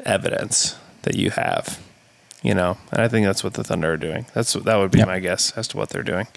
evidence 0.06 0.76
that 1.04 1.16
you 1.16 1.32
have. 1.32 1.80
You 2.42 2.54
know, 2.54 2.78
and 2.94 3.02
I 3.02 3.10
think 3.10 3.26
that's 3.26 3.44
what 3.44 3.54
the 3.56 3.64
Thunder 3.66 3.92
are 3.92 3.98
doing. 3.98 4.26
That's 4.34 4.54
that 4.54 4.78
would 4.78 4.92
be 4.92 5.00
Yeah. 5.00 5.06
my 5.06 5.20
guess 5.20 5.52
as 5.58 5.68
to 5.70 5.78
what 5.78 5.90
they're 5.90 6.04
doing. 6.04 6.28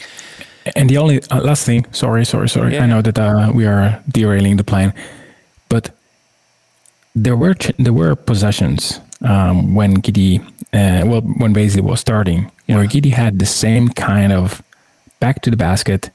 And 0.77 0.89
the 0.91 0.99
only 0.99 1.21
uh, 1.31 1.41
last 1.41 1.65
thing, 1.65 1.87
sorry, 1.93 2.25
sorry, 2.25 2.49
sorry. 2.49 2.75
Yeah. 2.75 2.83
I 2.85 2.87
know 2.87 3.03
that 3.03 3.19
uh, 3.19 3.51
we 3.55 3.67
are 3.67 4.01
derailing 4.09 4.57
the 4.57 4.65
plan, 4.65 4.93
but 5.69 5.91
there 7.15 7.37
were 7.37 7.55
ch- 7.55 7.73
there 7.79 7.93
were 7.93 8.17
possessions 8.17 9.01
um, 9.23 9.75
when 9.77 10.01
Giddey, 10.03 10.41
uh, 10.73 11.07
well, 11.07 11.21
when 11.21 11.55
Bazley 11.55 11.81
was 11.83 12.01
starting, 12.01 12.51
where 12.67 12.87
Giddey 12.87 13.13
had 13.13 13.39
the 13.39 13.47
same 13.47 13.89
kind 13.91 14.33
of 14.33 14.61
back 15.25 15.37
to 15.43 15.51
the 15.51 15.57
basket, 15.57 16.11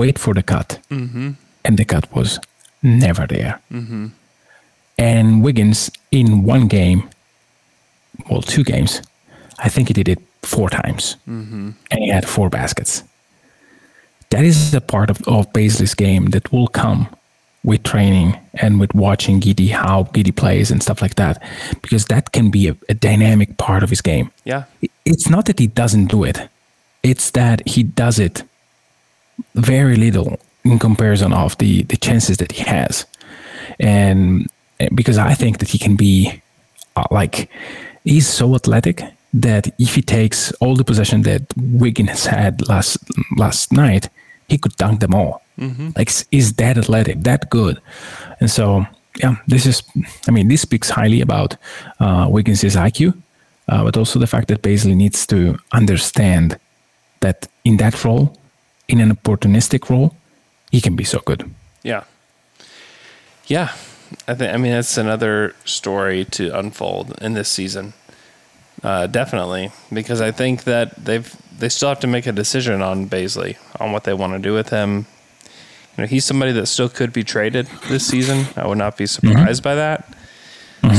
wait 0.00 0.18
for 0.18 0.34
the 0.34 0.42
cut, 0.42 0.68
Mm-hmm. 0.90 1.30
and 1.64 1.76
the 1.78 1.84
cut 1.84 2.04
was 2.16 2.38
never 2.82 3.26
there. 3.26 3.54
Mm-hmm. 3.70 4.06
And 4.98 5.26
Wiggins 5.44 5.90
in 6.10 6.26
one 6.54 6.66
game, 6.68 7.00
well, 8.30 8.42
two 8.42 8.64
games, 8.64 9.00
I 9.66 9.68
think 9.68 9.88
he 9.88 9.94
did 9.94 10.08
it 10.08 10.18
four 10.42 10.68
times 10.70 11.16
Mm-hmm. 11.28 11.70
and 11.90 11.98
he 12.04 12.08
had 12.16 12.24
four 12.28 12.48
baskets. 12.50 13.04
That 14.30 14.44
is 14.44 14.74
a 14.74 14.80
part 14.80 15.10
of, 15.10 15.16
of 15.26 15.52
Bazley's 15.52 15.94
game 15.94 16.30
that 16.30 16.52
will 16.52 16.68
come 16.68 17.06
with 17.64 17.82
training 17.82 18.36
and 18.62 18.78
with 18.80 18.94
watching 18.94 19.40
Giddey, 19.40 19.70
how 19.70 20.04
Giddey 20.14 20.34
plays 20.34 20.70
and 20.70 20.82
stuff 20.82 21.00
like 21.02 21.14
that, 21.16 21.36
because 21.82 22.04
that 22.06 22.32
can 22.32 22.50
be 22.50 22.68
a, 22.68 22.76
a 22.88 22.94
dynamic 22.94 23.56
part 23.56 23.82
of 23.82 23.90
his 23.90 24.00
game. 24.02 24.30
Yeah. 24.44 24.64
It's 25.04 25.28
not 25.30 25.44
that 25.46 25.58
he 25.58 25.66
doesn't 25.66 26.06
do 26.10 26.24
it, 26.24 26.38
it's 27.10 27.30
that 27.32 27.66
he 27.66 27.82
does 27.82 28.18
it 28.18 28.42
very 29.54 29.96
little 29.96 30.38
in 30.64 30.78
comparison 30.78 31.32
of 31.32 31.56
the, 31.58 31.82
the 31.84 31.96
chances 31.96 32.36
that 32.38 32.52
he 32.52 32.62
has. 32.64 33.06
And 33.80 34.46
uh, 34.80 34.86
because 34.94 35.18
I 35.18 35.34
think 35.34 35.58
that 35.58 35.68
he 35.68 35.78
can 35.78 35.96
be 35.96 36.42
uh, 36.96 37.04
like, 37.10 37.48
he's 38.04 38.28
so 38.28 38.54
athletic 38.54 39.02
that 39.34 39.68
if 39.78 39.94
he 39.94 40.02
takes 40.02 40.52
all 40.60 40.74
the 40.76 40.84
possession 40.84 41.22
that 41.22 41.42
Wiggins 41.56 42.26
had 42.26 42.66
last 42.68 42.98
last 43.36 43.72
night, 43.72 44.08
he 44.48 44.56
could 44.58 44.74
dunk 44.76 45.00
them 45.00 45.14
all. 45.14 45.42
Mhm. 45.58 45.96
Like 45.96 46.08
s- 46.08 46.24
he's 46.30 46.52
that 46.54 46.78
athletic, 46.78 47.22
that 47.24 47.50
good, 47.50 47.78
and 48.40 48.50
so 48.50 48.86
yeah, 49.22 49.36
this 49.46 49.66
is. 49.66 49.82
I 50.28 50.30
mean, 50.30 50.48
this 50.48 50.62
speaks 50.62 50.88
highly 50.90 51.20
about 51.20 51.56
uh, 52.00 52.26
Wiggins' 52.30 52.62
IQ, 52.76 53.12
uh, 53.68 53.84
but 53.84 53.96
also 53.96 54.18
the 54.18 54.26
fact 54.26 54.48
that 54.48 54.62
Bazley 54.62 54.94
needs 54.96 55.26
to 55.26 55.58
understand 55.72 56.56
that 57.20 57.48
in 57.64 57.76
that 57.78 58.04
role, 58.04 58.36
in 58.88 59.00
an 59.00 59.14
opportunistic 59.14 59.90
role, 59.90 60.14
he 60.70 60.80
can 60.80 60.96
be 60.96 61.04
so 61.04 61.20
good. 61.20 61.50
Yeah. 61.82 62.04
Yeah. 63.46 63.72
I 64.26 64.34
think 64.34 64.54
I 64.54 64.56
mean 64.56 64.72
that's 64.72 64.96
another 64.96 65.54
story 65.64 66.24
to 66.24 66.58
unfold 66.58 67.16
in 67.20 67.34
this 67.34 67.48
season. 67.48 67.92
Uh, 68.82 69.06
definitely, 69.06 69.70
because 69.92 70.20
I 70.20 70.30
think 70.30 70.64
that 70.64 71.04
they've 71.04 71.34
they 71.58 71.68
still 71.68 71.88
have 71.88 72.00
to 72.00 72.06
make 72.06 72.26
a 72.26 72.32
decision 72.32 72.80
on 72.80 73.08
Bazley 73.08 73.56
on 73.80 73.92
what 73.92 74.04
they 74.04 74.14
want 74.14 74.32
to 74.34 74.38
do 74.38 74.54
with 74.54 74.70
him. 74.70 75.06
You 75.96 76.04
know, 76.04 76.06
he's 76.06 76.24
somebody 76.24 76.52
that 76.52 76.66
still 76.66 76.88
could 76.88 77.12
be 77.12 77.24
traded 77.24 77.66
this 77.88 78.06
season. 78.06 78.46
I 78.56 78.66
would 78.68 78.78
not 78.78 78.96
be 78.96 79.06
surprised 79.06 79.62
by 79.64 79.74
that. 79.74 80.08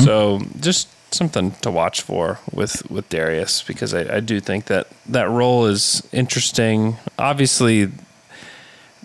So 0.03 0.41
just 0.59 0.89
something 1.12 1.51
to 1.62 1.72
watch 1.72 2.01
for 2.01 2.39
with 2.51 2.89
with 2.89 3.10
Darius 3.10 3.62
because 3.62 3.93
I, 3.93 4.18
I 4.18 4.20
do 4.20 4.39
think 4.39 4.66
that 4.66 4.88
that 5.07 5.30
role 5.30 5.66
is 5.66 6.07
interesting. 6.12 6.97
Obviously, 7.18 7.91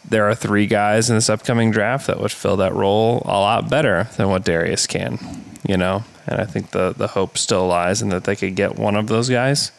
there 0.08 0.28
are 0.28 0.34
three 0.34 0.66
guys 0.66 1.08
in 1.08 1.16
this 1.16 1.30
upcoming 1.30 1.70
draft 1.70 2.06
that 2.06 2.20
would 2.20 2.32
fill 2.32 2.56
that 2.56 2.74
role 2.74 3.22
a 3.24 3.38
lot 3.38 3.68
better 3.68 4.08
than 4.16 4.28
what 4.28 4.44
Darius 4.44 4.86
can, 4.86 5.44
you 5.66 5.76
know. 5.76 6.04
And 6.26 6.40
I 6.40 6.44
think 6.44 6.70
the 6.70 6.94
the 6.96 7.08
hope 7.08 7.38
still 7.38 7.66
lies 7.66 8.02
in 8.02 8.10
that 8.10 8.24
they 8.24 8.36
could 8.36 8.54
get 8.54 8.76
one 8.76 8.96
of 8.96 9.06
those 9.08 9.28
guys, 9.28 9.72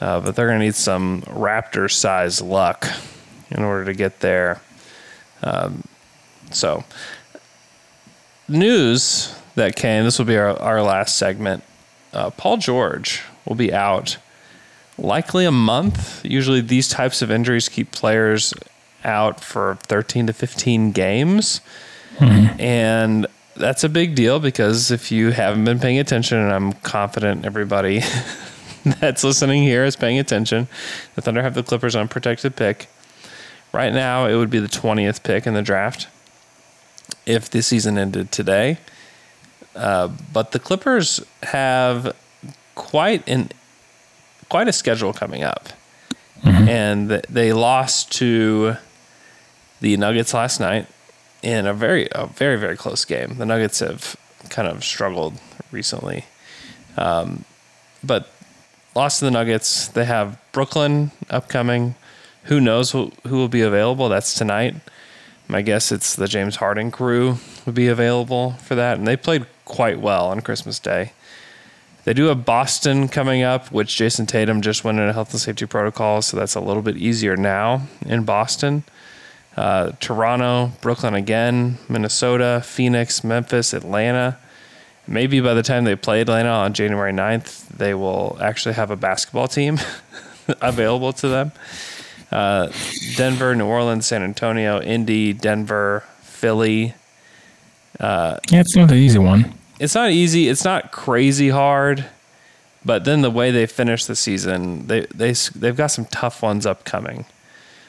uh, 0.00 0.20
but 0.20 0.36
they're 0.36 0.46
going 0.46 0.60
to 0.60 0.64
need 0.64 0.74
some 0.74 1.22
Raptor 1.22 1.90
size 1.90 2.40
luck 2.40 2.86
in 3.50 3.62
order 3.62 3.84
to 3.84 3.94
get 3.94 4.20
there. 4.20 4.60
Um, 5.42 5.84
so, 6.50 6.84
news 8.48 9.34
that 9.56 9.76
came. 9.76 10.04
This 10.04 10.18
will 10.18 10.26
be 10.26 10.36
our, 10.36 10.58
our 10.60 10.82
last 10.82 11.16
segment. 11.16 11.64
Uh, 12.12 12.30
Paul 12.30 12.56
George 12.58 13.22
will 13.44 13.56
be 13.56 13.72
out 13.72 14.18
likely 14.96 15.44
a 15.44 15.52
month. 15.52 16.24
Usually, 16.24 16.60
these 16.60 16.88
types 16.88 17.20
of 17.20 17.30
injuries 17.30 17.68
keep 17.68 17.90
players 17.90 18.54
out 19.04 19.40
for 19.40 19.78
13 19.82 20.28
to 20.28 20.32
15 20.32 20.92
games. 20.92 21.60
And 22.58 23.26
that's 23.56 23.84
a 23.84 23.88
big 23.88 24.14
deal 24.14 24.40
because 24.40 24.90
if 24.90 25.10
you 25.10 25.30
haven't 25.30 25.64
been 25.64 25.78
paying 25.78 25.98
attention, 25.98 26.38
and 26.38 26.52
I'm 26.52 26.72
confident 26.72 27.44
everybody 27.44 28.02
that's 29.00 29.24
listening 29.24 29.62
here 29.62 29.84
is 29.84 29.96
paying 29.96 30.18
attention, 30.18 30.68
the 31.14 31.22
Thunder 31.22 31.42
have 31.42 31.54
the 31.54 31.62
Clippers 31.62 31.94
on 31.94 32.08
protected 32.08 32.56
pick. 32.56 32.88
Right 33.72 33.92
now, 33.92 34.26
it 34.26 34.36
would 34.36 34.50
be 34.50 34.58
the 34.58 34.68
20th 34.68 35.22
pick 35.22 35.46
in 35.46 35.54
the 35.54 35.62
draft 35.62 36.08
if 37.26 37.50
the 37.50 37.62
season 37.62 37.98
ended 37.98 38.32
today. 38.32 38.78
Uh, 39.76 40.08
but 40.32 40.52
the 40.52 40.58
Clippers 40.58 41.24
have 41.42 42.16
quite 42.74 43.26
an 43.28 43.50
quite 44.48 44.68
a 44.68 44.72
schedule 44.72 45.12
coming 45.12 45.42
up, 45.42 45.68
and 46.42 47.10
they 47.28 47.52
lost 47.52 48.12
to 48.12 48.76
the 49.80 49.96
Nuggets 49.96 50.32
last 50.32 50.60
night 50.60 50.86
in 51.42 51.66
a 51.66 51.74
very 51.74 52.08
a 52.12 52.26
very 52.26 52.56
very 52.56 52.76
close 52.76 53.04
game. 53.04 53.36
The 53.36 53.46
Nuggets 53.46 53.80
have 53.80 54.16
kind 54.48 54.66
of 54.68 54.82
struggled 54.82 55.34
recently, 55.70 56.24
um, 56.96 57.44
but 58.02 58.30
lost 58.94 59.18
to 59.18 59.26
the 59.26 59.30
Nuggets. 59.30 59.88
They 59.88 60.06
have 60.06 60.38
Brooklyn 60.52 61.10
upcoming. 61.28 61.96
Who 62.44 62.60
knows 62.60 62.92
who, 62.92 63.12
who 63.26 63.36
will 63.36 63.48
be 63.48 63.60
available? 63.60 64.08
That's 64.08 64.32
tonight. 64.32 64.76
My 65.48 65.62
guess 65.62 65.92
it's 65.92 66.16
the 66.16 66.26
James 66.26 66.56
Harden 66.56 66.90
crew 66.90 67.38
would 67.66 67.74
be 67.74 67.88
available 67.88 68.52
for 68.52 68.74
that, 68.74 68.98
and 68.98 69.06
they 69.06 69.16
played 69.16 69.46
quite 69.66 70.00
well 70.00 70.28
on 70.28 70.40
Christmas 70.40 70.78
Day. 70.78 71.12
They 72.04 72.14
do 72.14 72.26
have 72.26 72.46
Boston 72.46 73.08
coming 73.08 73.42
up, 73.42 73.70
which 73.70 73.96
Jayson 73.96 74.26
Tatum 74.26 74.62
just 74.62 74.84
went 74.84 74.98
into 74.98 75.12
health 75.12 75.32
and 75.32 75.40
safety 75.40 75.66
protocol, 75.66 76.22
so 76.22 76.36
that's 76.36 76.54
a 76.54 76.60
little 76.60 76.82
bit 76.82 76.96
easier 76.96 77.36
now 77.36 77.82
in 78.06 78.24
Boston. 78.24 78.84
Uh, 79.56 79.92
Toronto, 80.00 80.72
Brooklyn 80.80 81.14
again, 81.14 81.78
Minnesota, 81.88 82.62
Phoenix, 82.64 83.24
Memphis, 83.24 83.74
Atlanta, 83.74 84.38
maybe 85.08 85.40
by 85.40 85.54
the 85.54 85.62
time 85.62 85.84
they 85.84 85.96
play 85.96 86.20
Atlanta 86.20 86.48
on 86.48 86.72
January 86.72 87.12
9th, 87.12 87.68
they 87.68 87.94
will 87.94 88.38
actually 88.40 88.74
have 88.74 88.90
a 88.90 88.96
basketball 88.96 89.48
team 89.48 89.78
available 90.60 91.12
to 91.12 91.28
them. 91.28 91.52
Uh, 92.30 92.70
Denver, 93.16 93.54
New 93.54 93.66
Orleans, 93.66 94.06
San 94.06 94.22
Antonio, 94.22 94.80
Indy, 94.80 95.32
Denver, 95.32 96.04
Philly. 96.20 96.94
Yeah, 98.00 98.38
it's 98.50 98.76
not 98.76 98.90
an 98.90 98.98
easy 98.98 99.18
one. 99.18 99.54
It's 99.78 99.94
not 99.94 100.10
easy. 100.10 100.48
It's 100.48 100.64
not 100.64 100.92
crazy 100.92 101.50
hard, 101.50 102.06
but 102.84 103.04
then 103.04 103.22
the 103.22 103.30
way 103.30 103.50
they 103.50 103.66
finish 103.66 104.04
the 104.04 104.16
season, 104.16 104.86
they 104.86 105.06
they 105.14 105.32
they've 105.54 105.76
got 105.76 105.88
some 105.88 106.06
tough 106.06 106.42
ones 106.42 106.66
upcoming. 106.66 107.26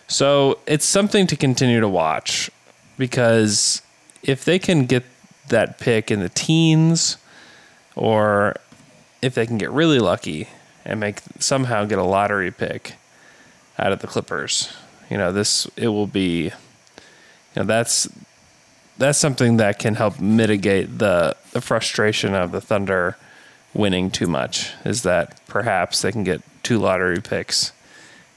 So 0.08 0.60
it's 0.66 0.86
something 0.86 1.28
to 1.28 1.36
continue 1.36 1.80
to 1.82 1.90
watch 1.90 2.50
because 2.98 3.82
if 4.24 4.44
they 4.46 4.58
can 4.60 4.86
get 4.86 5.04
that 5.50 5.80
pick 5.80 6.12
in 6.12 6.20
the 6.20 6.30
teens, 6.30 7.18
or 7.96 8.56
if 9.22 9.34
they 9.36 9.46
can 9.46 9.58
get 9.58 9.72
really 9.72 10.00
lucky 10.00 10.48
and 10.86 11.00
make 11.00 11.20
somehow 11.40 11.86
get 11.86 11.98
a 11.98 12.04
lottery 12.04 12.52
pick 12.52 12.96
out 13.78 13.92
of 13.92 14.00
the 14.00 14.08
Clippers, 14.08 14.74
you 15.10 15.18
know 15.18 15.32
this 15.32 15.68
it 15.76 15.90
will 15.90 16.08
be, 16.08 16.46
you 16.46 16.52
know 17.56 17.64
that's 17.64 18.10
that's 18.98 19.18
something 19.20 19.58
that 19.58 19.80
can 19.80 19.96
help 19.96 20.20
mitigate 20.20 20.98
the, 21.00 21.36
the 21.52 21.62
frustration 21.62 22.34
of 22.34 22.52
the 22.52 22.62
Thunder 22.62 23.18
winning 23.74 24.10
too 24.12 24.28
much. 24.28 24.72
Is 24.86 25.04
that 25.04 25.40
perhaps 25.48 26.02
they 26.02 26.12
can 26.12 26.24
get 26.24 26.42
two 26.64 26.80
lottery 26.80 27.22
picks 27.22 27.72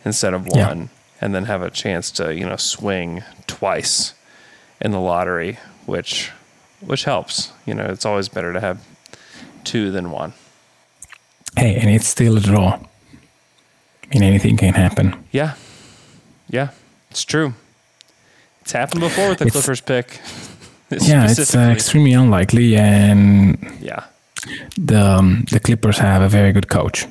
instead 0.04 0.34
of 0.34 0.46
Yeah. 0.54 0.68
one, 0.68 0.90
and 1.20 1.34
then 1.34 1.44
have 1.46 1.62
a 1.62 1.70
chance 1.70 2.10
to 2.12 2.34
you 2.34 2.44
know 2.46 2.56
swing 2.56 3.22
twice 3.46 4.14
in 4.80 4.90
the 4.92 5.00
lottery, 5.00 5.58
which 5.86 6.30
which 6.80 7.04
helps. 7.04 7.52
You 7.66 7.74
know, 7.74 7.84
it's 7.86 8.06
always 8.06 8.28
better 8.28 8.52
to 8.52 8.60
have 8.60 8.82
two 9.64 9.90
than 9.90 10.10
one. 10.10 10.32
Hey, 11.56 11.74
and 11.76 11.90
it's 11.90 12.06
still 12.06 12.36
a 12.36 12.40
draw. 12.40 12.78
I 12.78 14.14
mean, 14.18 14.22
anything 14.22 14.56
can 14.56 14.74
happen. 14.74 15.22
Yeah, 15.30 15.54
yeah, 16.48 16.70
it's 17.10 17.24
true. 17.24 17.54
It's 18.62 18.72
happened 18.72 19.00
before 19.00 19.28
with 19.30 19.38
the 19.38 19.46
It's- 19.46 19.52
Clippers 19.64 19.80
pick. 19.80 20.20
Yeah, 21.00 21.30
it's 21.30 21.54
uh, 21.54 21.70
extremely 21.72 22.12
unlikely, 22.12 22.76
and 22.76 23.56
yeah. 23.80 24.04
the 24.76 25.00
um, 25.00 25.44
the 25.50 25.60
Clippers 25.60 25.98
have 25.98 26.22
a 26.22 26.28
very 26.28 26.52
good 26.52 26.68
coach. 26.68 27.06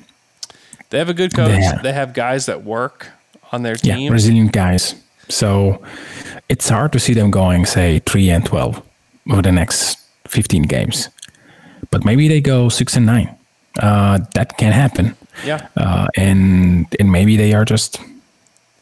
They 0.89 0.97
have 0.97 1.09
a 1.09 1.13
good 1.13 1.33
coach. 1.33 1.59
Yeah. 1.61 1.81
They 1.81 1.93
have 1.93 2.13
guys 2.13 2.45
that 2.45 2.63
work 2.63 3.07
on 3.51 3.63
their 3.63 3.75
Yeah, 3.83 4.09
resilient 4.11 4.51
guys. 4.51 4.95
So 5.29 5.81
it's 6.49 6.67
hard 6.69 6.91
to 6.91 6.99
see 6.99 7.13
them 7.13 7.31
going, 7.31 7.65
say, 7.65 7.99
three 7.99 8.29
and 8.31 8.45
twelve 8.45 8.81
over 9.31 9.41
the 9.41 9.51
next 9.51 9.97
fifteen 10.27 10.63
games. 10.63 11.09
But 11.91 12.03
maybe 12.03 12.27
they 12.27 12.41
go 12.41 12.69
six 12.69 12.95
and 12.97 13.05
nine. 13.05 13.29
Uh, 13.79 14.19
that 14.33 14.57
can 14.57 14.71
happen. 14.73 15.15
Yeah. 15.45 15.67
uh, 15.77 16.07
and 16.17 16.85
and 16.99 17.11
maybe 17.11 17.37
they 17.37 17.53
are 17.53 17.63
just 17.65 17.99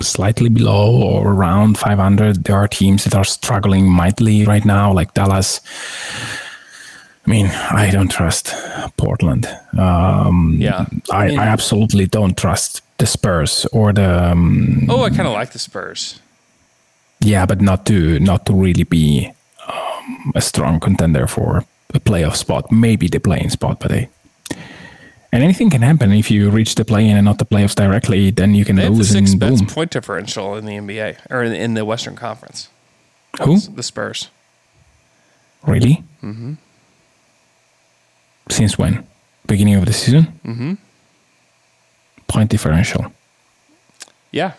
slightly 0.02 0.50
below 0.50 1.02
or 1.02 1.32
around 1.34 1.78
500. 1.78 2.44
There 2.44 2.56
are 2.56 2.68
teams 2.68 3.04
that 3.04 3.16
are 3.16 3.24
struggling 3.26 3.90
mightily 3.90 4.46
right 4.46 4.66
now, 4.66 4.92
like 4.94 5.14
Dallas. 5.14 5.62
I 7.26 7.30
mean, 7.30 7.48
I 7.72 7.90
don't 7.92 8.10
trust 8.12 8.54
Portland. 8.98 9.48
Um, 9.78 10.56
Yeah. 10.60 10.86
I, 11.12 11.26
I 11.26 11.28
mean- 11.28 11.40
I 11.40 11.48
absolutely 11.48 12.06
don't 12.08 12.38
trust 12.38 12.82
the 12.98 13.06
Spurs 13.06 13.66
or 13.74 13.94
the 13.94 14.32
um, 14.32 14.88
Oh, 14.90 15.04
I 15.04 15.10
kind 15.10 15.28
of 15.28 15.34
like 15.34 15.52
the 15.52 15.60
Spurs. 15.60 16.20
yeah, 17.20 17.46
but 17.46 17.62
not 17.62 17.86
to 17.86 18.20
not 18.20 18.46
to 18.46 18.54
really 18.54 18.84
be 18.86 19.32
um, 19.68 20.32
a 20.36 20.42
strong 20.42 20.80
contender 20.80 21.28
for 21.28 21.64
a 21.94 22.00
playoff 22.00 22.36
spot. 22.36 22.72
Maybe 22.72 23.08
the 23.08 23.20
playing 23.20 23.50
spot, 23.50 23.80
but 23.80 23.90
they. 23.92 24.08
And 25.32 25.44
anything 25.44 25.70
can 25.70 25.82
happen 25.82 26.12
if 26.14 26.32
you 26.32 26.50
reach 26.50 26.76
the 26.76 26.86
play-in 26.86 27.18
and 27.18 27.26
not 27.26 27.38
the 27.38 27.46
playoffs 27.46 27.76
directly. 27.76 28.32
Then 28.32 28.56
you 28.56 28.64
can 28.64 28.78
They 28.78 28.84
have 28.84 28.94
the 28.94 28.98
lose 29.00 29.10
sixth 29.12 29.38
best 29.38 29.60
boom. 29.66 29.68
point 29.68 29.92
differential 29.92 30.56
in 30.56 30.66
the 30.66 30.74
NBA 30.78 31.18
or 31.30 31.44
in, 31.44 31.54
in 31.54 31.74
the 31.74 31.84
Western 31.86 32.16
Conference. 32.16 32.70
Who? 33.44 33.60
The 33.60 33.84
Spurs. 33.84 34.30
Really? 35.66 36.04
Mm-hmm. 36.24 36.54
Since 38.50 38.78
when? 38.78 39.06
Beginning 39.46 39.76
of 39.76 39.86
the 39.86 39.94
season? 39.94 40.40
Mm-hmm. 40.46 40.74
Point 42.28 42.50
differential. 42.50 43.12
Yeah. 44.32 44.54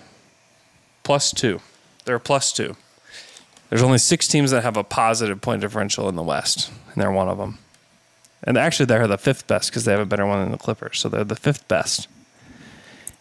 Plus 1.02 1.32
two. 1.32 1.60
They're 2.04 2.18
plus 2.18 2.52
two. 2.52 2.76
There's 3.70 3.82
only 3.82 3.98
six 3.98 4.28
teams 4.28 4.50
that 4.50 4.62
have 4.62 4.76
a 4.76 4.84
positive 4.84 5.40
point 5.40 5.60
differential 5.60 6.08
in 6.08 6.14
the 6.16 6.22
West, 6.22 6.70
and 6.92 7.02
they're 7.02 7.10
one 7.12 7.28
of 7.28 7.36
them. 7.38 7.58
And 8.44 8.56
actually, 8.56 8.86
they're 8.86 9.06
the 9.08 9.18
fifth 9.18 9.46
best 9.46 9.70
because 9.70 9.84
they 9.84 9.92
have 9.92 10.00
a 10.00 10.06
better 10.06 10.26
one 10.26 10.40
than 10.40 10.52
the 10.52 10.58
Clippers. 10.58 10.98
So 11.00 11.08
they're 11.08 11.24
the 11.24 11.36
fifth 11.36 11.66
best. 11.68 12.08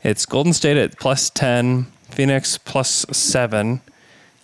It's 0.03 0.25
Golden 0.25 0.53
State 0.53 0.77
at 0.77 0.99
plus 0.99 1.29
10, 1.31 1.87
Phoenix 2.11 2.57
plus 2.59 3.05
seven, 3.11 3.81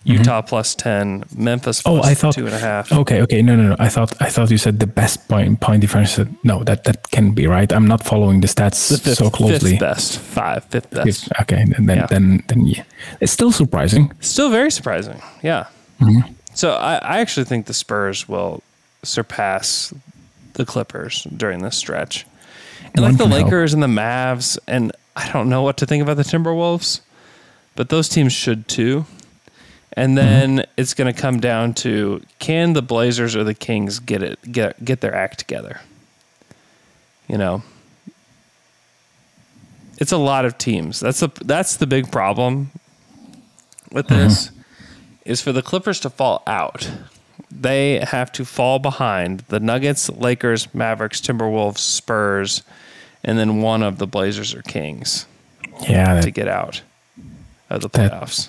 Utah 0.02 0.42
plus 0.42 0.74
10, 0.74 1.24
Memphis 1.34 1.80
Oh, 1.86 2.02
I 2.02 2.12
thought 2.12 2.34
two 2.34 2.44
and 2.46 2.54
a 2.54 2.58
half. 2.58 2.92
Okay, 2.92 3.22
okay, 3.22 3.40
no, 3.40 3.56
no, 3.56 3.68
no. 3.70 3.76
I 3.78 3.88
thought 3.88 4.20
I 4.20 4.28
thought 4.28 4.50
you 4.50 4.58
said 4.58 4.78
the 4.80 4.86
best 4.86 5.26
point 5.28 5.60
point 5.60 5.80
differential. 5.80 6.26
No, 6.42 6.62
that 6.64 6.84
that 6.84 7.10
can 7.10 7.32
be 7.32 7.46
right. 7.46 7.72
I'm 7.72 7.86
not 7.86 8.04
following 8.04 8.40
the 8.42 8.48
stats 8.48 8.90
The 8.90 8.98
fifth, 8.98 9.16
so 9.18 9.30
closely. 9.30 9.70
fifth 9.70 9.80
best, 9.80 10.18
five, 10.18 10.64
fifth 10.64 10.90
best. 10.90 11.06
Fifth- 11.06 11.40
Okay, 11.42 11.64
then 11.64 11.86
then, 11.86 11.96
Yeah. 11.98 12.06
then 12.10 12.42
then 12.48 12.66
yeah, 12.66 12.82
it's 13.20 13.32
still 13.32 13.52
surprising. 13.52 14.12
Still 14.20 14.50
very 14.50 14.70
surprising. 14.70 15.22
Yeah. 15.42 15.66
Mm-hmm. 16.00 16.32
So 16.54 16.72
I, 16.74 16.96
I 16.96 17.20
actually 17.20 17.44
think 17.46 17.64
the 17.66 17.74
Spurs 17.74 18.28
will 18.28 18.62
surpass 19.04 19.94
the 20.54 20.64
Clippers 20.64 21.24
during 21.24 21.62
this 21.62 21.76
stretch. 21.76 22.26
And 22.94 23.02
One 23.02 23.12
like 23.12 23.18
the 23.18 23.28
hope. 23.28 23.44
Lakers 23.44 23.74
and 23.74 23.82
the 23.82 23.86
Mavs, 23.88 24.58
and 24.66 24.92
I 25.16 25.30
don't 25.32 25.48
know 25.48 25.62
what 25.62 25.76
to 25.78 25.86
think 25.86 26.02
about 26.02 26.16
the 26.16 26.22
Timberwolves, 26.22 27.00
but 27.76 27.88
those 27.88 28.08
teams 28.08 28.32
should 28.32 28.66
too. 28.68 29.06
And 29.96 30.16
Mm-hmm. 30.18 30.26
then 30.56 30.66
it's 30.76 30.92
going 30.94 31.12
to 31.12 31.20
come 31.20 31.38
down 31.38 31.72
to 31.74 32.20
can 32.40 32.72
the 32.72 32.82
Blazers 32.82 33.36
or 33.36 33.44
the 33.44 33.54
Kings 33.54 34.00
get 34.00 34.22
it 34.22 34.40
get 34.50 34.84
get 34.84 35.00
their 35.00 35.14
act 35.14 35.38
together? 35.38 35.80
You 37.28 37.38
know, 37.38 37.62
it's 39.98 40.12
a 40.12 40.16
lot 40.16 40.44
of 40.44 40.58
teams. 40.58 40.98
That's 41.00 41.20
the 41.20 41.30
that's 41.44 41.76
the 41.76 41.86
big 41.86 42.10
problem 42.10 42.70
with 43.92 44.08
this 44.08 44.50
is 45.24 45.40
for 45.40 45.52
the 45.52 45.62
Clippers 45.62 46.00
to 46.00 46.10
fall 46.10 46.42
out. 46.46 46.90
They 47.56 48.00
have 48.00 48.32
to 48.32 48.44
fall 48.44 48.78
behind 48.80 49.40
the 49.48 49.60
Nuggets, 49.60 50.10
Lakers, 50.10 50.72
Mavericks, 50.74 51.20
Timberwolves, 51.20 51.78
Spurs, 51.78 52.62
and 53.22 53.38
then 53.38 53.62
one 53.62 53.82
of 53.82 53.98
the 53.98 54.06
Blazers 54.06 54.54
or 54.54 54.62
Kings 54.62 55.26
Yeah, 55.88 56.20
to 56.20 56.30
get 56.30 56.48
out 56.48 56.82
of 57.70 57.80
the 57.82 57.88
That- 57.88 58.10
playoffs. 58.12 58.48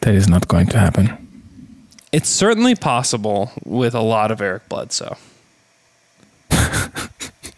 that 0.00 0.14
is 0.14 0.28
not 0.28 0.46
going 0.48 0.66
to 0.68 0.78
happen. 0.78 1.18
It's 2.12 2.28
certainly 2.28 2.74
possible 2.74 3.50
with 3.64 3.94
a 3.94 4.00
lot 4.02 4.30
of 4.30 4.40
Eric 4.40 4.68
Bledsoe. 4.68 5.16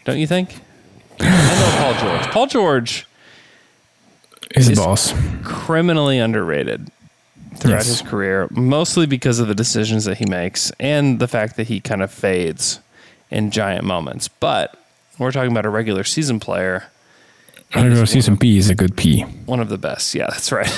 Don't 0.05 0.19
you 0.19 0.27
think? 0.27 0.61
I 1.21 1.25
know 1.29 1.77
Paul 1.79 1.95
George. 2.01 2.31
Paul 2.33 2.47
George 2.47 3.07
Is 4.55 4.69
Is- 4.69 4.79
boss? 4.79 5.13
criminally 5.43 6.19
underrated 6.19 6.91
throughout 7.57 7.77
Yes. 7.79 7.87
his 7.87 8.03
career, 8.03 8.47
mostly 8.51 9.07
because 9.07 9.39
of 9.39 9.49
the 9.49 9.55
decisions 9.55 10.05
that 10.05 10.19
he 10.19 10.27
makes 10.27 10.73
and 10.81 11.19
the 11.19 11.29
fact 11.29 11.57
that 11.57 11.69
he 11.69 11.81
kind 11.81 12.03
of 12.03 12.11
fades 12.11 12.81
in 13.31 13.51
giant 13.51 13.85
moments. 13.85 14.29
But 14.29 14.77
we're 15.19 15.33
talking 15.33 15.51
about 15.53 15.67
a 15.67 15.71
regular 15.71 16.05
season 16.05 16.41
player, 16.41 16.85
Regular 17.75 18.07
season 18.07 18.37
P 18.37 18.57
is 18.57 18.71
a 18.71 18.75
good 18.77 18.97
P. 18.97 19.23
one 19.47 19.59
of 19.59 19.69
the 19.69 19.79
best. 19.79 20.15
Yeah, 20.15 20.27
that's 20.29 20.53
right. 20.53 20.69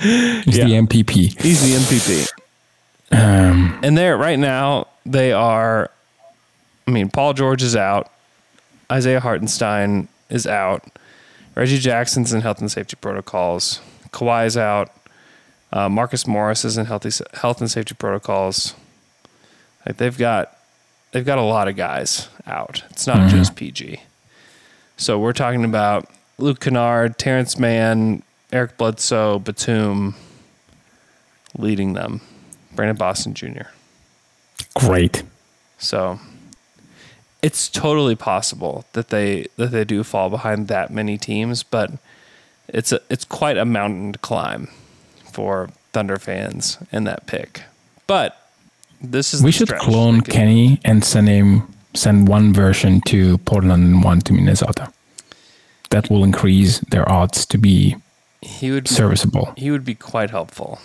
He's 0.00 0.56
Yeah. 0.58 0.64
the 0.66 0.74
MPP. 0.76 1.34
He's 1.40 1.62
the 1.62 1.74
MPP. 1.76 2.28
Um, 3.12 3.78
And 3.82 3.96
there, 3.96 4.16
right 4.16 4.38
now, 4.38 4.88
they 5.06 5.32
are. 5.32 5.90
I 6.86 6.90
mean, 6.90 7.08
Paul 7.08 7.32
George 7.34 7.62
is 7.62 7.76
out. 7.76 8.10
Isaiah 8.90 9.20
Hartenstein 9.20 10.08
is 10.28 10.46
out. 10.46 10.84
Reggie 11.54 11.78
Jackson's 11.78 12.32
in 12.32 12.40
health 12.40 12.60
and 12.60 12.70
safety 12.70 12.96
protocols. 13.00 13.80
Kawhi's 14.12 14.56
out. 14.56 14.90
Uh, 15.72 15.88
Marcus 15.88 16.26
Morris 16.26 16.64
is 16.64 16.76
in 16.76 16.86
healthy 16.86 17.10
health 17.34 17.60
and 17.60 17.70
safety 17.70 17.94
protocols. 17.94 18.74
Like 19.86 19.96
they've 19.96 20.16
got, 20.16 20.56
they've 21.12 21.24
got 21.24 21.38
a 21.38 21.42
lot 21.42 21.68
of 21.68 21.76
guys 21.76 22.28
out. 22.46 22.84
It's 22.90 23.06
not 23.06 23.30
just 23.30 23.56
PG. 23.56 24.00
So 24.96 25.18
we're 25.18 25.32
talking 25.32 25.64
about 25.64 26.08
Luke 26.38 26.60
Kennard, 26.60 27.18
Terrence 27.18 27.58
Mann, 27.58 28.22
Eric 28.52 28.76
Bledsoe, 28.76 29.38
Batum, 29.38 30.14
leading 31.56 31.94
them. 31.94 32.20
Brandon 32.74 32.96
Boston 32.96 33.34
Jr. 33.34 33.68
great. 34.74 35.22
So 35.78 36.20
it's 37.42 37.68
totally 37.68 38.14
possible 38.14 38.84
that 38.92 39.08
they 39.08 39.46
that 39.56 39.72
they 39.72 39.84
do 39.84 40.04
fall 40.04 40.30
behind 40.30 40.68
that 40.68 40.90
many 40.90 41.18
teams, 41.18 41.62
but 41.62 41.90
it's 42.72 42.92
a 42.92 43.00
it's 43.08 43.24
quite 43.24 43.56
a 43.56 43.64
mountain 43.64 44.12
to 44.14 44.18
climb 44.18 44.68
for 45.32 45.70
Thunder 45.92 46.18
fans 46.18 46.78
in 46.90 47.04
that 47.04 47.26
pick. 47.26 47.62
But 48.06 48.36
This 49.00 49.32
is 49.34 49.42
we 49.42 49.52
should 49.52 49.68
clone 49.78 50.20
Kenny 50.22 50.80
and 50.84 51.04
send 51.04 51.28
him 51.28 51.62
send 51.94 52.28
one 52.28 52.52
version 52.54 53.00
to 53.02 53.38
Portland 53.38 53.84
and 53.84 54.02
one 54.04 54.20
to 54.22 54.32
Minnesota. 54.32 54.92
That 55.90 56.08
will 56.10 56.24
increase 56.24 56.80
their 56.90 57.06
odds 57.10 57.44
to 57.46 57.58
be 57.58 57.96
He 58.40 58.70
would 58.70 58.84
be, 58.84 58.90
serviceable. 58.90 59.52
He 59.56 59.70
would 59.70 59.84
be 59.84 59.94
quite 59.94 60.30
helpful 60.30 60.78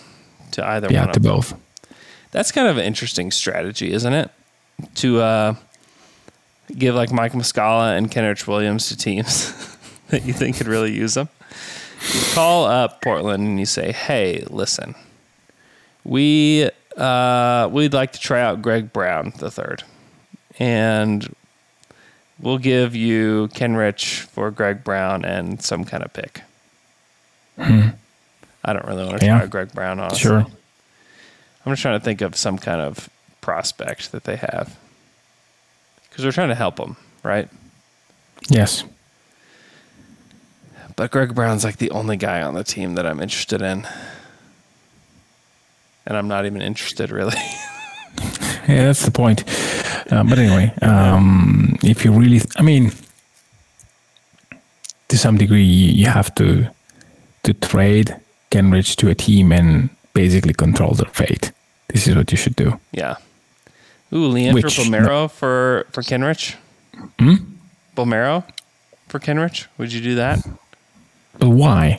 to 0.51 0.65
either 0.65 0.87
Yeah, 0.91 1.05
one 1.05 1.13
to 1.13 1.19
of 1.19 1.23
them. 1.23 1.35
both. 1.35 1.53
That's 2.31 2.51
kind 2.51 2.67
of 2.67 2.77
an 2.77 2.83
interesting 2.83 3.31
strategy, 3.31 3.91
isn't 3.93 4.13
it? 4.13 4.29
To 4.95 5.21
uh, 5.21 5.55
give 6.77 6.93
like 6.95 7.11
Mike 7.11 7.31
Muscala 7.33 7.97
and 7.97 8.11
Kenrich 8.11 8.45
Williams 8.47 8.89
to 8.89 8.97
teams 8.97 9.53
that 10.09 10.25
you 10.25 10.33
think 10.33 10.57
could 10.57 10.67
really 10.67 10.91
use 10.93 11.13
them. 11.13 11.29
Call 12.33 12.65
up 12.65 13.01
Portland 13.01 13.43
and 13.47 13.59
you 13.59 13.65
say, 13.65 13.91
"Hey, 13.91 14.43
listen, 14.49 14.95
we 16.03 16.69
uh, 16.95 17.67
we'd 17.71 17.93
like 17.93 18.13
to 18.13 18.19
try 18.19 18.41
out 18.41 18.61
Greg 18.61 18.93
Brown 18.93 19.33
the 19.39 19.49
third, 19.51 19.83
and 20.59 21.33
we'll 22.39 22.59
give 22.59 22.95
you 22.95 23.49
Kenrich 23.53 24.19
for 24.21 24.51
Greg 24.51 24.83
Brown 24.83 25.25
and 25.25 25.61
some 25.61 25.83
kind 25.83 26.03
of 26.03 26.13
pick." 26.13 26.41
I 27.57 28.73
don't 28.73 28.85
really 28.85 29.05
want 29.05 29.19
to 29.19 29.25
Yeah. 29.25 29.39
try 29.39 29.47
Greg 29.47 29.71
Brown, 29.73 29.99
honestly. 29.99 30.19
Sure. 30.21 30.45
I'm 31.65 31.71
just 31.71 31.81
trying 31.81 31.99
to 31.99 32.03
think 32.03 32.21
of 32.21 32.35
some 32.35 32.57
kind 32.57 32.81
of 32.81 33.09
prospect 33.41 34.11
that 34.11 34.25
they 34.25 34.35
have. 34.35 34.75
Because 36.09 36.25
we're 36.25 36.31
trying 36.31 36.49
to 36.49 36.55
help 36.55 36.75
them, 36.75 36.97
right? 37.23 37.49
Yes. 38.49 38.83
But 40.97 41.11
Greg 41.11 41.33
Brown's 41.33 41.63
like 41.63 41.77
the 41.77 41.91
only 41.91 42.17
guy 42.17 42.41
on 42.41 42.53
the 42.55 42.63
team 42.65 42.95
that 42.95 43.05
I'm 43.05 43.21
interested 43.21 43.61
in. 43.61 43.87
And 46.05 46.17
I'm 46.17 46.27
not 46.27 46.45
even 46.45 46.61
interested, 46.61 47.11
really. 47.11 47.37
Yeah, 48.67 48.83
that's 48.87 49.05
the 49.05 49.11
point. 49.11 49.45
Uh, 50.11 50.25
but 50.25 50.37
anyway, 50.37 50.73
um, 50.81 51.77
if 51.83 52.03
you 52.03 52.11
really, 52.11 52.41
I 52.57 52.61
mean, 52.63 52.91
to 55.07 55.17
some 55.17 55.37
degree, 55.37 55.63
you 55.63 55.93
you 55.93 56.07
have 56.07 56.35
to 56.35 56.67
to 57.43 57.53
trade 57.53 58.13
Kenrich 58.51 58.97
to 58.97 59.09
a 59.09 59.15
team 59.15 59.53
and 59.53 59.89
basically 60.13 60.53
control 60.53 60.91
their 60.95 61.09
fate. 61.13 61.53
This 61.93 62.07
is 62.07 62.15
what 62.17 62.29
you 62.31 62.37
should 62.37 62.57
do. 62.57 62.77
yeah. 62.91 63.15
Ooh, 64.11 64.27
Leandro 64.27 64.63
Which- 64.63 64.77
Bolmaro 64.77 65.31
for, 65.31 65.85
for 65.93 66.01
Kenrich? 66.01 66.55
Hmm? 67.19 67.35
Bolmaro 67.95 68.43
for 69.07 69.19
Kenrich? 69.19 69.67
Would 69.77 69.93
you 69.93 70.01
do 70.01 70.15
that? 70.15 70.45
But 71.39 71.49
why? 71.49 71.97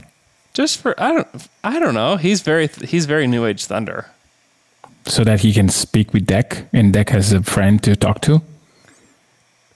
Just 0.55 0.79
for 0.81 1.01
I 1.01 1.13
don't 1.13 1.49
I 1.65 1.79
don't 1.79 1.95
know. 1.95 2.17
He's 2.17 2.41
very 2.43 2.67
he's 2.69 3.07
very 3.07 3.27
New 3.27 3.45
Age 3.47 3.65
Thunder. 3.65 4.07
So 5.07 5.25
that 5.25 5.41
he 5.41 5.53
can 5.53 5.69
speak 5.69 6.13
with 6.13 6.27
Deck 6.27 6.67
and 6.73 6.93
Deck 6.93 7.11
has 7.11 7.33
a 7.33 7.43
friend 7.43 7.83
to 7.85 7.97
talk 7.97 8.21
to? 8.23 8.43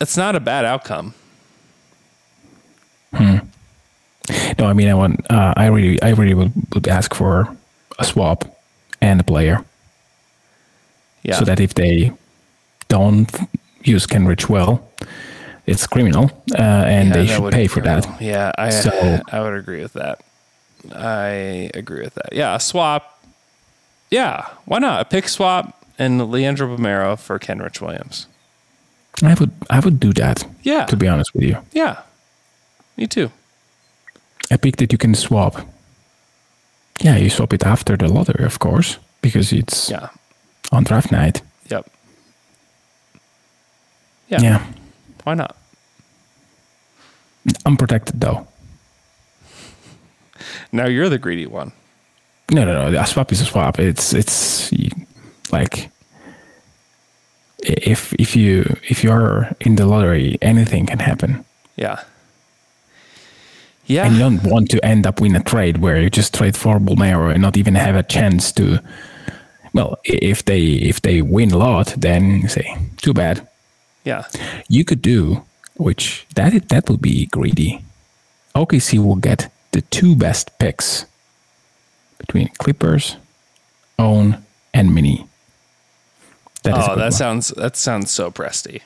It's 0.01 0.17
not 0.17 0.35
a 0.37 0.41
bad 0.41 0.65
outcome. 0.65 1.15
No, 4.59 4.67
I 4.67 4.73
mean, 4.73 4.89
I 4.89 4.95
want. 4.95 5.27
Uh, 5.31 5.53
I 5.57 5.67
really, 5.67 6.01
I 6.03 6.11
really 6.11 6.35
would, 6.35 6.53
would 6.75 6.89
ask 6.89 7.13
for 7.15 7.55
a 7.99 8.05
swap 8.05 8.45
and 9.01 9.21
a 9.21 9.25
player, 9.25 9.65
Yeah. 11.25 11.39
so 11.39 11.45
that 11.45 11.59
if 11.61 11.75
they 11.75 12.13
don't 12.89 13.29
use 13.83 14.07
Kenrich 14.07 14.49
well, 14.49 14.89
it's 15.67 15.87
criminal, 15.87 16.31
uh, 16.59 16.63
and 16.63 17.09
Yeah, 17.09 17.15
they 17.15 17.27
should 17.27 17.53
pay 17.53 17.67
for 17.67 17.81
criminal. 17.81 18.01
that. 18.13 18.21
Yeah, 18.23 18.53
I 18.59 18.71
So- 18.71 19.21
I 19.31 19.41
would 19.41 19.55
agree 19.55 19.83
with 19.83 19.93
that. 19.95 20.21
I 20.95 21.71
agree 21.75 22.03
with 22.03 22.15
that. 22.15 22.33
Yeah, 22.33 22.57
a 22.57 22.61
swap. 22.61 23.23
Yeah, 24.11 24.47
why 24.65 24.79
not 24.79 25.01
a 25.01 25.05
pick 25.05 25.29
swap 25.29 25.85
and 25.99 26.31
Leandro 26.31 26.67
Bolmaro 26.77 27.19
for 27.19 27.39
Kenrich 27.39 27.81
Williams? 27.81 28.27
I 29.23 29.35
would, 29.35 29.51
I 29.71 29.79
would 29.81 30.01
do 30.01 30.13
that. 30.15 30.45
Yeah. 30.63 30.87
To 30.87 30.97
be 30.97 31.07
honest 31.09 31.33
with 31.35 31.45
you, 31.45 31.57
Yeah, 31.73 31.97
me 32.97 33.07
too. 33.07 33.31
a 34.51 34.59
pick 34.59 34.77
that 34.77 34.91
you 34.93 34.99
can 34.99 35.15
swap. 35.15 35.55
Yeah, 37.01 37.17
you 37.17 37.31
swap 37.31 37.53
it 37.53 37.65
after 37.65 37.97
the 37.97 38.09
lottery, 38.09 38.45
of 38.45 38.59
course, 38.59 38.99
because 39.23 39.53
it's 39.53 39.89
Yeah. 39.91 40.09
on 40.73 40.85
draft 40.85 41.11
night. 41.13 41.43
Yep. 41.71 41.87
Yeah. 44.29 44.41
yeah. 44.43 44.63
Why 45.25 45.35
not? 45.35 45.57
Unprotected 47.67 48.21
though. 48.21 48.47
Now 50.73 50.87
you're 50.87 51.09
the 51.09 51.19
greedy 51.19 51.47
one. 51.47 51.73
No, 52.51 52.65
no, 52.65 52.91
no. 52.91 53.01
A 53.01 53.07
swap 53.07 53.33
is 53.33 53.41
a 53.41 53.45
swap. 53.45 53.79
It's 53.79 54.13
it's 54.13 54.71
like 55.53 55.91
if 57.63 58.13
if 58.15 58.35
you 58.37 58.77
if 58.89 59.03
you're 59.05 59.49
in 59.61 59.77
the 59.77 59.87
lottery, 59.87 60.39
anything 60.43 60.87
can 60.87 60.99
happen, 60.99 61.45
Yeah. 61.77 62.01
Yeah. 63.87 64.07
and 64.07 64.15
you 64.15 64.21
don't 64.21 64.43
want 64.45 64.71
to 64.71 64.85
end 64.85 65.07
up 65.07 65.21
in 65.21 65.35
a 65.37 65.43
trade 65.43 65.79
where 65.79 66.01
you 66.01 66.09
just 66.11 66.35
trade 66.35 66.57
for 66.57 66.79
Bolmaro 66.79 67.33
and 67.33 67.43
not 67.43 67.57
even 67.57 67.75
have 67.75 67.97
a 67.97 68.03
chance 68.03 68.53
to. 68.53 68.79
Well, 69.75 69.99
if 70.05 70.45
they 70.45 70.63
if 70.63 71.01
they 71.03 71.23
win 71.23 71.51
a 71.53 71.57
lot, 71.59 71.95
then 71.97 72.43
you 72.43 72.49
say 72.49 72.77
too 72.99 73.13
bad. 73.15 73.47
Yeah. 74.05 74.25
You 74.69 74.85
could 74.85 75.03
do 75.03 75.45
which 75.77 76.27
that 76.35 76.53
i- 76.55 76.59
that 76.69 76.89
would 76.89 77.01
be 77.03 77.27
greedy. 77.27 77.85
OKC 78.55 78.99
will 78.99 79.17
get 79.17 79.51
the 79.73 79.81
two 79.83 80.15
best 80.15 80.59
picks 80.59 81.07
between 82.19 82.49
Clippers, 82.59 83.17
Own, 83.99 84.45
and 84.75 84.95
Mini. 84.95 85.27
That 86.63 86.75
oh, 86.75 86.95
that 86.97 87.03
one. 87.05 87.13
sounds 87.13 87.49
that 87.57 87.77
sounds 87.77 88.11
so 88.11 88.31
presty, 88.31 88.83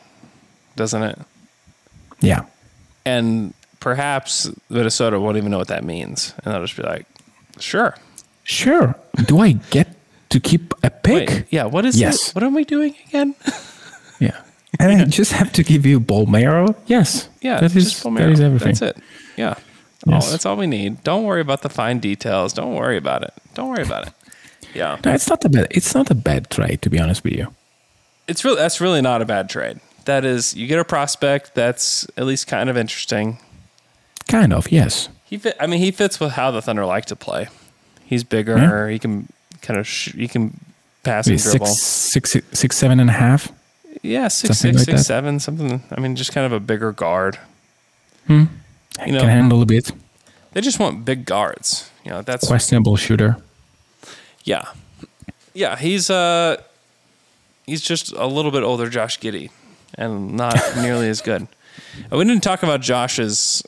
doesn't 0.76 1.02
it? 1.02 1.18
yeah. 2.20 2.44
And 3.04 3.52
perhaps 3.80 4.50
Minnesota 4.70 5.20
won't 5.20 5.36
even 5.36 5.50
know 5.50 5.58
what 5.58 5.68
that 5.68 5.84
means, 5.84 6.32
and 6.44 6.52
they'll 6.54 6.62
just 6.64 6.76
be 6.76 6.82
like, 6.82 7.06
"Sure, 7.58 7.94
Sure. 8.44 8.94
Do 9.26 9.40
I 9.40 9.52
get 9.70 9.88
to 10.30 10.40
keep 10.40 10.72
a 10.82 10.90
pick? 10.90 11.28
Wait, 11.28 11.44
yeah. 11.50 11.64
What 11.64 11.84
is 11.84 11.98
Yes. 12.00 12.34
What 12.34 12.44
am 12.44 12.54
we 12.54 12.64
doing 12.64 12.94
again? 13.08 13.34
Yeah. 14.80 14.86
And 14.88 15.00
I 15.02 15.04
just 15.06 15.32
have 15.32 15.52
to 15.52 15.62
give 15.62 15.86
you 15.86 16.00
Bolmaro? 16.00 16.74
Yes. 16.86 17.28
yeah, 17.40 17.60
That 17.60 17.74
is, 17.76 18.00
that 18.02 18.08
Palmero. 18.08 18.40
everything. 18.40 18.68
That's 18.74 18.82
it. 18.82 18.96
Yeah. 19.36 19.54
Yes. 20.06 20.28
Oh, 20.28 20.30
that's 20.30 20.46
all 20.46 20.56
we 20.56 20.66
need. 20.66 21.02
Don't 21.04 21.24
worry 21.24 21.40
about 21.40 21.62
the 21.62 21.68
fine 21.68 21.98
details. 21.98 22.52
Don't 22.52 22.74
worry 22.74 22.96
about 22.96 23.22
it. 23.22 23.32
Don't 23.54 23.68
worry 23.70 23.82
about 23.82 24.06
it. 24.06 24.12
Yeah. 24.74 24.98
No, 25.04 25.12
it's 25.14 25.28
not 25.28 25.44
a 25.44 25.48
bad 25.48 25.66
it's 25.70 25.94
not 25.94 26.10
a 26.10 26.14
bad 26.14 26.50
trade 26.50 26.82
to 26.82 26.90
be 26.90 26.98
honest 26.98 27.24
with 27.24 27.32
you. 27.32 27.48
It's 28.28 28.44
really 28.44 28.56
that's 28.58 28.80
really 28.80 29.00
not 29.00 29.22
a 29.22 29.24
bad 29.24 29.48
trade. 29.48 29.80
That 30.04 30.24
is, 30.24 30.54
you 30.54 30.66
get 30.68 30.78
a 30.78 30.84
prospect 30.84 31.54
that's 31.56 32.06
at 32.16 32.26
least 32.26 32.46
kind 32.46 32.70
of 32.70 32.76
interesting. 32.76 33.38
Kind 34.28 34.52
of, 34.52 34.70
yes. 34.70 35.08
He 35.24 35.38
fit. 35.38 35.56
I 35.58 35.66
mean, 35.66 35.80
he 35.80 35.90
fits 35.90 36.20
with 36.20 36.32
how 36.32 36.50
the 36.52 36.62
Thunder 36.62 36.84
like 36.86 37.06
to 37.06 37.16
play. 37.16 37.48
He's 38.04 38.22
bigger. 38.22 38.56
Hmm? 38.58 38.90
He 38.92 38.98
can 39.00 39.28
kind 39.62 39.80
of 39.80 39.86
sh- 39.86 40.12
he 40.14 40.28
can 40.28 40.60
pass 41.02 41.26
and 41.26 41.34
Maybe 41.36 41.42
dribble. 41.42 41.66
six, 41.66 42.30
six, 42.30 42.46
six, 42.58 42.76
seven 42.76 43.00
and 43.00 43.10
a 43.10 43.14
half. 43.14 43.50
Yeah, 44.06 44.28
six 44.28 44.58
something 44.58 44.78
six 44.78 44.88
like 44.88 44.96
six 44.98 45.06
seven 45.06 45.40
something. 45.40 45.82
I 45.90 46.00
mean, 46.00 46.16
just 46.16 46.32
kind 46.32 46.46
of 46.46 46.52
a 46.52 46.60
bigger 46.60 46.92
guard. 46.92 47.38
Hmm. 48.26 48.44
You 49.04 49.12
know, 49.12 49.20
Can 49.20 49.28
handle 49.28 49.62
a 49.62 49.66
bit. 49.66 49.92
they 50.52 50.60
just 50.60 50.78
want 50.78 51.04
big 51.04 51.24
guards. 51.26 51.90
You 52.04 52.10
know, 52.12 52.22
that's 52.22 52.46
Questionable 52.46 52.96
shooter. 52.96 53.36
Yeah. 54.44 54.64
Yeah, 55.54 55.76
he's 55.76 56.08
uh 56.10 56.56
he's 57.66 57.80
just 57.82 58.12
a 58.12 58.26
little 58.26 58.50
bit 58.50 58.62
older 58.62 58.88
Josh 58.88 59.18
Giddey 59.18 59.50
and 59.94 60.34
not 60.36 60.54
nearly 60.76 61.08
as 61.08 61.20
good. 61.20 61.46
We 62.10 62.24
didn't 62.24 62.42
talk 62.42 62.62
about 62.62 62.80
Josh's 62.80 63.62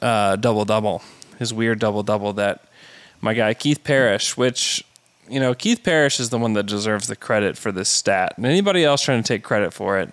uh 0.00 0.36
double 0.36 0.64
double, 0.64 1.02
his 1.38 1.52
weird 1.52 1.78
double 1.78 2.02
double 2.02 2.32
that 2.34 2.64
my 3.20 3.34
guy 3.34 3.54
Keith 3.54 3.84
Parrish, 3.84 4.36
which 4.36 4.84
you 5.28 5.40
know, 5.40 5.54
Keith 5.54 5.82
Parrish 5.82 6.20
is 6.20 6.30
the 6.30 6.38
one 6.38 6.52
that 6.54 6.66
deserves 6.66 7.06
the 7.06 7.16
credit 7.16 7.56
for 7.56 7.72
this 7.72 7.88
stat. 7.88 8.34
And 8.36 8.46
anybody 8.46 8.84
else 8.84 9.02
trying 9.02 9.22
to 9.22 9.26
take 9.26 9.42
credit 9.42 9.72
for 9.72 9.98
it, 9.98 10.12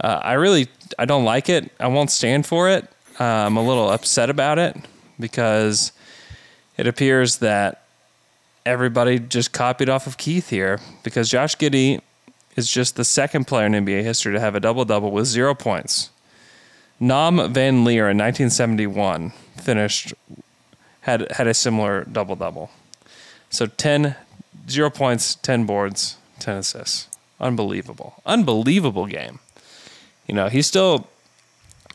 uh, 0.00 0.20
I 0.22 0.34
really 0.34 0.68
I 0.98 1.04
don't 1.04 1.24
like 1.24 1.48
it. 1.48 1.70
I 1.78 1.88
won't 1.88 2.10
stand 2.10 2.46
for 2.46 2.68
it. 2.68 2.84
Uh, 3.18 3.24
I'm 3.24 3.56
a 3.56 3.62
little 3.62 3.90
upset 3.90 4.30
about 4.30 4.58
it 4.58 4.76
because 5.18 5.92
it 6.76 6.86
appears 6.86 7.38
that 7.38 7.84
everybody 8.64 9.18
just 9.18 9.52
copied 9.52 9.88
off 9.88 10.06
of 10.06 10.16
Keith 10.16 10.50
here 10.50 10.80
because 11.02 11.28
Josh 11.28 11.56
Giddey 11.56 12.00
is 12.56 12.70
just 12.70 12.96
the 12.96 13.04
second 13.04 13.46
player 13.46 13.66
in 13.66 13.72
NBA 13.72 14.02
history 14.02 14.32
to 14.32 14.40
have 14.40 14.54
a 14.54 14.60
double 14.60 14.84
double 14.84 15.10
with 15.10 15.26
zero 15.26 15.54
points. 15.54 16.10
Norm 16.98 17.52
Van 17.52 17.84
Lier 17.84 18.10
in 18.10 18.18
1971 18.18 19.30
finished 19.56 20.14
had 21.02 21.30
had 21.32 21.46
a 21.46 21.54
similar 21.54 22.04
double 22.04 22.36
double. 22.36 22.70
So 23.50 23.66
10 23.66 24.16
zero 24.68 24.90
points, 24.90 25.34
10 25.36 25.64
boards, 25.66 26.16
10 26.38 26.58
assists. 26.58 27.08
Unbelievable. 27.40 28.22
Unbelievable 28.24 29.06
game. 29.06 29.40
You 30.26 30.34
know, 30.34 30.48
he's 30.48 30.66
still 30.66 31.08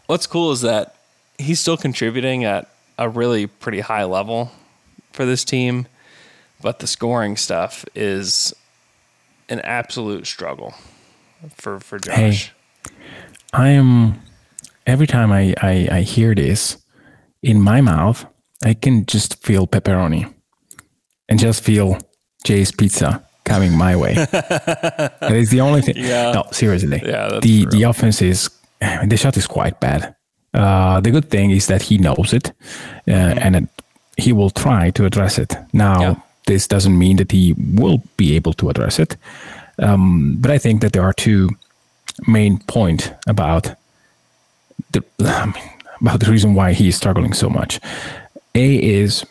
what's 0.07 0.27
cool 0.27 0.51
is 0.51 0.61
that 0.61 0.95
he's 1.37 1.59
still 1.59 1.77
contributing 1.77 2.43
at 2.43 2.69
a 2.97 3.07
really 3.09 3.47
pretty 3.47 3.79
high 3.79 4.03
level 4.03 4.51
for 5.13 5.25
this 5.25 5.43
team, 5.43 5.87
but 6.61 6.79
the 6.79 6.87
scoring 6.87 7.37
stuff 7.37 7.85
is 7.95 8.53
an 9.47 9.61
absolute 9.61 10.27
struggle 10.27 10.73
for 11.55 11.79
for 11.79 11.99
Josh. 11.99 12.47
Hey, 12.47 12.91
I 13.53 13.69
am 13.69 14.21
every 14.85 15.07
time 15.07 15.31
I, 15.31 15.53
I 15.61 15.87
I 15.91 16.01
hear 16.01 16.35
this 16.35 16.77
in 17.41 17.61
my 17.61 17.79
mouth, 17.79 18.25
I 18.63 18.73
can 18.73 19.05
just 19.05 19.41
feel 19.41 19.67
pepperoni 19.67 20.34
and 21.29 21.39
just 21.39 21.63
feel 21.63 21.97
Jay's 22.43 22.71
pizza 22.71 23.23
coming 23.43 23.77
my 23.77 23.95
way. 23.95 24.13
that 24.31 25.31
is 25.31 25.49
the 25.49 25.61
only 25.61 25.81
thing. 25.81 25.95
Yeah. 25.97 26.31
No, 26.31 26.43
seriously. 26.51 27.01
Yeah, 27.05 27.39
the 27.41 27.61
true. 27.63 27.71
the 27.71 27.83
offense 27.83 28.21
is 28.21 28.49
the 29.07 29.17
shot 29.17 29.37
is 29.37 29.47
quite 29.47 29.79
bad. 29.79 30.15
Uh, 30.53 31.01
the 31.01 31.11
good 31.11 31.29
thing 31.29 31.51
is 31.51 31.67
that 31.67 31.81
he 31.81 31.97
knows 31.97 32.33
it, 32.33 32.51
uh, 33.07 33.11
and 33.11 33.55
it, 33.55 33.67
he 34.17 34.31
will 34.31 34.49
try 34.49 34.89
to 34.91 35.05
address 35.05 35.37
it. 35.37 35.55
Now, 35.73 35.95
Mm-hmm. 35.95 36.01
Yeah. 36.19 36.21
this 36.47 36.67
doesn't 36.67 36.97
mean 36.97 37.17
that 37.17 37.31
he 37.31 37.53
will 37.57 38.01
be 38.17 38.35
able 38.37 38.53
to 38.53 38.69
address 38.69 38.99
it, 38.99 39.17
um, 39.79 40.37
but 40.39 40.51
I 40.51 40.57
think 40.59 40.81
that 40.81 40.93
there 40.93 41.03
are 41.03 41.13
two 41.13 41.49
main 42.27 42.59
point 42.67 43.11
about 43.27 43.75
the 44.91 45.03
I 45.19 45.45
mean, 45.45 45.63
about 46.01 46.19
the 46.19 46.31
reason 46.31 46.53
why 46.55 46.73
he 46.73 46.87
is 46.87 46.95
struggling 46.95 47.33
so 47.33 47.49
much. 47.49 47.79
A 48.53 48.75
is, 48.75 49.25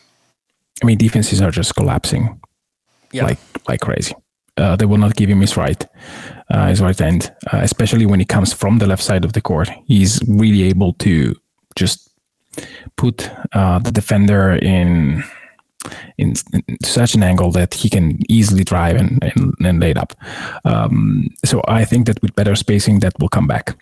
I 0.82 0.86
mean, 0.86 0.98
defenses 0.98 1.40
are 1.40 1.50
just 1.50 1.74
collapsing 1.74 2.40
Yeah. 3.12 3.24
like 3.24 3.38
like 3.68 3.80
crazy. 3.80 4.14
Uh, 4.56 4.76
they 4.76 4.86
will 4.86 4.98
not 4.98 5.16
give 5.16 5.28
him 5.28 5.40
his 5.40 5.56
right, 5.56 5.84
uh, 6.48 6.68
his 6.68 6.80
right 6.80 7.00
end, 7.00 7.32
uh, 7.52 7.58
especially 7.62 8.06
when 8.06 8.20
he 8.20 8.24
comes 8.26 8.52
from 8.52 8.78
the 8.78 8.86
left 8.86 9.02
side 9.02 9.24
of 9.24 9.32
the 9.32 9.40
court. 9.40 9.68
He's 9.86 10.20
really 10.28 10.62
able 10.62 10.92
to 10.94 11.34
just 11.74 12.08
put 12.96 13.28
uh, 13.52 13.80
the 13.80 13.90
defender 13.90 14.52
in, 14.52 15.24
in 16.18 16.34
in 16.52 16.62
such 16.84 17.14
an 17.16 17.22
angle 17.24 17.50
that 17.52 17.74
he 17.74 17.88
can 17.90 18.18
easily 18.28 18.62
drive 18.64 18.96
and 18.96 19.22
and, 19.24 19.54
and 19.66 19.80
lay 19.80 19.90
it 19.90 19.98
up. 19.98 20.12
Um, 20.64 21.28
so 21.44 21.60
I 21.66 21.84
think 21.84 22.06
that 22.06 22.20
with 22.22 22.34
better 22.36 22.54
spacing, 22.56 23.00
that 23.00 23.12
will 23.18 23.28
come 23.30 23.46
back. 23.48 23.76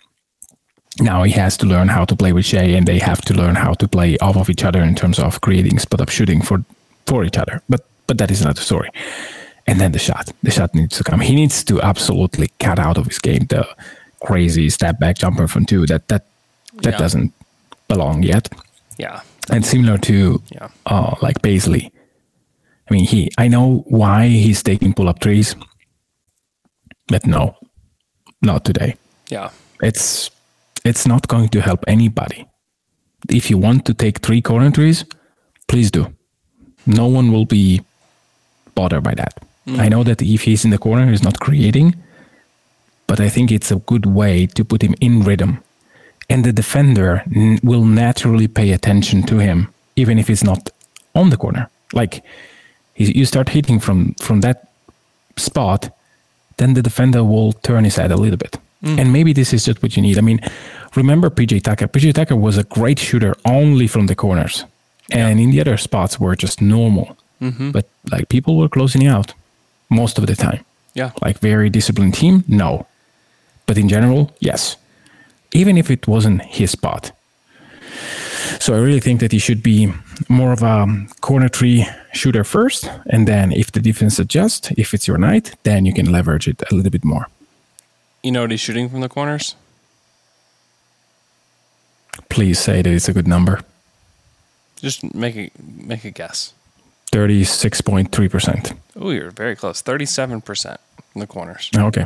Now 0.99 1.23
he 1.23 1.31
has 1.33 1.57
to 1.57 1.65
learn 1.67 1.87
how 1.89 2.05
to 2.05 2.15
play 2.15 2.33
with 2.33 2.45
Shai, 2.45 2.75
and 2.77 2.87
they 2.87 2.99
have 2.99 3.21
to 3.21 3.33
learn 3.33 3.55
how 3.55 3.73
to 3.73 3.87
play 3.87 4.17
off 4.21 4.37
of 4.37 4.49
each 4.49 4.63
other 4.65 4.81
in 4.83 4.95
terms 4.95 5.19
of 5.19 5.39
creating 5.41 5.79
spot 5.79 6.01
up 6.01 6.09
shooting 6.09 6.41
for 6.43 6.63
for 7.05 7.23
each 7.23 7.37
other. 7.37 7.61
But 7.69 7.81
but 8.07 8.17
that 8.17 8.31
is 8.31 8.41
another 8.41 8.61
story. 8.61 8.89
And 9.67 9.79
then 9.79 9.91
the 9.93 9.99
shot, 9.99 10.29
the 10.43 10.51
shot 10.51 10.75
needs 10.75 10.97
to 10.97 11.03
come. 11.03 11.21
He 11.21 11.35
needs 11.35 11.63
to 11.63 11.81
absolutely 11.81 12.49
cut 12.59 12.79
out 12.79 12.97
of 12.97 13.05
his 13.07 13.19
game 13.19 13.45
the 13.49 13.65
crazy 14.25 14.69
step 14.69 14.99
back 14.99 15.17
jumper 15.17 15.47
from 15.47 15.65
two. 15.65 15.85
That 15.85 16.07
that 16.07 16.25
that 16.81 16.93
Yeah. 16.93 16.97
doesn't 16.99 17.31
belong 17.87 18.23
yet. 18.23 18.49
Yeah. 18.97 19.21
And 19.49 19.65
similar 19.65 19.97
to 19.99 20.41
Yeah. 20.51 20.67
uh, 20.85 21.15
like 21.21 21.41
Bazley. 21.41 21.91
I 22.89 22.93
mean, 22.93 23.05
he. 23.05 23.29
I 23.37 23.47
know 23.47 23.83
why 23.87 24.27
he's 24.27 24.61
taking 24.63 24.93
pull 24.93 25.07
up 25.07 25.19
trees, 25.19 25.55
but 27.07 27.25
no, 27.25 27.55
not 28.41 28.65
today 28.65 28.95
Yeah. 29.29 29.49
it's 29.81 30.29
it's 30.85 31.07
not 31.07 31.27
going 31.27 31.49
to 31.49 31.61
help 31.61 31.83
anybody. 31.87 32.45
If 33.29 33.49
you 33.49 33.57
want 33.57 33.85
to 33.85 33.93
take 33.93 34.19
three 34.19 34.41
corner 34.41 34.71
trees, 34.71 35.05
please 35.67 35.89
do. 35.91 36.07
No 36.85 37.07
one 37.07 37.31
will 37.31 37.45
be 37.45 37.81
bothered 38.75 39.03
by 39.03 39.13
that. 39.15 39.33
I 39.77 39.87
know 39.87 40.03
that 40.03 40.21
if 40.21 40.41
he's 40.43 40.65
in 40.65 40.71
the 40.71 40.77
corner, 40.77 41.09
he's 41.09 41.23
not 41.23 41.39
creating, 41.39 41.95
but 43.07 43.19
I 43.21 43.29
think 43.29 43.49
it's 43.51 43.71
a 43.71 43.77
good 43.77 44.05
way 44.05 44.45
to 44.47 44.65
put 44.65 44.81
him 44.81 44.93
in 44.99 45.21
rhythm. 45.23 45.59
And 46.29 46.43
the 46.43 46.51
defender 46.51 47.23
n- 47.33 47.59
will 47.63 47.85
naturally 47.85 48.47
pay 48.49 48.71
attention 48.73 49.23
to 49.23 49.39
him, 49.39 49.67
even 49.95 50.19
if 50.19 50.27
he's 50.27 50.43
not 50.43 50.69
on 51.15 51.29
the 51.29 51.37
corner. 51.37 51.69
Like 51.93 52.23
he- 52.93 53.17
you 53.17 53.25
start 53.25 53.49
hitting 53.49 53.79
from 53.79 54.15
from 54.19 54.41
that 54.41 54.67
spot, 55.37 55.89
then 56.57 56.73
the 56.73 56.81
defender 56.81 57.23
will 57.23 57.53
turn 57.53 57.83
his 57.85 57.95
head 57.95 58.11
a 58.11 58.17
little 58.17 58.37
bit. 58.37 58.57
Mm. 58.83 58.99
And 58.99 59.13
maybe 59.13 59.31
this 59.33 59.53
is 59.53 59.63
just 59.65 59.81
what 59.81 59.95
you 59.95 60.01
need. 60.03 60.17
I 60.17 60.21
mean, 60.21 60.39
remember 60.95 61.29
PJ 61.29 61.61
Tucker? 61.63 61.87
PJ 61.87 62.13
Tucker 62.13 62.35
was 62.35 62.57
a 62.57 62.63
great 62.65 62.99
shooter 62.99 63.33
only 63.45 63.87
from 63.87 64.07
the 64.07 64.15
corners, 64.15 64.65
and 65.11 65.39
in 65.39 65.51
the 65.51 65.61
other 65.61 65.77
spots 65.77 66.19
were 66.19 66.35
just 66.35 66.61
normal. 66.61 67.17
Mm-hmm. 67.41 67.71
But 67.71 67.87
like 68.11 68.29
people 68.29 68.57
were 68.57 68.69
closing 68.69 69.05
out 69.07 69.33
most 69.89 70.17
of 70.17 70.27
the 70.27 70.35
time. 70.35 70.63
Yeah. 70.93 71.11
Like 71.21 71.39
very 71.39 71.69
disciplined 71.69 72.13
team, 72.13 72.43
no. 72.47 72.87
But 73.65 73.77
in 73.77 73.89
general, 73.89 74.31
yes. 74.39 74.77
Even 75.53 75.77
if 75.77 75.89
it 75.89 76.07
wasn't 76.07 76.41
his 76.43 76.71
spot. 76.71 77.11
So 78.59 78.73
I 78.73 78.77
really 78.77 78.99
think 78.99 79.19
that 79.19 79.31
he 79.31 79.39
should 79.39 79.63
be 79.63 79.91
more 80.29 80.51
of 80.51 80.63
a 80.63 80.85
corner 81.21 81.49
tree 81.49 81.87
shooter 82.13 82.43
first, 82.43 82.89
and 83.09 83.27
then 83.27 83.51
if 83.51 83.71
the 83.71 83.79
defense 83.79 84.19
adjusts, 84.19 84.71
if 84.77 84.93
it's 84.93 85.07
your 85.07 85.17
night, 85.17 85.55
then 85.63 85.85
you 85.85 85.93
can 85.93 86.11
leverage 86.11 86.47
it 86.47 86.61
a 86.71 86.75
little 86.75 86.91
bit 86.91 87.03
more. 87.03 87.27
You 88.21 88.31
know 88.31 88.41
what 88.41 88.51
he's 88.51 88.59
shooting 88.59 88.89
from 88.89 89.01
the 89.01 89.09
corners? 89.09 89.55
Please 92.29 92.59
say 92.59 92.81
that 92.81 92.93
it's 92.93 93.09
a 93.09 93.13
good 93.13 93.27
number. 93.27 93.61
Just 94.83 95.15
make 95.15 95.35
a 95.37 95.49
make 95.87 96.03
a 96.05 96.11
guess. 96.11 96.53
Thirty-six 97.11 97.81
point 97.81 98.11
three 98.11 98.27
percent. 98.29 98.73
Oh, 98.99 99.11
you're 99.11 99.31
very 99.31 99.55
close. 99.55 99.81
Thirty-seven 99.81 100.41
percent 100.41 100.79
in 101.15 101.21
the 101.21 101.27
corners. 101.27 101.69
Okay, 101.75 102.05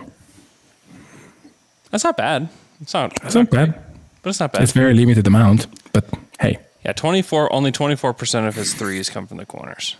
That's 1.92 2.04
not 2.04 2.18
bad. 2.18 2.50
It's 2.82 2.94
not. 2.94 3.16
that's 3.22 3.36
not 3.36 3.50
bad. 3.50 3.74
But 4.22 4.30
it's 4.30 4.40
not 4.40 4.52
bad. 4.52 4.62
It's 4.64 4.74
very 4.74 4.94
limited 4.94 5.26
amount, 5.28 5.68
but 5.94 6.06
hey, 6.40 6.60
yeah, 6.86 6.94
twenty-four. 6.94 7.52
Only 7.52 7.72
twenty-four 7.72 8.14
percent 8.14 8.48
of 8.48 8.56
his 8.56 8.74
threes 8.74 9.10
come 9.10 9.26
from 9.28 9.38
the 9.38 9.46
corners. 9.46 9.96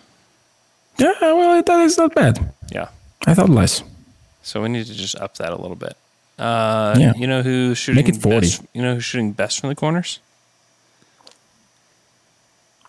yeah, 1.00 1.14
well, 1.22 1.62
that 1.64 1.80
is 1.82 1.98
not 1.98 2.14
bad. 2.14 2.52
Yeah. 2.72 2.90
I 3.26 3.34
thought 3.34 3.50
less. 3.50 3.84
So 4.44 4.62
we 4.62 4.70
need 4.70 4.86
to 4.86 4.94
just 4.94 5.16
up 5.16 5.36
that 5.38 5.52
a 5.52 5.56
little 5.56 5.76
bit. 5.76 5.96
Uh, 6.38 6.96
Yeah. 7.00 7.14
You 7.16 7.28
know 7.28 7.42
who 7.42 7.74
shooting? 7.76 7.96
Make 8.04 8.10
it 8.16 8.22
40. 8.22 8.40
Best, 8.40 8.64
you 8.74 8.82
know 8.82 8.94
who's 8.96 9.04
shooting 9.04 9.32
best 9.34 9.60
from 9.60 9.70
the 9.70 9.76
corners? 9.76 10.20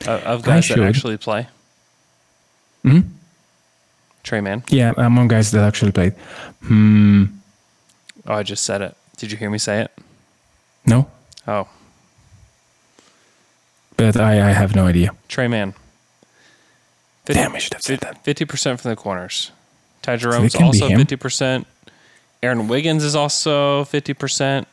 Of 0.06 0.42
guys 0.42 0.68
that 0.68 0.78
actually 0.78 1.16
play. 1.16 1.48
Hmm. 2.82 3.00
Tre 4.22 4.40
Mann. 4.40 4.62
Yeah, 4.68 4.92
among 4.96 5.28
guys 5.28 5.50
that 5.50 5.64
actually 5.64 5.92
played. 5.92 6.12
Hmm. 6.62 7.24
Oh, 8.26 8.34
I 8.34 8.42
just 8.42 8.62
said 8.64 8.82
it. 8.82 8.96
Did 9.16 9.32
you 9.32 9.38
hear 9.38 9.50
me 9.50 9.58
say 9.58 9.80
it? 9.82 9.90
No, 10.86 11.10
Oh, 11.46 11.66
but 13.96 14.16
I, 14.16 14.48
I 14.48 14.52
have 14.52 14.74
no 14.76 14.86
idea. 14.86 15.10
Tre 15.28 15.48
Mann. 15.48 15.74
Damn, 17.24 17.54
I 17.54 17.58
should 17.58 17.74
have 17.74 17.82
said 17.82 18.00
that. 18.00 18.22
Fifty 18.24 18.44
percent 18.44 18.80
from 18.80 18.90
the 18.90 18.96
corners. 18.96 19.50
Ty 20.02 20.16
Jerome's 20.16 20.54
be 20.54 20.62
also 20.64 20.88
fifty 20.88 21.16
percent. 21.16 21.66
Aaron 22.42 22.68
Wiggins 22.68 23.02
is 23.04 23.14
also 23.16 23.84
fifty 23.84 24.14
percent. 24.14 24.68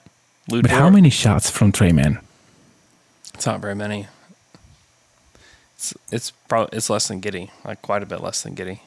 But 0.48 0.68
how 0.70 0.90
many 0.90 1.10
shots 1.10 1.50
from 1.50 1.72
Tre 1.72 1.92
Mann? 1.92 2.20
It's 3.34 3.46
not 3.46 3.60
very 3.60 3.76
many. 3.76 4.08
It's 5.76 5.94
it's 6.12 6.32
probably 6.32 6.78
it's 6.78 6.90
less 6.90 7.08
than 7.08 7.22
Giddey, 7.22 7.50
like 7.66 7.82
quite 7.82 8.02
a 8.02 8.06
bit 8.06 8.22
less 8.22 8.42
than 8.44 8.56
Giddey. 8.56 8.80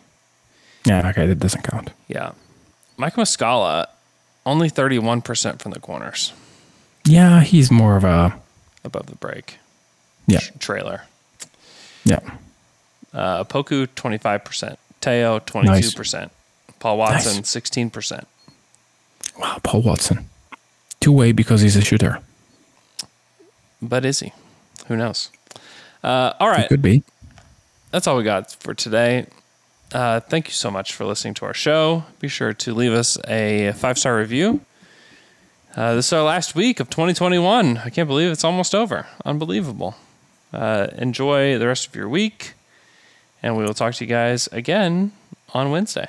Yeah, 0.84 1.08
okay, 1.10 1.26
that 1.26 1.38
doesn't 1.38 1.62
count. 1.62 1.90
Yeah, 2.08 2.32
Mike 2.96 3.14
Muscala 3.14 3.86
only 4.46 4.68
thirty 4.68 4.98
one 4.98 5.20
percent 5.22 5.60
from 5.60 5.72
the 5.72 5.80
corners 5.80 6.32
Yeah, 7.04 7.40
he's 7.42 7.70
more 7.70 7.96
of 7.96 8.04
a 8.04 8.38
above 8.84 9.06
the 9.06 9.16
break 9.16 9.58
yeah, 10.26 10.38
tr- 10.40 10.58
trailer. 10.58 11.02
yeah. 12.04 12.20
Uh, 13.12 13.44
Poku 13.44 13.86
twenty 13.94 14.18
five 14.18 14.44
percent. 14.44 14.78
Théo 15.02 15.44
twenty 15.44 15.82
two 15.82 15.90
percent. 15.96 16.32
Paul 16.80 16.96
Watson 16.98 17.36
Nice. 17.36 17.48
sixteen 17.48 17.90
percent. 17.90 18.26
Wow, 19.38 19.58
Paul 19.62 19.82
Watson, 19.82 20.28
two 21.00 21.12
way 21.12 21.32
because 21.32 21.60
he's 21.60 21.76
a 21.76 21.82
shooter. 21.82 22.20
But 23.82 24.04
is 24.04 24.20
he? 24.20 24.32
Who 24.86 24.96
knows? 24.96 25.30
Uh, 26.02 26.32
all 26.40 26.48
right. 26.48 26.68
Could 26.68 26.82
be. 26.82 27.02
that's 27.90 28.06
all 28.06 28.16
we 28.16 28.24
got 28.24 28.52
for 28.52 28.74
today. 28.74 29.26
Uh, 29.92 30.20
thank 30.20 30.48
you 30.48 30.52
so 30.52 30.70
much 30.70 30.94
for 30.94 31.04
listening 31.04 31.34
to 31.34 31.44
our 31.46 31.54
show. 31.54 32.04
Be 32.20 32.28
sure 32.28 32.52
to 32.52 32.74
leave 32.74 32.92
us 32.92 33.18
a 33.26 33.72
five 33.72 33.98
star 33.98 34.16
review. 34.16 34.60
Uh, 35.74 35.94
this 35.94 36.06
is 36.06 36.12
our 36.12 36.22
last 36.24 36.54
week 36.54 36.80
of 36.80 36.90
2021. 36.90 37.78
I 37.78 37.90
can't 37.90 38.08
believe 38.08 38.30
it's 38.30 38.44
almost 38.44 38.74
over. 38.74 39.06
Unbelievable. 39.24 39.94
Uh, 40.52 40.88
enjoy 40.96 41.58
the 41.58 41.66
rest 41.66 41.86
of 41.86 41.94
your 41.94 42.08
week, 42.08 42.54
and 43.42 43.56
we 43.56 43.64
will 43.64 43.74
talk 43.74 43.94
to 43.94 44.04
you 44.04 44.08
guys 44.08 44.48
again 44.48 45.12
on 45.54 45.70
Wednesday. 45.70 46.08